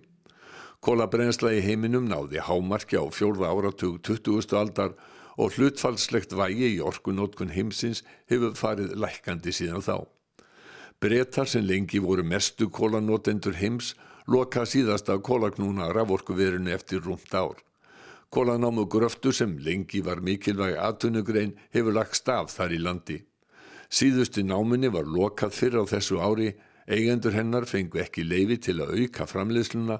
Kólabrensla 0.79 1.51
í 1.57 1.65
heiminum 1.67 2.07
náði 2.07 2.39
hámarki 2.47 3.03
á 3.03 3.05
fjórða 3.11 3.51
áratug 3.51 3.99
20. 4.07 4.55
aldar 4.55 4.95
og 5.37 5.59
hlutfallslegt 5.59 6.37
vægi 6.39 6.77
í 6.77 6.81
orkunótkun 6.87 7.51
heimsins 7.51 8.05
hefur 8.31 8.55
farið 8.55 8.95
lækandi 8.95 9.51
síðan 9.51 9.83
þá. 9.83 10.07
Bretar 11.03 11.51
sem 11.51 11.67
lengi 11.67 11.99
voru 11.99 12.23
mestu 12.23 12.71
kólanótendur 12.71 13.59
heims 13.59 13.97
loka 14.31 14.63
síðasta 14.63 15.19
kólagnúna 15.19 15.91
raforkuverinu 15.91 16.71
eftir 16.71 17.03
rúmt 17.03 17.35
ár. 17.35 17.59
Kólanámu 18.33 18.87
gröftu 18.89 19.29
sem 19.33 19.59
lengi 19.61 20.01
var 20.01 20.23
mikilvæg 20.25 20.79
aðtunugrein 20.81 21.51
hefur 21.75 21.93
lagst 21.93 22.29
af 22.33 22.49
þar 22.49 22.73
í 22.73 22.79
landi. 22.81 23.17
Síðustu 23.93 24.41
náminni 24.41 24.89
var 24.89 25.05
lokað 25.05 25.53
fyrr 25.53 25.77
á 25.77 25.85
þessu 25.91 26.17
ári, 26.17 26.47
eigendur 26.89 27.37
hennar 27.37 27.67
fengu 27.69 28.01
ekki 28.01 28.25
leifi 28.25 28.57
til 28.57 28.79
að 28.81 28.95
auka 28.97 29.27
framleiðsluna 29.29 29.99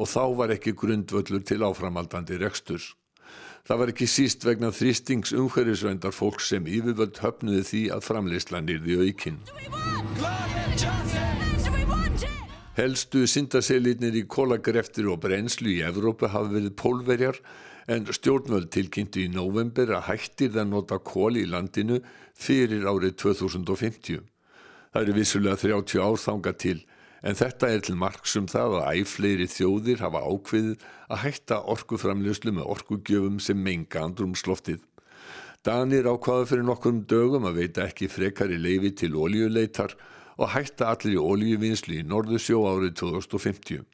og 0.00 0.08
þá 0.08 0.24
var 0.38 0.54
ekki 0.54 0.72
grundvöllur 0.80 1.44
til 1.44 1.60
áframaldandi 1.60 2.38
reksturs. 2.40 2.94
Það 3.68 3.80
var 3.82 3.92
ekki 3.92 4.08
síst 4.08 4.48
vegna 4.48 4.72
þrýstings 4.72 5.34
umhverjusvendar 5.36 6.16
fólk 6.16 6.40
sem 6.40 6.64
yfirvöld 6.64 7.20
höfnuði 7.20 7.62
því 7.68 7.82
að 7.92 8.08
framleiðslan 8.08 8.72
yrði 8.78 8.96
aukinn. 9.04 9.38
Helstu 12.80 13.26
syndaselirnir 13.28 14.16
í 14.18 14.24
kólagreftir 14.24 15.12
og 15.12 15.20
brennslu 15.22 15.76
í 15.76 15.82
Evrópu 15.84 16.32
hafa 16.32 16.48
verið 16.56 16.74
pólverjar 16.80 17.44
en 17.90 18.06
stjórnvöld 18.08 18.70
tilkynntu 18.72 19.24
í 19.24 19.32
november 19.32 19.92
að 19.96 20.06
hættir 20.08 20.54
það 20.54 20.70
nota 20.70 20.98
kól 21.04 21.36
í 21.36 21.44
landinu 21.48 22.00
fyrir 22.34 22.86
árið 22.88 23.18
2050. 23.22 24.22
Það 24.94 25.02
eru 25.02 25.16
vissulega 25.18 25.60
30 25.60 26.04
árþanga 26.04 26.54
til 26.64 26.78
en 27.24 27.36
þetta 27.38 27.70
er 27.72 27.84
til 27.84 27.96
marksum 27.98 28.48
það 28.52 28.78
að 28.80 29.00
æfleiri 29.00 29.46
þjóðir 29.48 30.02
hafa 30.04 30.20
ákveðið 30.28 30.82
að 31.08 31.22
hætta 31.24 31.60
orkuframljöslu 31.74 32.52
með 32.56 32.68
orkugjöfum 32.74 33.38
sem 33.40 33.60
menga 33.64 34.04
andrumsloftið. 34.04 34.82
Danir 35.64 36.04
ákvaða 36.04 36.50
fyrir 36.50 36.66
nokkrum 36.68 37.04
dögum 37.08 37.48
að 37.48 37.62
veita 37.62 37.86
ekki 37.88 38.10
frekari 38.12 38.58
leifi 38.60 38.92
til 39.00 39.14
ólíuleitar 39.16 39.96
og 40.36 40.52
hætta 40.52 40.90
allir 40.92 41.16
í 41.16 41.22
ólíuvinnslu 41.22 42.00
í 42.02 42.04
Norðursjó 42.04 42.60
árið 42.68 42.98
2050. 43.00 43.93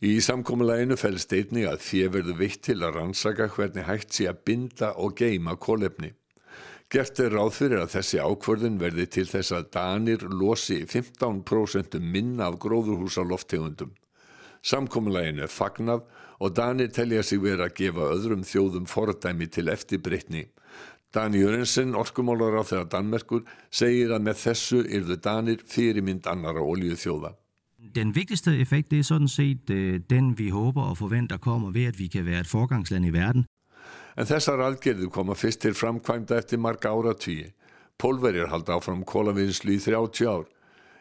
Í 0.00 0.14
samkómuleginu 0.24 0.96
fælst 0.96 1.34
einni 1.36 1.66
að 1.68 1.82
því 1.84 1.98
verður 2.14 2.36
veitt 2.38 2.62
til 2.64 2.78
að 2.80 2.94
rannsaka 2.94 3.50
hvernig 3.52 3.84
hægt 3.84 4.14
sé 4.16 4.30
að 4.30 4.38
binda 4.48 4.94
og 4.96 5.18
geima 5.18 5.52
kólefni. 5.60 6.14
Gert 6.88 7.20
er 7.20 7.34
ráð 7.36 7.50
fyrir 7.58 7.82
að 7.82 7.92
þessi 7.98 8.22
ákvörðun 8.24 8.78
verði 8.80 9.04
til 9.12 9.26
þess 9.28 9.52
að 9.52 9.66
Danir 9.76 10.24
losi 10.24 10.78
15% 10.88 11.98
minna 12.00 12.48
af 12.48 12.56
gróðurhúsaloftegundum. 12.64 13.92
Samkómuleginu 14.64 15.44
er 15.44 15.52
fagnað 15.52 16.08
og 16.40 16.56
Danir 16.56 16.88
telja 16.96 17.20
sig 17.20 17.44
verið 17.44 17.66
að 17.66 17.76
gefa 17.82 18.08
öðrum 18.14 18.48
þjóðum 18.48 18.88
fordæmi 18.88 19.50
til 19.52 19.68
eftirbreytni. 19.68 20.46
Dani 21.12 21.44
Jörgensen, 21.44 21.92
orkumálar 21.92 22.56
á 22.56 22.64
þeirra 22.64 22.88
Danmerkur, 22.96 23.44
segir 23.68 24.16
að 24.16 24.24
með 24.30 24.42
þessu 24.46 24.82
yrðu 24.88 25.20
Danir 25.20 25.68
fyrirmynd 25.68 26.24
annara 26.30 26.64
olju 26.64 26.96
þjóða. 26.96 27.34
Den 27.80 28.14
vigtigste 28.14 28.58
effekt 28.58 28.90
det 28.90 28.98
er 28.98 29.02
sådan 29.02 29.28
set 29.28 29.70
øh, 29.70 30.00
den, 30.10 30.38
vi 30.38 30.48
håber 30.48 30.82
og 30.82 30.98
forventer 30.98 31.36
kommer 31.36 31.70
ved, 31.70 31.84
at 31.84 31.98
vi 31.98 32.06
kan 32.06 32.26
være 32.26 32.40
et 32.40 32.46
forgangsland 32.46 33.06
i 33.06 33.10
verden. 33.10 33.46
En 34.18 34.26
þessar 34.26 34.60
aðgerðu 34.60 35.08
koma 35.08 35.34
fyrst 35.38 35.62
til 35.64 35.74
framkvæmda 35.74 36.38
eftir 36.42 36.60
marga 36.60 36.90
áratvíi. 36.92 37.52
Pólverjar 38.02 38.50
halda 38.52 38.76
áfram 38.76 39.04
kólavinnslu 39.04 39.76
í 39.76 39.80
30 39.80 40.28
ár. 40.28 40.44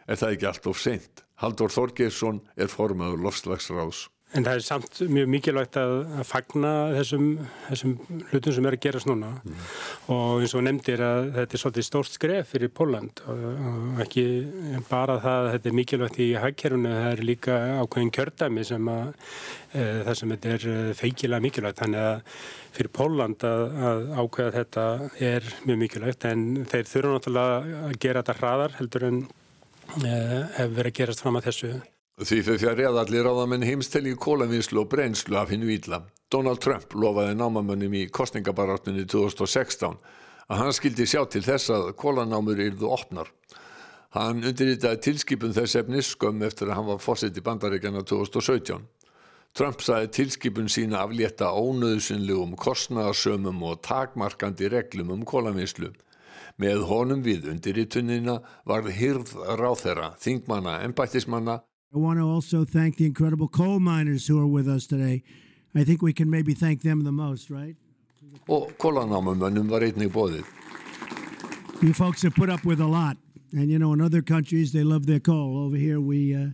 Er 0.07 0.15
það 0.15 0.35
ekki 0.35 0.47
allt 0.47 0.69
of 0.71 0.79
seint? 0.79 1.23
Haldur 1.41 1.73
Þorgeirsson 1.73 2.39
er 2.55 2.71
formaður 2.71 3.25
lofslagsráðs. 3.25 4.07
En 4.37 4.45
það 4.45 4.59
er 4.59 4.61
samt 4.61 4.99
mjög 5.09 5.29
mikilvægt 5.33 5.77
að, 5.81 5.91
að 6.19 6.27
fagna 6.29 6.71
þessum, 6.93 7.23
þessum 7.65 7.95
hlutum 8.29 8.53
sem 8.53 8.67
er 8.69 8.75
að 8.77 8.83
gerast 8.83 9.09
núna 9.09 9.31
mm. 9.39 9.63
og 10.13 10.43
eins 10.43 10.53
og 10.53 10.65
nefndir 10.67 11.01
að 11.01 11.31
þetta 11.39 11.57
er 11.57 11.63
svolítið 11.63 11.87
stórt 11.87 12.11
skref 12.13 12.53
fyrir 12.53 12.69
Póland 12.77 13.23
og, 13.25 13.41
og 13.71 14.03
ekki 14.05 14.27
bara 14.91 15.17
það 15.23 15.47
að 15.47 15.51
þetta 15.55 15.71
er 15.71 15.77
mikilvægt 15.81 16.21
í 16.21 16.29
hagkerfunu, 16.45 16.93
það 16.93 17.09
er 17.15 17.25
líka 17.31 17.59
ákveðin 17.81 18.15
kjördæmi 18.19 18.69
sem 18.69 18.93
að 18.93 19.05
e, 19.09 19.81
það 19.81 20.13
sem 20.21 20.33
þetta 20.35 20.55
er 20.55 20.69
e, 20.69 20.79
feikilega 21.01 21.47
mikilvægt 21.49 21.81
þannig 21.81 22.09
að 22.13 22.39
fyrir 22.77 22.95
Póland 23.01 23.49
að, 23.49 23.67
að 23.89 24.07
ákveða 24.13 24.57
þetta 24.59 24.89
er 25.33 25.53
mjög 25.63 25.85
mikilvægt 25.87 26.29
en 26.29 26.49
þeir 26.69 26.91
þurfa 26.93 27.17
náttúrulega 27.17 27.85
að 27.87 28.01
gera 28.05 28.21
þetta 28.21 28.41
hraðar 28.43 28.77
heldur 28.77 29.09
en 29.09 29.23
e, 30.05 30.11
hefur 30.59 30.75
verið 30.83 30.93
að 30.93 30.99
gerast 31.01 31.25
fram 31.25 31.41
að 31.41 31.49
þessu. 31.49 31.79
Því 32.19 32.37
fyrir 32.43 32.59
fjari 32.59 32.83
að 32.83 32.97
allir 32.99 33.23
ráðamenn 33.23 33.61
heimsteli 33.63 34.11
í 34.11 34.17
kólavinslu 34.19 34.81
og 34.81 34.89
brennslu 34.91 35.37
af 35.39 35.53
hinn 35.53 35.61
vítla. 35.63 36.01
Donald 36.27 36.59
Trump 36.59 36.91
lofaði 36.91 37.37
námamönnum 37.39 37.93
í 37.95 38.01
kostningabaráttunni 38.11 39.05
2016 39.07 39.95
að 40.51 40.59
hann 40.59 40.75
skildi 40.75 41.05
sjá 41.07 41.21
til 41.31 41.45
þess 41.45 41.71
að 41.71 41.93
kólanámur 42.01 42.59
yrðu 42.59 42.89
opnar. 42.91 43.29
Hann 44.11 44.43
undirritaði 44.43 44.99
tilskipun 45.05 45.55
þess 45.55 45.77
efnis 45.79 46.09
skömm 46.11 46.43
eftir 46.43 46.67
að 46.67 46.81
hann 46.81 46.89
var 46.89 46.99
fósitt 46.99 47.39
í 47.39 47.45
bandaríkjana 47.45 48.03
2017. 48.03 48.83
Trump 49.55 49.79
saði 49.79 50.11
tilskipun 50.19 50.67
sína 50.67 51.05
aflétta 51.05 51.53
ónöðsynlegum 51.55 52.57
kostnaðarsömum 52.59 53.63
og 53.63 53.79
takmarkandi 53.87 54.67
reglum 54.75 55.15
um 55.15 55.23
kólavinslu. 55.23 55.93
Með 56.59 56.83
honum 56.91 57.23
við 57.23 57.47
undirritunina 57.53 58.41
varð 58.67 58.91
hyrð 58.99 59.33
ráþera, 59.55 60.11
þingmanna, 60.19 60.81
embættismanna 60.83 61.61
I 61.93 61.97
want 61.97 62.19
to 62.19 62.23
also 62.23 62.65
thank 62.65 62.97
the 62.97 63.05
incredible 63.05 63.47
coal 63.47 63.79
miners 63.79 64.27
who 64.27 64.39
are 64.39 64.45
with 64.47 64.67
us 64.67 64.85
today. 64.85 65.23
I 65.73 65.83
think 65.83 66.01
we 66.01 66.13
can 66.13 66.29
maybe 66.29 66.53
thank 66.53 66.83
them 66.83 67.03
the 67.03 67.11
most, 67.11 67.49
right? 67.49 67.75
Og 68.47 68.77
kólanámumönnum 68.77 69.69
var 69.69 69.81
einnig 69.81 70.11
bóðið. 70.13 70.45
You 71.81 71.93
folks 71.93 72.21
have 72.21 72.35
put 72.35 72.49
up 72.49 72.63
with 72.65 72.79
a 72.79 72.85
lot. 72.85 73.17
And 73.53 73.71
you 73.71 73.79
know, 73.79 73.93
in 73.93 74.01
other 74.01 74.21
countries, 74.21 74.71
they 74.71 74.83
love 74.83 75.07
their 75.07 75.19
coal. 75.19 75.57
Over 75.57 75.77
here, 75.77 75.99
we, 75.99 76.35
uh, 76.35 76.49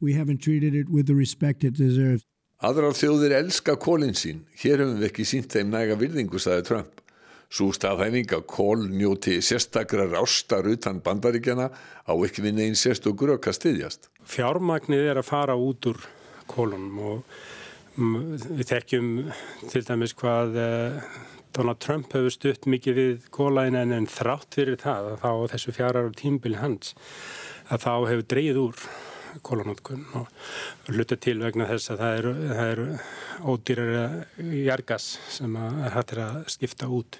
we 0.00 0.12
haven't 0.12 0.42
treated 0.42 0.74
it 0.74 0.90
with 0.90 1.06
the 1.06 1.14
respect 1.14 1.64
it 1.64 1.74
deserves. 1.74 2.24
Aðrar 2.62 2.92
þjóðir 2.96 3.32
elska 3.40 3.76
kólinn 3.80 4.16
sín. 4.16 4.44
Hér 4.60 4.80
hefum 4.84 5.00
við 5.00 5.08
ekki 5.08 5.24
sínt 5.28 5.52
þeim 5.52 5.72
næga 5.72 5.96
virðingu, 6.00 6.40
sagði 6.40 6.68
Trump. 6.68 7.03
Svo 7.54 7.70
staðhæfing 7.70 8.32
að 8.34 8.46
kól 8.50 8.80
njóti 8.90 9.36
sérstakrar 9.44 10.16
ástar 10.18 10.66
utan 10.66 10.98
bandaríkjana 11.04 11.68
á 11.70 12.12
ekki 12.26 12.42
við 12.42 12.56
neginn 12.58 12.78
sérstökur 12.78 13.36
að 13.36 13.52
stiðjast. 13.54 14.08
Fjármagnið 14.26 15.12
er 15.12 15.20
að 15.20 15.28
fara 15.28 15.54
út 15.54 15.86
úr 15.86 16.00
kólunum 16.50 16.98
og 16.98 17.38
við 17.94 18.66
þekkjum 18.72 19.12
til 19.70 19.84
dæmis 19.86 20.16
hvað 20.18 20.58
eh, 20.58 20.98
Donald 21.54 21.78
Trump 21.78 22.10
hefur 22.10 22.34
stutt 22.34 22.66
mikið 22.66 22.98
við 22.98 23.26
kólain 23.34 23.78
en 23.78 24.08
þrátt 24.10 24.58
fyrir 24.58 24.80
það 24.82 25.12
að 25.12 25.20
þá 25.22 25.54
þessu 25.54 25.74
fjarar 25.76 26.10
á 26.10 26.18
tímbili 26.18 26.58
hans 26.58 26.96
að 27.70 27.86
þá 27.86 27.92
hefur 28.10 28.26
dreyið 28.34 28.62
úr 28.64 28.86
kólanótkun 29.42 30.04
og 30.20 30.28
hluta 30.92 31.16
til 31.16 31.38
vegna 31.42 31.66
þess 31.70 31.94
að 31.94 32.02
það 32.02 32.18
eru 32.20 32.34
er 32.64 32.82
ódýrar 33.44 33.92
jargas 34.64 35.08
sem 35.32 35.56
hættir 35.94 36.22
að 36.24 36.38
skipta 36.54 36.90
út. 36.92 37.18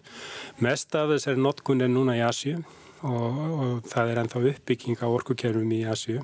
Mest 0.65 0.95
af 0.99 1.11
þessari 1.15 1.43
nótkun 1.43 1.85
er 1.85 1.93
núna 1.93 2.19
í 2.19 2.23
Asju 2.25 2.61
og, 3.05 3.41
og 3.41 3.89
það 3.91 4.13
er 4.13 4.23
ennþá 4.23 4.45
uppbygging 4.53 5.03
á 5.03 5.09
orkukerfum 5.09 5.75
í 5.75 5.83
Asju 5.91 6.23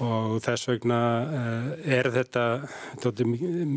og 0.00 0.38
þess 0.40 0.68
vegna 0.70 0.98
uh, 1.28 1.66
er 1.84 2.08
þetta, 2.14 2.44
þetta 3.02 3.26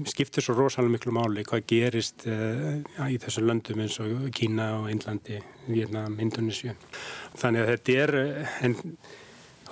skiptir 0.07 0.45
svo 0.45 0.55
rosalega 0.55 0.95
miklu 0.95 1.15
máli 1.15 1.43
hvað 1.47 1.65
gerist 1.67 2.23
uh, 2.31 2.79
í 3.09 3.19
þessu 3.19 3.43
löndum 3.43 3.83
eins 3.83 3.99
og 4.03 4.29
Kína 4.35 4.69
og 4.79 4.87
Einlandi, 4.91 5.41
Vietnam, 5.67 6.15
Indonesia. 6.23 6.77
Þannig 7.39 7.65
að 7.65 7.73
þetta 7.73 7.99
er 8.05 8.15
en 8.69 8.77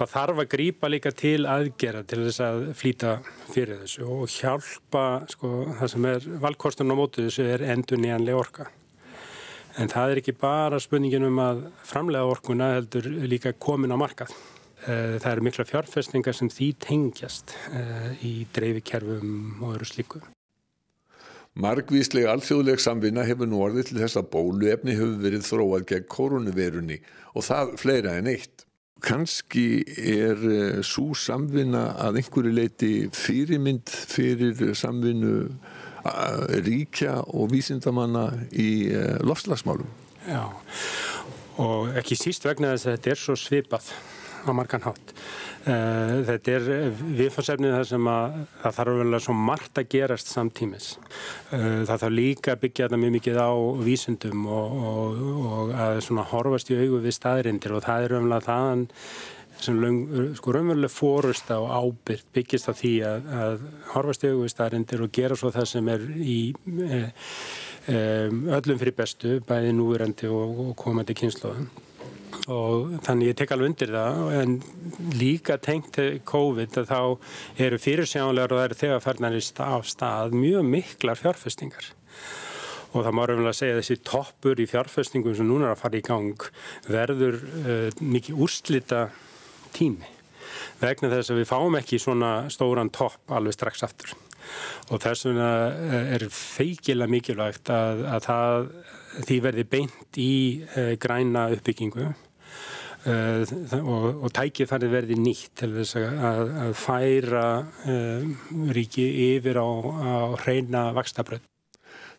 þá 0.02 0.06
þarf 0.16 0.44
að 0.44 0.52
grýpa 0.56 0.90
líka 0.90 1.14
til 1.14 1.46
aðgera 1.46 2.04
til 2.10 2.24
þess 2.26 2.44
að 2.44 2.68
flýta 2.82 3.16
fyrir 3.54 3.84
þessu 3.86 4.10
og 4.10 4.28
hjálpa 4.34 5.08
sko, 5.30 5.56
það 5.80 5.96
sem 5.96 6.12
er 6.12 6.30
valkostunum 6.42 6.98
á 6.98 7.02
mótu 7.04 7.28
þessu 7.28 7.48
er 7.54 7.66
endur 7.76 8.02
nýjanlega 8.02 8.42
orka 8.42 8.72
En 9.80 9.88
það 9.92 10.14
er 10.14 10.20
ekki 10.20 10.34
bara 10.36 10.80
spurningin 10.84 11.26
um 11.30 11.38
að 11.40 11.62
framlega 11.88 12.28
orkuna 12.28 12.74
heldur 12.76 13.08
líka 13.30 13.54
komin 13.56 13.94
á 13.96 13.98
markað. 14.00 14.34
Eh, 14.84 15.16
það 15.22 15.32
eru 15.32 15.46
mikla 15.48 15.66
fjárfestingar 15.70 16.36
sem 16.36 16.50
því 16.52 16.68
tengjast 16.82 17.54
eh, 17.72 18.12
í 18.26 18.34
dreifikerfum 18.52 19.62
og 19.62 19.78
öru 19.78 19.88
slíku. 19.88 20.22
Margvísleg 21.62 22.28
alþjóðleg 22.32 22.80
samvinna 22.80 23.24
hefur 23.28 23.48
nú 23.48 23.62
orðið 23.64 23.92
til 23.92 24.02
þess 24.02 24.20
að 24.20 24.30
bóluefni 24.34 24.96
hefur 24.96 25.18
verið 25.24 25.48
þróað 25.48 25.88
gegn 25.92 26.10
koronavirunni 26.12 27.00
og 27.36 27.48
það 27.48 27.76
fleira 27.80 28.18
en 28.20 28.32
eitt. 28.32 28.66
Kanski 29.02 29.82
er 29.98 30.44
eh, 30.46 30.82
svo 30.86 31.16
samvinna 31.18 31.88
að 32.06 32.22
einhverju 32.22 32.54
leiti 32.54 32.94
fyrirmynd 33.16 33.90
fyrir 33.90 34.76
samvinnu 34.78 35.36
ríkja 36.66 37.20
og 37.30 37.52
vísindamanna 37.52 38.32
í 38.52 38.90
eh, 38.90 39.18
lofslagsmálum. 39.26 39.90
Já, 40.26 40.50
og 41.62 41.92
ekki 41.98 42.18
síst 42.18 42.46
vegna 42.46 42.74
þess 42.74 42.88
að 42.88 42.96
þetta 42.98 43.12
er 43.14 43.22
svo 43.22 43.38
svipað 43.38 43.92
á 44.46 44.50
margan 44.54 44.86
hátt. 44.86 45.14
Eh, 45.62 46.12
þetta 46.26 46.54
er 46.56 46.94
viðfarsefnið 47.20 47.76
þar 47.76 47.84
sem 47.86 48.08
að 48.10 48.38
það 48.64 48.78
þarf 48.78 48.96
vel 48.98 49.12
að 49.14 49.24
svo 49.28 49.34
margt 49.38 49.78
að 49.78 49.90
gerast 49.94 50.32
samtímis. 50.32 50.88
Eh, 51.54 51.84
það 51.86 52.02
þarf 52.02 52.16
líka 52.18 52.56
að 52.56 52.64
byggja 52.64 52.88
þetta 52.88 53.00
mjög 53.04 53.14
mikið 53.18 53.38
á 53.38 53.52
vísundum 53.86 54.48
og, 54.50 54.80
og, 54.92 55.20
og 55.52 55.76
að 55.86 56.00
svona 56.08 56.26
horfast 56.32 56.72
í 56.74 56.80
augu 56.80 57.04
við 57.04 57.18
staðrindir 57.20 57.76
og 57.78 57.86
það 57.86 58.08
er 58.08 58.18
umlað 58.18 58.48
þaðan 58.48 58.88
sem 59.62 59.78
sko 60.40 60.56
raunveruleg 60.56 60.90
fórust 60.90 61.54
á 61.54 61.62
ábyrg 61.62 62.26
byggist 62.34 62.72
á 62.72 62.74
því 62.74 62.94
að, 63.06 63.30
að 63.44 63.68
horfast 63.92 64.26
í 64.26 64.32
augu 64.32 64.48
við 64.48 64.54
staðrindir 64.56 65.06
og 65.06 65.14
gera 65.14 65.38
svo 65.38 65.54
það 65.54 65.70
sem 65.70 65.92
er 65.94 66.08
í 66.18 66.40
e, 66.90 67.04
öllum 68.58 68.82
fyrir 68.82 68.98
bestu, 68.98 69.38
bæði 69.46 69.76
núverandi 69.78 70.34
og, 70.34 70.74
komandi 70.82 71.14
kynnslóðan 71.22 71.70
og 72.52 72.94
þannig 73.06 73.32
ég 73.32 73.40
tek 73.40 73.54
alveg 73.54 73.72
undir 73.72 73.94
það 73.96 74.22
en 74.40 74.54
líka 75.18 75.58
tengt 75.62 76.00
COVID 76.30 76.78
að 76.82 76.92
þá 76.92 77.02
eru 77.68 77.82
fyrirsjánlegar 77.82 78.54
og 78.54 78.62
það 78.62 78.68
eru 78.68 78.80
þegar 78.84 79.04
farnarist 79.06 79.62
af 79.66 79.90
stað 79.90 80.38
mjög 80.38 80.70
miklar 80.70 81.20
fjárfestingar. 81.20 81.92
Og 82.92 83.06
það 83.06 83.16
má 83.16 83.22
raunverulega 83.24 83.56
segja 83.56 83.76
að 83.78 83.84
þessi 83.84 84.00
toppur 84.08 84.60
í 84.60 84.68
fjárfestingum 84.68 85.36
sem 85.38 85.48
núna 85.48 85.70
er 85.70 85.76
að 85.76 85.84
fara 85.84 86.00
í 86.00 86.04
gang 86.04 86.48
verður 86.92 87.38
uh, 87.40 88.02
mikið 88.04 88.42
úrslita 88.44 89.06
tími. 89.76 90.10
Vegna 90.82 91.12
þess 91.14 91.32
að 91.32 91.40
við 91.42 91.52
fáum 91.52 91.78
ekki 91.80 92.02
svona 92.02 92.34
stóran 92.52 92.92
topp 92.94 93.32
alveg 93.32 93.56
strax 93.56 93.86
aftur. 93.88 94.16
Og 94.92 95.00
þess 95.04 95.28
vegna 95.28 95.52
eh, 95.70 96.16
er 96.18 96.26
feikilega 96.34 97.12
mikilvægt 97.12 97.70
að, 97.72 98.02
að 98.10 98.26
það, 98.26 98.66
því 99.20 99.40
verði 99.46 99.66
beint 99.70 100.20
í 100.20 100.34
uh, 100.76 100.94
græna 101.02 101.50
uppbyggingu 101.56 102.12
Uh, 103.02 103.42
og, 103.82 104.04
og 104.28 104.30
tækið 104.30 104.68
farið 104.70 104.92
verði 104.94 105.16
nýtt 105.18 105.56
til 105.58 105.72
þess 105.74 105.96
að, 105.98 106.52
að 106.68 106.74
færa 106.78 107.46
uh, 107.90 108.28
ríki 108.78 109.08
yfir 109.24 109.58
á, 109.58 109.66
á 109.66 110.14
reyna 110.44 110.84
vakstabröð. 110.94 111.42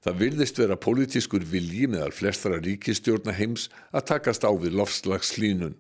Það 0.03 0.19
virðist 0.19 0.59
vera 0.59 0.75
pólitískur 0.83 1.47
vilji 1.47 1.87
meðal 1.87 2.11
flestara 2.11 2.59
ríkistjórna 2.59 3.31
heims 3.37 3.69
að 3.95 4.09
takast 4.11 4.43
á 4.43 4.51
við 4.51 4.75
lofslagslínun. 4.81 5.77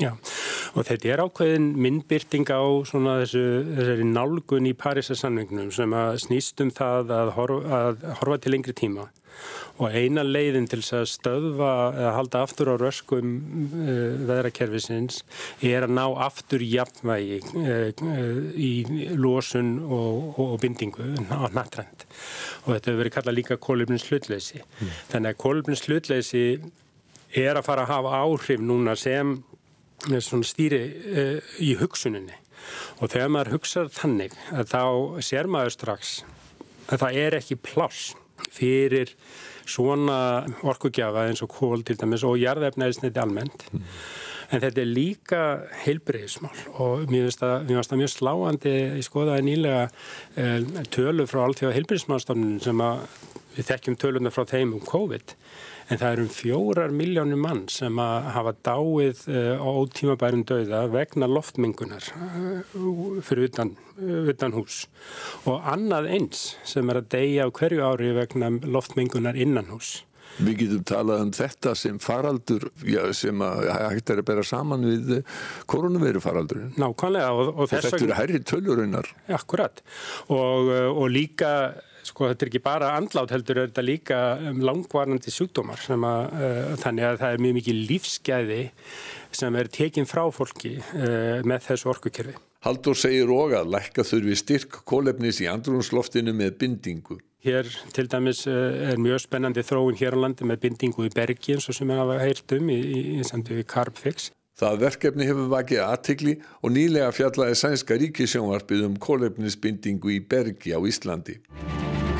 Já, 0.00 0.14
og 0.72 0.86
þetta 0.88 1.10
er 1.12 1.20
ákveðin 1.26 1.66
myndbyrting 1.84 2.48
á 2.48 2.64
svona 2.88 3.18
þessu, 3.20 3.42
þessari 3.76 4.06
nálgun 4.08 4.68
í 4.70 4.72
Parísarsamningnum 4.78 5.68
sem 5.74 5.92
að 5.92 6.22
snýst 6.24 6.62
um 6.64 6.70
það 6.72 7.12
að 7.18 7.32
horfa, 7.36 7.80
að 7.82 8.06
horfa 8.22 8.38
til 8.40 8.54
lengri 8.54 8.76
tíma 8.76 9.10
og 9.80 9.94
eina 9.96 10.22
leiðin 10.24 10.68
til 10.70 10.80
að 10.94 11.06
stöðva 11.10 11.70
eða 11.96 12.10
halda 12.16 12.42
aftur 12.46 12.70
á 12.72 12.76
röskum 12.80 13.30
uh, 13.72 14.18
veðrakerfisins 14.28 15.22
er 15.64 15.86
að 15.86 15.94
ná 15.96 16.04
aftur 16.26 16.64
jafnvægi 16.64 17.40
uh, 17.56 18.02
í 18.56 18.72
losun 19.16 19.74
og, 19.82 20.36
og, 20.36 20.44
og 20.52 20.60
bindingu 20.62 21.08
á 21.32 21.48
nattrænt 21.52 22.06
og 22.64 22.74
þetta 22.74 22.92
hefur 22.92 23.00
verið 23.02 23.16
kallað 23.16 23.38
líka 23.38 23.58
kólumnins 23.58 24.06
hlutleysi. 24.08 24.62
Mm. 24.62 24.92
Þannig 25.14 25.32
að 25.32 25.40
kólumnins 25.42 25.86
hlutleysi 25.88 26.44
er 27.32 27.56
að 27.56 27.66
fara 27.66 27.86
að 27.86 27.94
hafa 27.96 28.20
áhrif 28.22 28.62
núna 28.62 28.94
sem 28.98 29.38
stýri 30.46 30.82
uh, 30.88 31.52
í 31.62 31.74
hugsuninni 31.80 32.38
og 33.00 33.10
þegar 33.10 33.32
maður 33.34 33.56
hugsaður 33.56 33.94
þannig 33.96 34.36
að 34.54 34.68
þá 34.72 34.82
sér 35.26 35.48
maður 35.50 35.74
strax 35.76 36.12
að 36.88 37.04
það 37.04 37.22
er 37.22 37.38
ekki 37.38 37.58
pláss 37.62 38.12
fyrir 38.52 39.14
svona 39.68 40.18
orkugjafa 40.66 41.28
eins 41.28 41.42
og 41.44 41.52
kól 41.54 41.84
til 41.86 41.96
dæmis 42.00 42.24
og 42.26 42.38
jarðefnæðisniti 42.40 43.22
almennt. 43.22 43.66
Mm. 43.70 43.84
En 44.52 44.60
þetta 44.60 44.82
er 44.82 44.90
líka 44.90 45.42
heilbreyðismál 45.86 46.56
og 46.82 47.06
mér 47.08 47.28
finnst 47.30 47.40
það 47.40 48.00
mjög 48.02 48.12
sláandi 48.12 48.72
í 48.98 49.04
skoðaði 49.06 49.46
nýlega 49.46 49.86
eh, 50.36 50.82
tölu 50.92 51.24
frá 51.30 51.46
alltíða 51.46 51.72
heilbreyðismálstofnun 51.78 52.58
sem 52.60 52.82
að 52.84 53.06
við 53.56 53.68
þekkjum 53.70 53.96
töluna 54.02 54.32
frá 54.34 54.44
þeim 54.48 54.74
um 54.76 54.84
COVID 54.84 55.36
en 55.92 56.00
það 56.00 56.14
eru 56.14 56.26
um 56.26 56.32
fjórar 56.32 56.94
miljónir 56.96 57.40
mann 57.40 57.64
sem 57.72 57.98
að 58.00 58.28
hafa 58.36 58.54
dáið 58.68 59.24
eh, 59.32 59.60
á 59.60 59.70
tímabærum 59.96 60.44
dauða 60.48 60.84
vegna 60.92 61.28
loftmengunar 61.30 62.08
eh, 62.16 62.62
fyrir 63.24 63.50
utan, 63.50 63.74
utan 64.32 64.56
hús 64.56 64.86
og 65.48 65.60
annað 65.68 66.08
eins 66.16 66.46
sem 66.68 66.88
er 66.88 67.02
að 67.02 67.12
deyja 67.16 67.48
á 67.48 67.50
hverju 67.52 67.84
ári 67.84 68.14
vegna 68.16 68.50
loftmengunar 68.64 69.38
innan 69.38 69.70
hús. 69.72 70.00
Við 70.40 70.62
getum 70.62 70.84
talað 70.88 71.22
um 71.26 71.30
þetta 71.36 71.74
sem 71.76 71.98
faraldur 72.00 72.70
já, 72.88 73.02
sem 73.12 73.42
að 73.44 73.66
hægt 73.68 74.12
er 74.14 74.22
að 74.22 74.28
bera 74.30 74.44
saman 74.48 74.86
við 74.88 75.10
koronaviru 75.68 76.22
faraldurinn. 76.24 76.72
Nákvæmlega. 76.80 77.34
Og, 77.36 77.50
og, 77.50 77.58
og 77.66 77.68
þetta 77.68 77.98
eru 77.98 78.16
hærri 78.16 78.40
tölurinnar. 78.48 79.10
Akkurat. 79.36 79.82
Og, 80.32 80.72
og 80.72 81.10
líka 81.12 81.52
sko 82.06 82.28
þetta 82.30 82.44
er 82.44 82.50
ekki 82.50 82.62
bara 82.64 82.92
andlát 82.98 83.32
heldur 83.34 83.60
er 83.62 83.68
þetta 83.70 83.84
líka 83.84 84.20
um, 84.38 84.62
langvarnandi 84.66 85.32
sjúkdómar 85.32 85.80
sem 85.82 86.06
að 86.06 86.22
uh, 86.36 86.70
þannig 86.82 87.08
að 87.08 87.18
það 87.22 87.34
er 87.34 87.44
mjög 87.46 87.58
mikið 87.58 87.82
lífsgæði 87.90 88.62
sem 89.42 89.58
er 89.58 89.70
tekinn 89.72 90.08
frá 90.08 90.24
fólki 90.34 90.76
uh, 90.80 91.42
með 91.46 91.68
þessu 91.68 91.92
orkukerfi. 91.94 92.36
Haldur 92.62 92.98
segir 92.98 93.30
og 93.34 93.56
að 93.58 93.72
lækka 93.74 94.04
þurfi 94.06 94.38
styrk 94.38 94.82
kólefnis 94.86 95.40
í 95.42 95.48
andrunsloftinu 95.50 96.34
með 96.36 96.58
bindingu. 96.60 97.18
Hér 97.42 97.66
til 97.94 98.06
dæmis 98.10 98.44
uh, 98.50 98.92
er 98.92 99.02
mjög 99.02 99.24
spennandi 99.24 99.64
þróun 99.66 99.98
hér 99.98 100.14
á 100.14 100.22
landi 100.26 100.46
með 100.46 100.62
bindingu 100.66 101.08
í 101.08 101.14
bergi 101.14 101.56
eins 101.56 101.66
og 101.70 101.78
sem 101.78 101.90
við 101.90 102.02
hafa 102.02 102.20
heyrt 102.22 102.54
um 102.58 102.70
í, 102.70 102.78
í, 102.78 103.02
í, 103.18 103.24
í 103.58 103.66
Carbfix. 103.66 104.30
Það 104.62 104.76
verkefni 104.78 105.26
hefur 105.26 105.48
vakið 105.50 105.80
aðtikli 105.82 106.32
og 106.62 106.70
nýlega 106.70 107.08
fjallaði 107.10 107.54
sænska 107.58 107.96
ríkisjónvarpið 107.98 108.84
um 108.86 108.92
kólefnisbindingu 108.94 110.12
í 110.14 110.20
bergi 110.22 110.70
á 110.70 110.78
Íslandi. 110.78 111.40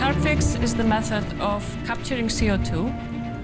Carbfix 0.01 0.57
is 0.59 0.75
the 0.75 0.83
method 0.83 1.23
of 1.39 1.63
capturing 1.87 2.27
CO2 2.27 2.91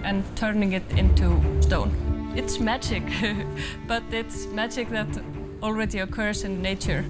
and 0.03 0.25
turning 0.35 0.75
it 0.75 0.83
into 0.99 1.31
stone. 1.63 1.95
It's 2.35 2.59
magic, 2.59 3.07
but 3.91 4.03
it's 4.11 4.49
magic 4.51 4.91
that 4.91 5.07
already 5.63 6.03
occurs 6.03 6.43
in 6.43 6.61
nature. 6.61 7.05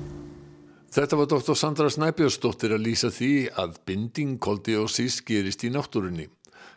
Þetta 0.93 1.17
var 1.17 1.33
dr. 1.33 1.57
Sandra 1.57 1.89
Snæbjörnsdóttir 1.89 2.77
að 2.77 2.85
lýsa 2.85 3.09
því 3.09 3.33
að 3.57 3.81
binding 3.89 4.37
koldioxís 4.37 5.23
gerist 5.25 5.65
í 5.65 5.73
náttúrunni. 5.73 6.29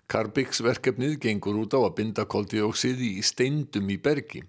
Carbix 0.08 0.64
verkefnið 0.64 1.20
gengur 1.28 1.60
út 1.66 1.76
á 1.76 1.84
að 1.84 1.98
binda 2.00 2.24
koldioxíði 2.24 3.18
í 3.20 3.28
steindum 3.28 3.92
í 3.92 4.00
bergi 4.00 4.46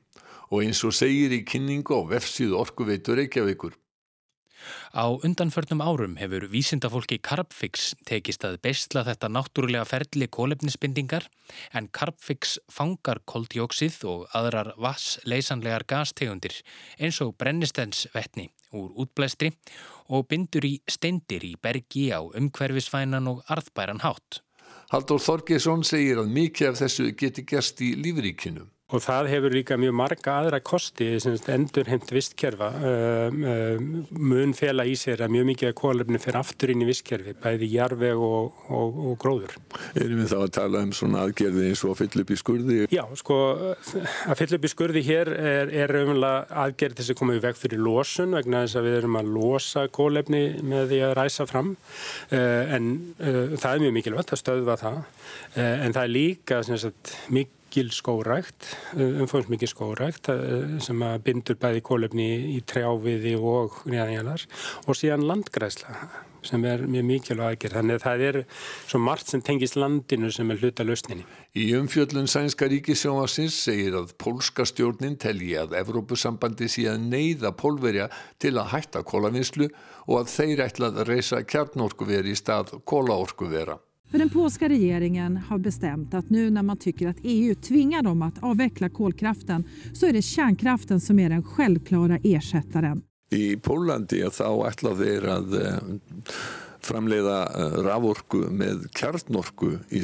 og 0.53 0.61
eins 0.67 0.83
og 0.85 0.93
segir 0.93 1.33
í 1.33 1.41
kynningu 1.49 1.97
á 1.97 2.01
vefsíðu 2.13 2.61
orkuveitur 2.61 3.17
Reykjavíkur. 3.17 3.73
Á 4.95 5.09
undanförnum 5.27 5.81
árum 5.83 6.15
hefur 6.21 6.45
vísindafólki 6.53 7.19
Carbfix 7.19 7.95
tekist 8.07 8.45
að 8.47 8.61
bestla 8.63 9.03
þetta 9.09 9.31
náttúrulega 9.33 9.89
ferli 9.89 10.29
kólefnisbindingar 10.31 11.27
en 11.75 11.89
Carbfix 11.89 12.59
fangar 12.71 13.23
koldjóksið 13.27 13.97
og 14.13 14.29
aðrar 14.37 14.75
vassleysanlegar 14.79 15.87
gastegundir 15.89 16.61
eins 17.01 17.19
og 17.25 17.35
brennistensvetni 17.41 18.51
úr 18.77 18.93
útblæstri 19.03 19.51
og 20.13 20.29
bindur 20.31 20.69
í 20.69 20.77
steindir 20.89 21.43
í 21.49 21.57
bergi 21.57 22.11
á 22.13 22.21
umhverfisvænan 22.23 23.29
og 23.33 23.43
arðbæran 23.49 24.05
hátt. 24.05 24.43
Haldur 24.93 25.21
Þorgesson 25.25 25.85
segir 25.89 26.21
að 26.21 26.33
mikið 26.37 26.69
af 26.69 26.81
þessu 26.83 27.11
geti 27.17 27.47
gerst 27.49 27.81
í 27.81 27.95
lífríkinu. 27.97 28.67
Og 28.93 29.01
það 29.01 29.29
hefur 29.33 29.55
líka 29.55 29.79
mjög 29.81 29.95
marga 29.97 30.35
aðra 30.43 30.61
kosti 30.65 31.09
endur 31.53 31.89
heimt 31.89 32.11
vistkerfa 32.13 32.69
um, 32.77 33.39
um, 33.49 33.87
mun 34.13 34.53
fela 34.57 34.85
í 34.89 34.95
sér 34.99 35.25
að 35.25 35.33
mjög 35.37 35.49
mikið 35.53 35.75
kólefni 35.79 36.21
fyrir 36.21 36.41
aftur 36.43 36.73
inn 36.73 36.85
í 36.85 36.89
vistkerfi 36.89 37.35
bæði 37.41 37.71
jarveg 37.73 38.21
og, 38.21 38.59
og, 38.69 38.99
og 39.13 39.17
gróður. 39.23 39.57
Erum 39.97 40.21
við 40.23 40.35
þá 40.35 40.39
að 40.41 40.53
tala 40.59 40.83
um 40.85 40.93
svona 40.97 41.23
aðgerði 41.27 41.71
eins 41.71 41.85
og 41.87 41.95
að 41.95 42.03
fylla 42.03 42.27
upp 42.27 42.35
í 42.35 42.39
skurði? 42.43 42.79
Já, 42.93 43.03
sko 43.21 43.39
að 43.57 44.43
fylla 44.43 44.59
upp 44.59 44.69
í 44.69 44.73
skurði 44.73 45.05
hér 45.09 45.33
er, 45.39 45.73
er 45.85 45.97
umlega 46.03 46.61
aðgerði 46.67 47.01
þess 47.01 47.15
að 47.15 47.21
koma 47.23 47.39
í 47.39 47.43
veg 47.47 47.59
fyrir 47.61 47.83
losun 47.83 48.37
vegna 48.37 48.67
þess 48.67 48.81
að 48.81 48.89
við 48.91 48.99
erum 49.01 49.19
að 49.23 49.33
losa 49.39 49.87
kólefni 49.93 50.45
með 50.69 50.93
því 50.93 51.01
að 51.09 51.17
ræsa 51.21 51.49
fram 51.49 51.73
uh, 51.73 52.77
en 52.77 52.93
uh, 53.23 53.57
það 53.57 53.73
er 53.73 53.83
mjög 53.87 53.99
mikilvægt 53.99 54.37
að 54.37 54.43
stöðva 54.43 54.79
það 54.81 55.01
uh, 55.01 55.59
en 55.65 55.97
það 55.97 56.05
er 56.05 56.15
líka 56.19 56.63
mikið 57.33 57.59
mikil 57.73 57.89
skórækt, 57.89 58.67
umfóðsmikil 59.01 59.71
skórækt 59.71 60.29
sem 60.85 61.05
að 61.07 61.23
bindur 61.25 61.57
bæði 61.57 61.81
kólefni 61.81 62.27
í 62.53 62.59
trjáviði 62.69 63.33
og 63.41 63.79
nýjanjalar 63.89 64.45
og 64.85 64.99
síðan 64.99 65.25
landgræsla 65.25 65.95
sem 66.45 66.65
er 66.69 66.83
mjög 66.85 67.07
mikilvæg 67.07 67.47
aðgerð. 67.47 67.77
Þannig 67.79 67.97
að 67.97 68.03
það 68.05 68.25
er 68.27 68.39
svo 68.91 68.99
margt 69.01 69.31
sem 69.33 69.41
tengist 69.47 69.79
landinu 69.79 70.29
sem 70.35 70.51
er 70.53 70.61
hluta 70.61 70.85
lausninni. 70.85 71.25
Í 71.57 71.71
umfjöllun 71.79 72.29
Sænska 72.29 72.69
ríkisjónasins 72.69 73.57
segir 73.57 73.97
að 73.97 74.13
pólska 74.21 74.67
stjórnin 74.69 75.17
telji 75.23 75.55
að 75.63 75.79
Evrópusambandi 75.81 76.69
sé 76.69 76.91
að 76.93 77.07
neyða 77.07 77.55
pólverja 77.57 78.11
til 78.43 78.59
að 78.59 78.75
hætta 78.75 79.05
kólavinslu 79.07 79.71
og 80.11 80.19
að 80.19 80.35
þeir 80.35 80.67
ætla 80.67 80.93
að 80.93 81.07
reysa 81.09 81.41
kjarnorkuveri 81.47 82.35
í 82.35 82.43
stað 82.43 82.75
kólaorkuvera. 82.85 83.79
För 84.13 84.19
den 84.19 84.31
polska 84.31 84.69
regeringen 84.69 85.37
har 85.37 85.59
bestämt 85.59 86.15
att 86.15 86.31
nu 86.31 86.51
när 86.51 86.63
man 86.63 86.77
tycker 86.77 87.09
att 87.09 87.17
EU 87.23 87.55
tvingar 87.55 88.03
dem 88.03 88.23
att 88.23 88.43
avveckla 88.43 88.89
kolkraften 88.89 89.65
så 89.95 90.07
är 90.07 90.13
det 90.13 90.23
kärnkraften 90.23 91.01
som 91.01 91.19
är 91.19 91.31
den 91.31 91.43
självklara 91.43 92.19
ersättaren. 92.23 93.03
I 93.31 93.57
Polen 93.57 94.03
är 94.03 94.07
det 94.09 94.31
þeir 94.31 95.29
att 95.29 95.53
eh, 95.53 95.79
framleiða 96.81 97.39
eh, 97.43 97.79
raforku 97.87 98.43
með 98.51 98.85
kjarnorku 98.93 99.79
í 99.89 100.03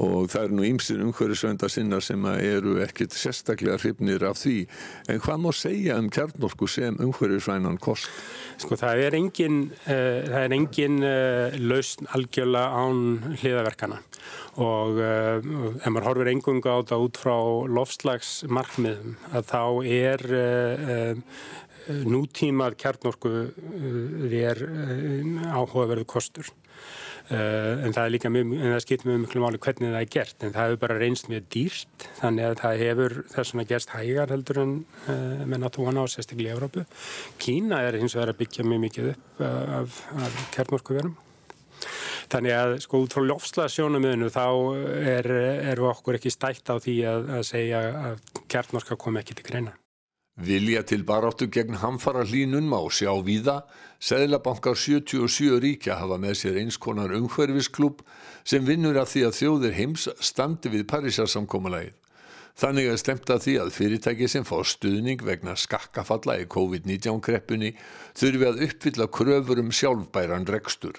og 0.00 0.30
það 0.32 0.46
eru 0.46 0.56
nú 0.56 0.66
ýmsir 0.68 1.02
umhverjusvenda 1.04 1.68
sinna 1.72 2.00
sem 2.04 2.24
eru 2.32 2.78
ekkert 2.84 3.14
sérstaklega 3.16 3.78
hrifnir 3.80 4.24
af 4.28 4.38
því. 4.40 4.56
En 5.12 5.20
hvað 5.20 5.42
má 5.44 5.50
segja 5.56 5.98
um 6.00 6.08
kjarnorku 6.12 6.68
sem 6.70 6.96
umhverjusvænan 7.04 7.78
kost? 7.82 8.08
Sko 8.60 8.78
það 8.80 9.04
er 9.06 9.16
engin, 9.18 9.60
uh, 9.84 10.20
það 10.26 10.42
er 10.42 10.56
engin 10.56 10.98
uh, 11.04 11.58
lausn 11.60 12.08
algjörlega 12.16 12.82
án 12.84 13.00
hliðaverkana 13.40 14.00
og 14.60 15.00
uh, 15.00 15.38
ef 15.80 15.88
maður 15.88 16.08
horfir 16.10 16.32
engunga 16.34 16.76
á 16.76 16.80
þetta 16.80 17.00
út 17.04 17.20
frá 17.20 17.36
lofslagsmarkmiðum 17.78 19.16
að 19.32 19.50
þá 19.50 19.62
er 19.90 20.24
nútímað 22.06 22.76
kjarnorku 22.78 23.30
er 24.30 24.60
áhugaverðu 25.50 26.04
kostur. 26.06 26.50
Uh, 27.30 27.84
en 27.86 27.92
það 27.94 28.02
er 28.02 28.10
líka 28.10 28.30
mjög, 28.34 28.52
en 28.58 28.72
það 28.74 28.80
skiptir 28.82 29.06
mjög 29.06 29.18
miklu 29.22 29.40
máli 29.44 29.58
hvernig 29.62 29.92
það 29.92 30.00
er 30.00 30.08
gert, 30.10 30.36
en 30.42 30.54
það 30.56 30.64
hefur 30.66 30.80
bara 30.82 30.96
reynst 30.98 31.28
mjög 31.30 31.44
dýrt, 31.54 32.06
þannig 32.18 32.46
að 32.48 32.54
það 32.58 32.80
hefur 32.80 33.14
þess 33.30 33.52
vegna 33.54 33.64
gerst 33.70 33.92
hægar 33.94 34.32
heldur 34.34 34.58
en 34.64 34.72
uh, 35.04 35.44
með 35.44 35.62
náttúruna 35.62 36.02
á 36.02 36.10
sérstaklega 36.10 36.50
í 36.50 36.56
Európu. 36.56 36.82
Kína 37.38 37.84
er 37.86 38.00
hins 38.02 38.16
vegar 38.18 38.32
að 38.34 38.40
byggja 38.42 38.66
mjög 38.66 38.82
mikið 38.88 39.10
upp 39.12 39.44
uh, 39.46 39.76
af, 39.78 40.00
af 40.26 40.40
kjarnorkuverum. 40.56 41.14
Þannig 42.30 42.56
að 42.56 42.76
sko 42.82 43.04
út 43.04 43.14
frá 43.14 43.24
lofslagsjónumöðinu 43.28 44.32
þá 44.34 44.46
er, 45.14 45.30
er 45.70 45.84
okkur 45.86 46.18
ekki 46.18 46.34
stætt 46.34 46.66
á 46.66 46.82
því 46.82 46.96
að, 47.14 47.30
að 47.38 47.46
segja 47.46 47.84
að 48.10 48.42
kjarnorka 48.50 48.98
kom 48.98 49.22
ekki 49.22 49.38
til 49.38 49.46
greina. 49.52 49.79
Vilja 50.40 50.80
til 50.88 51.02
baráttu 51.04 51.50
gegn 51.52 51.76
hamfara 51.82 52.22
hlínun 52.24 52.64
má 52.64 52.78
sjá 52.88 53.12
víða. 53.20 53.60
Seðlabankar 54.00 54.72
77 54.72 55.58
ríkja 55.60 55.98
hafa 56.00 56.16
með 56.16 56.38
sér 56.40 56.60
eins 56.62 56.78
konar 56.80 57.12
umhverfisklub 57.12 58.00
sem 58.48 58.64
vinnur 58.64 58.96
að 58.96 59.10
því 59.12 59.24
að 59.26 59.36
þjóðir 59.40 59.76
heims 59.76 60.06
standi 60.24 60.72
við 60.72 60.86
Parísarsamkómalagið. 60.88 61.92
Þannig 62.56 62.88
að 62.88 63.44
því 63.44 63.58
að 63.60 63.74
fyrirtæki 63.76 64.28
sem 64.28 64.48
fá 64.48 64.56
stuðning 64.64 65.20
vegna 65.24 65.52
skakkafalla 65.56 66.40
í 66.40 66.48
COVID-19 66.48 67.20
kreppunni 67.20 67.74
þurfi 68.16 68.48
að 68.48 68.64
uppfylla 68.64 69.10
kröfur 69.12 69.60
um 69.60 69.70
sjálfbæran 69.70 70.48
rekstur. 70.48 70.96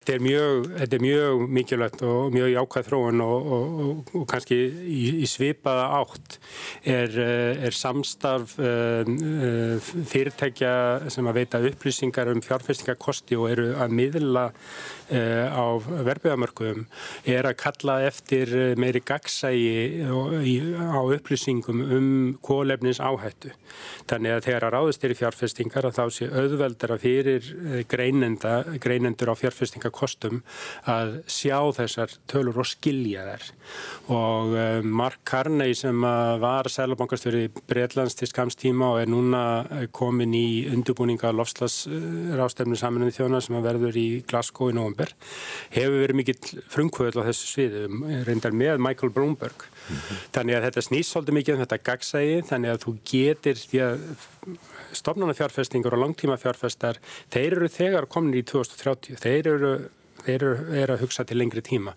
Þetta 0.00 0.14
er 0.16 0.22
mjög, 0.24 0.62
þetta 0.78 0.96
er 0.96 1.02
mjög 1.04 1.42
mikilvægt 1.52 2.02
og 2.08 2.30
mjög 2.32 2.46
jákvæð 2.54 2.86
þróun 2.86 3.20
og, 3.20 3.48
og, 3.52 3.80
og, 3.84 4.12
og 4.16 4.22
kannski 4.30 4.56
í, 4.56 5.00
í 5.20 5.26
svipaða 5.28 5.82
átt 5.98 6.38
er, 6.88 7.18
eh, 7.20 7.66
er 7.68 7.76
samstarf 7.76 8.54
uh, 8.64 9.90
fyrirtækja 10.08 10.72
sem 11.12 11.28
að 11.28 11.42
veita 11.42 11.60
upplýsingar 11.68 12.32
um 12.32 12.40
fjárfestingakosti 12.40 13.36
og 13.36 13.50
eru 13.52 13.68
að 13.76 13.92
miðla 14.00 14.46
á 15.10 15.66
verfiðamörkum 16.06 16.84
er 17.26 17.48
að 17.48 17.56
kalla 17.58 17.96
eftir 18.06 18.52
meiri 18.78 19.00
gagsægi 19.02 20.06
á 20.06 21.02
upplýsingum 21.02 21.80
um 21.82 22.06
kólefnins 22.46 23.00
áhættu. 23.02 23.50
Þannig 24.06 24.36
að 24.36 24.44
þegar 24.46 24.68
að 24.68 24.74
ráðist 24.76 25.02
er 25.02 25.10
í 25.10 25.18
fjárfestingar 25.18 25.88
að 25.88 25.98
þá 25.98 26.04
sé 26.14 26.28
auðveldara 26.30 27.00
fyrir 27.02 27.50
greinendur 27.90 29.34
á 29.34 29.36
fjárfestingar 29.90 30.00
kostum 30.00 30.42
að 30.88 31.22
sjá 31.28 31.58
þessar 31.76 32.12
tölur 32.30 32.60
og 32.60 32.66
skilja 32.66 33.24
þær 33.26 33.44
og 34.10 34.54
uh, 34.54 34.82
Mark 34.82 35.20
Carney 35.24 35.74
sem 35.74 35.94
var 36.00 36.68
sælabankastöru 36.68 37.44
í 37.46 37.50
Breitlands 37.68 38.16
til 38.18 38.28
skamstíma 38.28 38.94
og 38.94 39.00
er 39.02 39.10
núna 39.10 39.66
eh, 39.70 39.86
komin 39.92 40.32
í 40.34 40.66
undurbúninga 40.70 41.32
lofslagsrástefnu 41.36 42.78
saminuði 42.78 43.16
þjóna 43.18 43.40
sem 43.44 43.60
verður 43.62 43.96
í 43.96 44.22
Glasgow 44.26 44.70
í 44.70 44.76
november 44.76 45.12
hefur 45.74 46.00
verið 46.00 46.18
mikill 46.18 46.64
frumkvöld 46.70 47.20
á 47.20 47.26
þessu 47.28 47.52
sviðu, 47.54 47.86
reyndar 48.26 48.56
með 48.56 48.80
Michael 48.82 49.12
Bloomberg 49.14 49.66
mm 49.66 49.96
-hmm. 49.96 50.26
þannig 50.34 50.56
að 50.56 50.66
þetta 50.68 50.86
snýst 50.88 51.14
svolítið 51.14 51.38
mikið 51.38 51.54
um 51.54 51.64
þetta 51.64 51.84
gagsægi, 51.90 52.42
þannig 52.50 52.74
að 52.74 52.84
þú 52.84 52.96
getur 53.12 53.64
því 53.64 53.84
að 53.86 54.06
stofnarnafjárfestingur 54.98 55.96
og 55.96 56.04
langtímafjárfestar, 56.04 57.00
þeir 57.32 57.58
eru 57.60 57.70
þegar 57.72 58.10
komin 58.10 58.38
í 58.40 58.44
2030, 58.46 59.20
þeir 59.22 59.50
eru 59.54 59.72
þeir 60.24 60.44
eru 60.44 60.94
að 60.94 61.02
hugsa 61.04 61.24
til 61.26 61.38
lengri 61.40 61.62
tíma. 61.64 61.94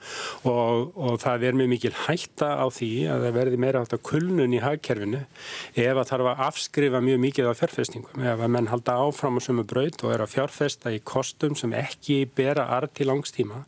Og, 0.49 0.93
og 0.95 1.19
það 1.23 1.47
er 1.47 1.57
mjög 1.59 1.71
mikil 1.73 1.93
hætta 2.05 2.53
á 2.59 2.65
því 2.73 2.91
að 3.11 3.27
það 3.27 3.37
verði 3.39 3.59
meira 3.63 3.83
átt 3.83 3.95
að 3.97 4.03
kulnun 4.09 4.55
í 4.55 4.61
hagkerfinu 4.63 5.23
ef 5.23 5.99
að 5.99 6.09
þarf 6.11 6.31
að 6.31 6.45
afskrifa 6.47 7.03
mjög 7.03 7.21
mikið 7.27 7.51
á 7.51 7.59
fjárfestingum. 7.59 8.23
Ef 8.23 8.45
að 8.47 8.55
menn 8.55 8.71
halda 8.71 8.97
áfram 9.03 9.39
á 9.39 9.41
sumu 9.43 9.67
braut 9.67 10.05
og 10.05 10.15
er 10.15 10.25
að 10.25 10.33
fjárfesta 10.37 10.93
í 10.93 11.03
kostum 11.03 11.57
sem 11.59 11.75
ekki 11.77 12.23
bera 12.35 12.69
arð 12.77 12.95
til 12.99 13.09
langstíma 13.11 13.63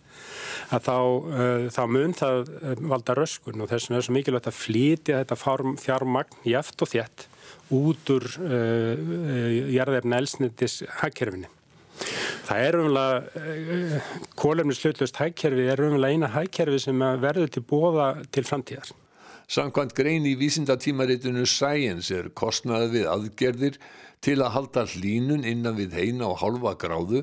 að 0.73 0.87
þá, 0.87 0.95
uh, 0.95 1.65
þá 1.73 1.83
mun 1.91 2.15
það 2.17 2.51
uh, 2.55 2.75
valda 2.93 3.15
röskun. 3.19 3.61
Og 3.61 3.71
þess 3.71 3.89
vegna 3.89 4.01
er 4.01 4.07
svo 4.07 4.17
mikilvægt 4.17 4.51
að 4.51 4.59
flítja 4.59 5.23
þetta 5.23 5.39
fjármagn 5.83 6.43
jæft 6.47 6.85
og 6.85 6.93
þétt 6.95 7.29
út 7.73 8.11
úr 8.13 8.25
uh, 8.43 9.71
jarðefna 9.73 10.19
elsnitis 10.21 10.81
hagkerfinu. 11.01 11.49
Það 12.45 12.61
er 12.67 12.77
umlega, 12.81 13.21
uh, 13.39 14.11
kólefnis 14.37 14.81
slutlust 14.83 15.17
hagkerfi 15.21 15.65
er 15.71 15.81
umlega 15.87 16.13
eina 16.13 16.31
hagkerfi 16.35 16.81
sem 16.87 17.07
verður 17.23 17.53
til 17.55 17.65
bóða 17.65 18.11
til 18.35 18.45
framtíðar. 18.47 18.91
Samkvæmt 19.45 19.93
grein 19.93 20.25
í 20.25 20.33
vísindatímaritinu 20.39 21.45
Science 21.45 22.13
er 22.13 22.31
kostnaði 22.33 22.91
við 22.95 23.09
aðgerðir 23.11 23.75
til 24.25 24.39
að 24.41 24.55
halda 24.55 24.85
hlínun 24.95 25.45
innan 25.45 25.77
við 25.77 25.93
heina 25.99 26.31
og 26.31 26.39
halva 26.41 26.73
gráðu 26.81 27.21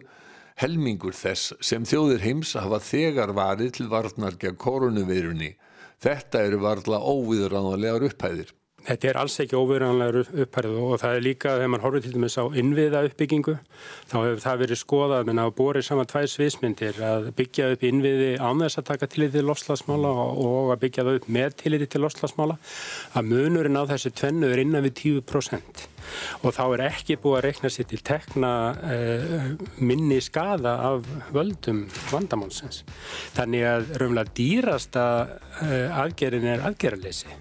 helmingur 0.61 1.16
þess 1.16 1.53
sem 1.64 1.84
þjóðir 1.88 2.22
heims 2.22 2.55
hafa 2.59 2.78
þegar 2.84 3.34
varið 3.36 3.76
til 3.78 3.88
varnar 3.90 4.38
gegn 4.38 4.59
koronavirunni. 4.61 5.55
Þetta 6.03 6.43
eru 6.47 6.59
varla 6.62 6.99
óviðræðanlegar 6.99 8.07
upphæðir. 8.11 8.53
Þetta 8.82 9.08
er 9.08 9.18
alls 9.20 9.36
ekki 9.42 9.58
óverðanlegur 9.58 10.32
upphærið 10.42 10.78
og 10.82 10.96
það 11.02 11.16
er 11.16 11.24
líka 11.26 11.52
þegar 11.54 11.70
mann 11.70 11.84
horfður 11.84 12.02
til 12.06 12.14
dæmis 12.16 12.38
á 12.40 12.44
innviða 12.58 13.04
uppbyggingu 13.06 13.54
þá 14.10 14.16
hefur 14.16 14.42
það 14.42 14.64
verið 14.64 14.80
skoðað 14.80 15.28
menn 15.28 15.42
að 15.42 15.52
borið 15.60 15.86
saman 15.86 16.10
tvær 16.10 16.26
sviðsmyndir 16.32 16.98
að 17.06 17.30
byggja 17.38 17.70
upp 17.76 17.86
innviði 17.86 18.32
án 18.42 18.64
þess 18.64 18.82
að 18.82 18.88
taka 18.90 19.10
tillit 19.12 19.36
til 19.36 19.46
lofslagsmála 19.46 20.12
og 20.32 20.74
að 20.74 20.82
byggja 20.82 21.06
það 21.06 21.20
upp 21.20 21.30
með 21.38 21.56
tillit 21.62 21.88
til 21.94 22.02
lofslagsmála 22.02 22.58
að 23.14 23.30
munurinn 23.30 23.78
á 23.78 23.86
þessu 23.92 24.14
tvennu 24.18 24.50
er 24.50 24.64
innan 24.64 24.86
við 24.88 24.98
10% 25.04 25.88
og 26.42 26.54
þá 26.56 26.62
er 26.66 26.84
ekki 26.88 27.18
búið 27.22 27.38
að 27.38 27.44
reikna 27.46 27.70
sér 27.72 27.88
til 27.92 28.00
tekna 28.04 28.52
eh, 28.90 29.48
minni 29.78 30.18
skada 30.24 30.74
af 30.90 31.08
völdum 31.34 31.84
vandamálsins. 32.10 32.82
Þannig 33.36 33.68
að 33.70 33.94
raunlega 34.02 34.36
dýrasta 34.38 35.06
eh, 35.62 36.02
aðgerðin 36.02 36.50
er 36.56 36.66
aðgerðarleysi. 36.70 37.38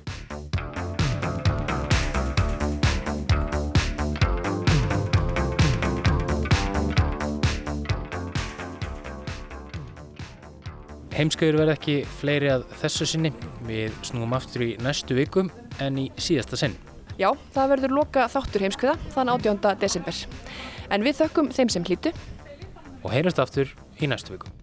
Heimskauður 11.22 11.60
verð 11.60 11.72
ekki 11.76 11.96
fleiri 12.18 12.48
að 12.50 12.64
þessu 12.82 13.06
sinni. 13.12 13.30
Við 13.68 13.94
snúum 14.08 14.32
aftur 14.34 14.64
í 14.66 14.70
næstu 14.82 15.14
vikum 15.14 15.52
en 15.84 16.00
í 16.02 16.08
síðasta 16.18 16.58
sinn. 16.58 16.74
Já, 17.20 17.28
það 17.54 17.76
verður 17.76 17.94
loka 18.00 18.24
þáttur 18.32 18.66
heimskviða 18.66 18.96
þann 19.14 19.30
18. 19.36 19.76
desember. 19.84 20.24
En 20.90 21.06
við 21.06 21.20
þökkum 21.20 21.52
þeim 21.54 21.70
sem 21.76 21.86
hlýtu. 21.86 22.16
Og 23.04 23.14
heyrast 23.14 23.44
aftur 23.44 23.70
í 24.02 24.10
næstu 24.10 24.34
vikum. 24.34 24.61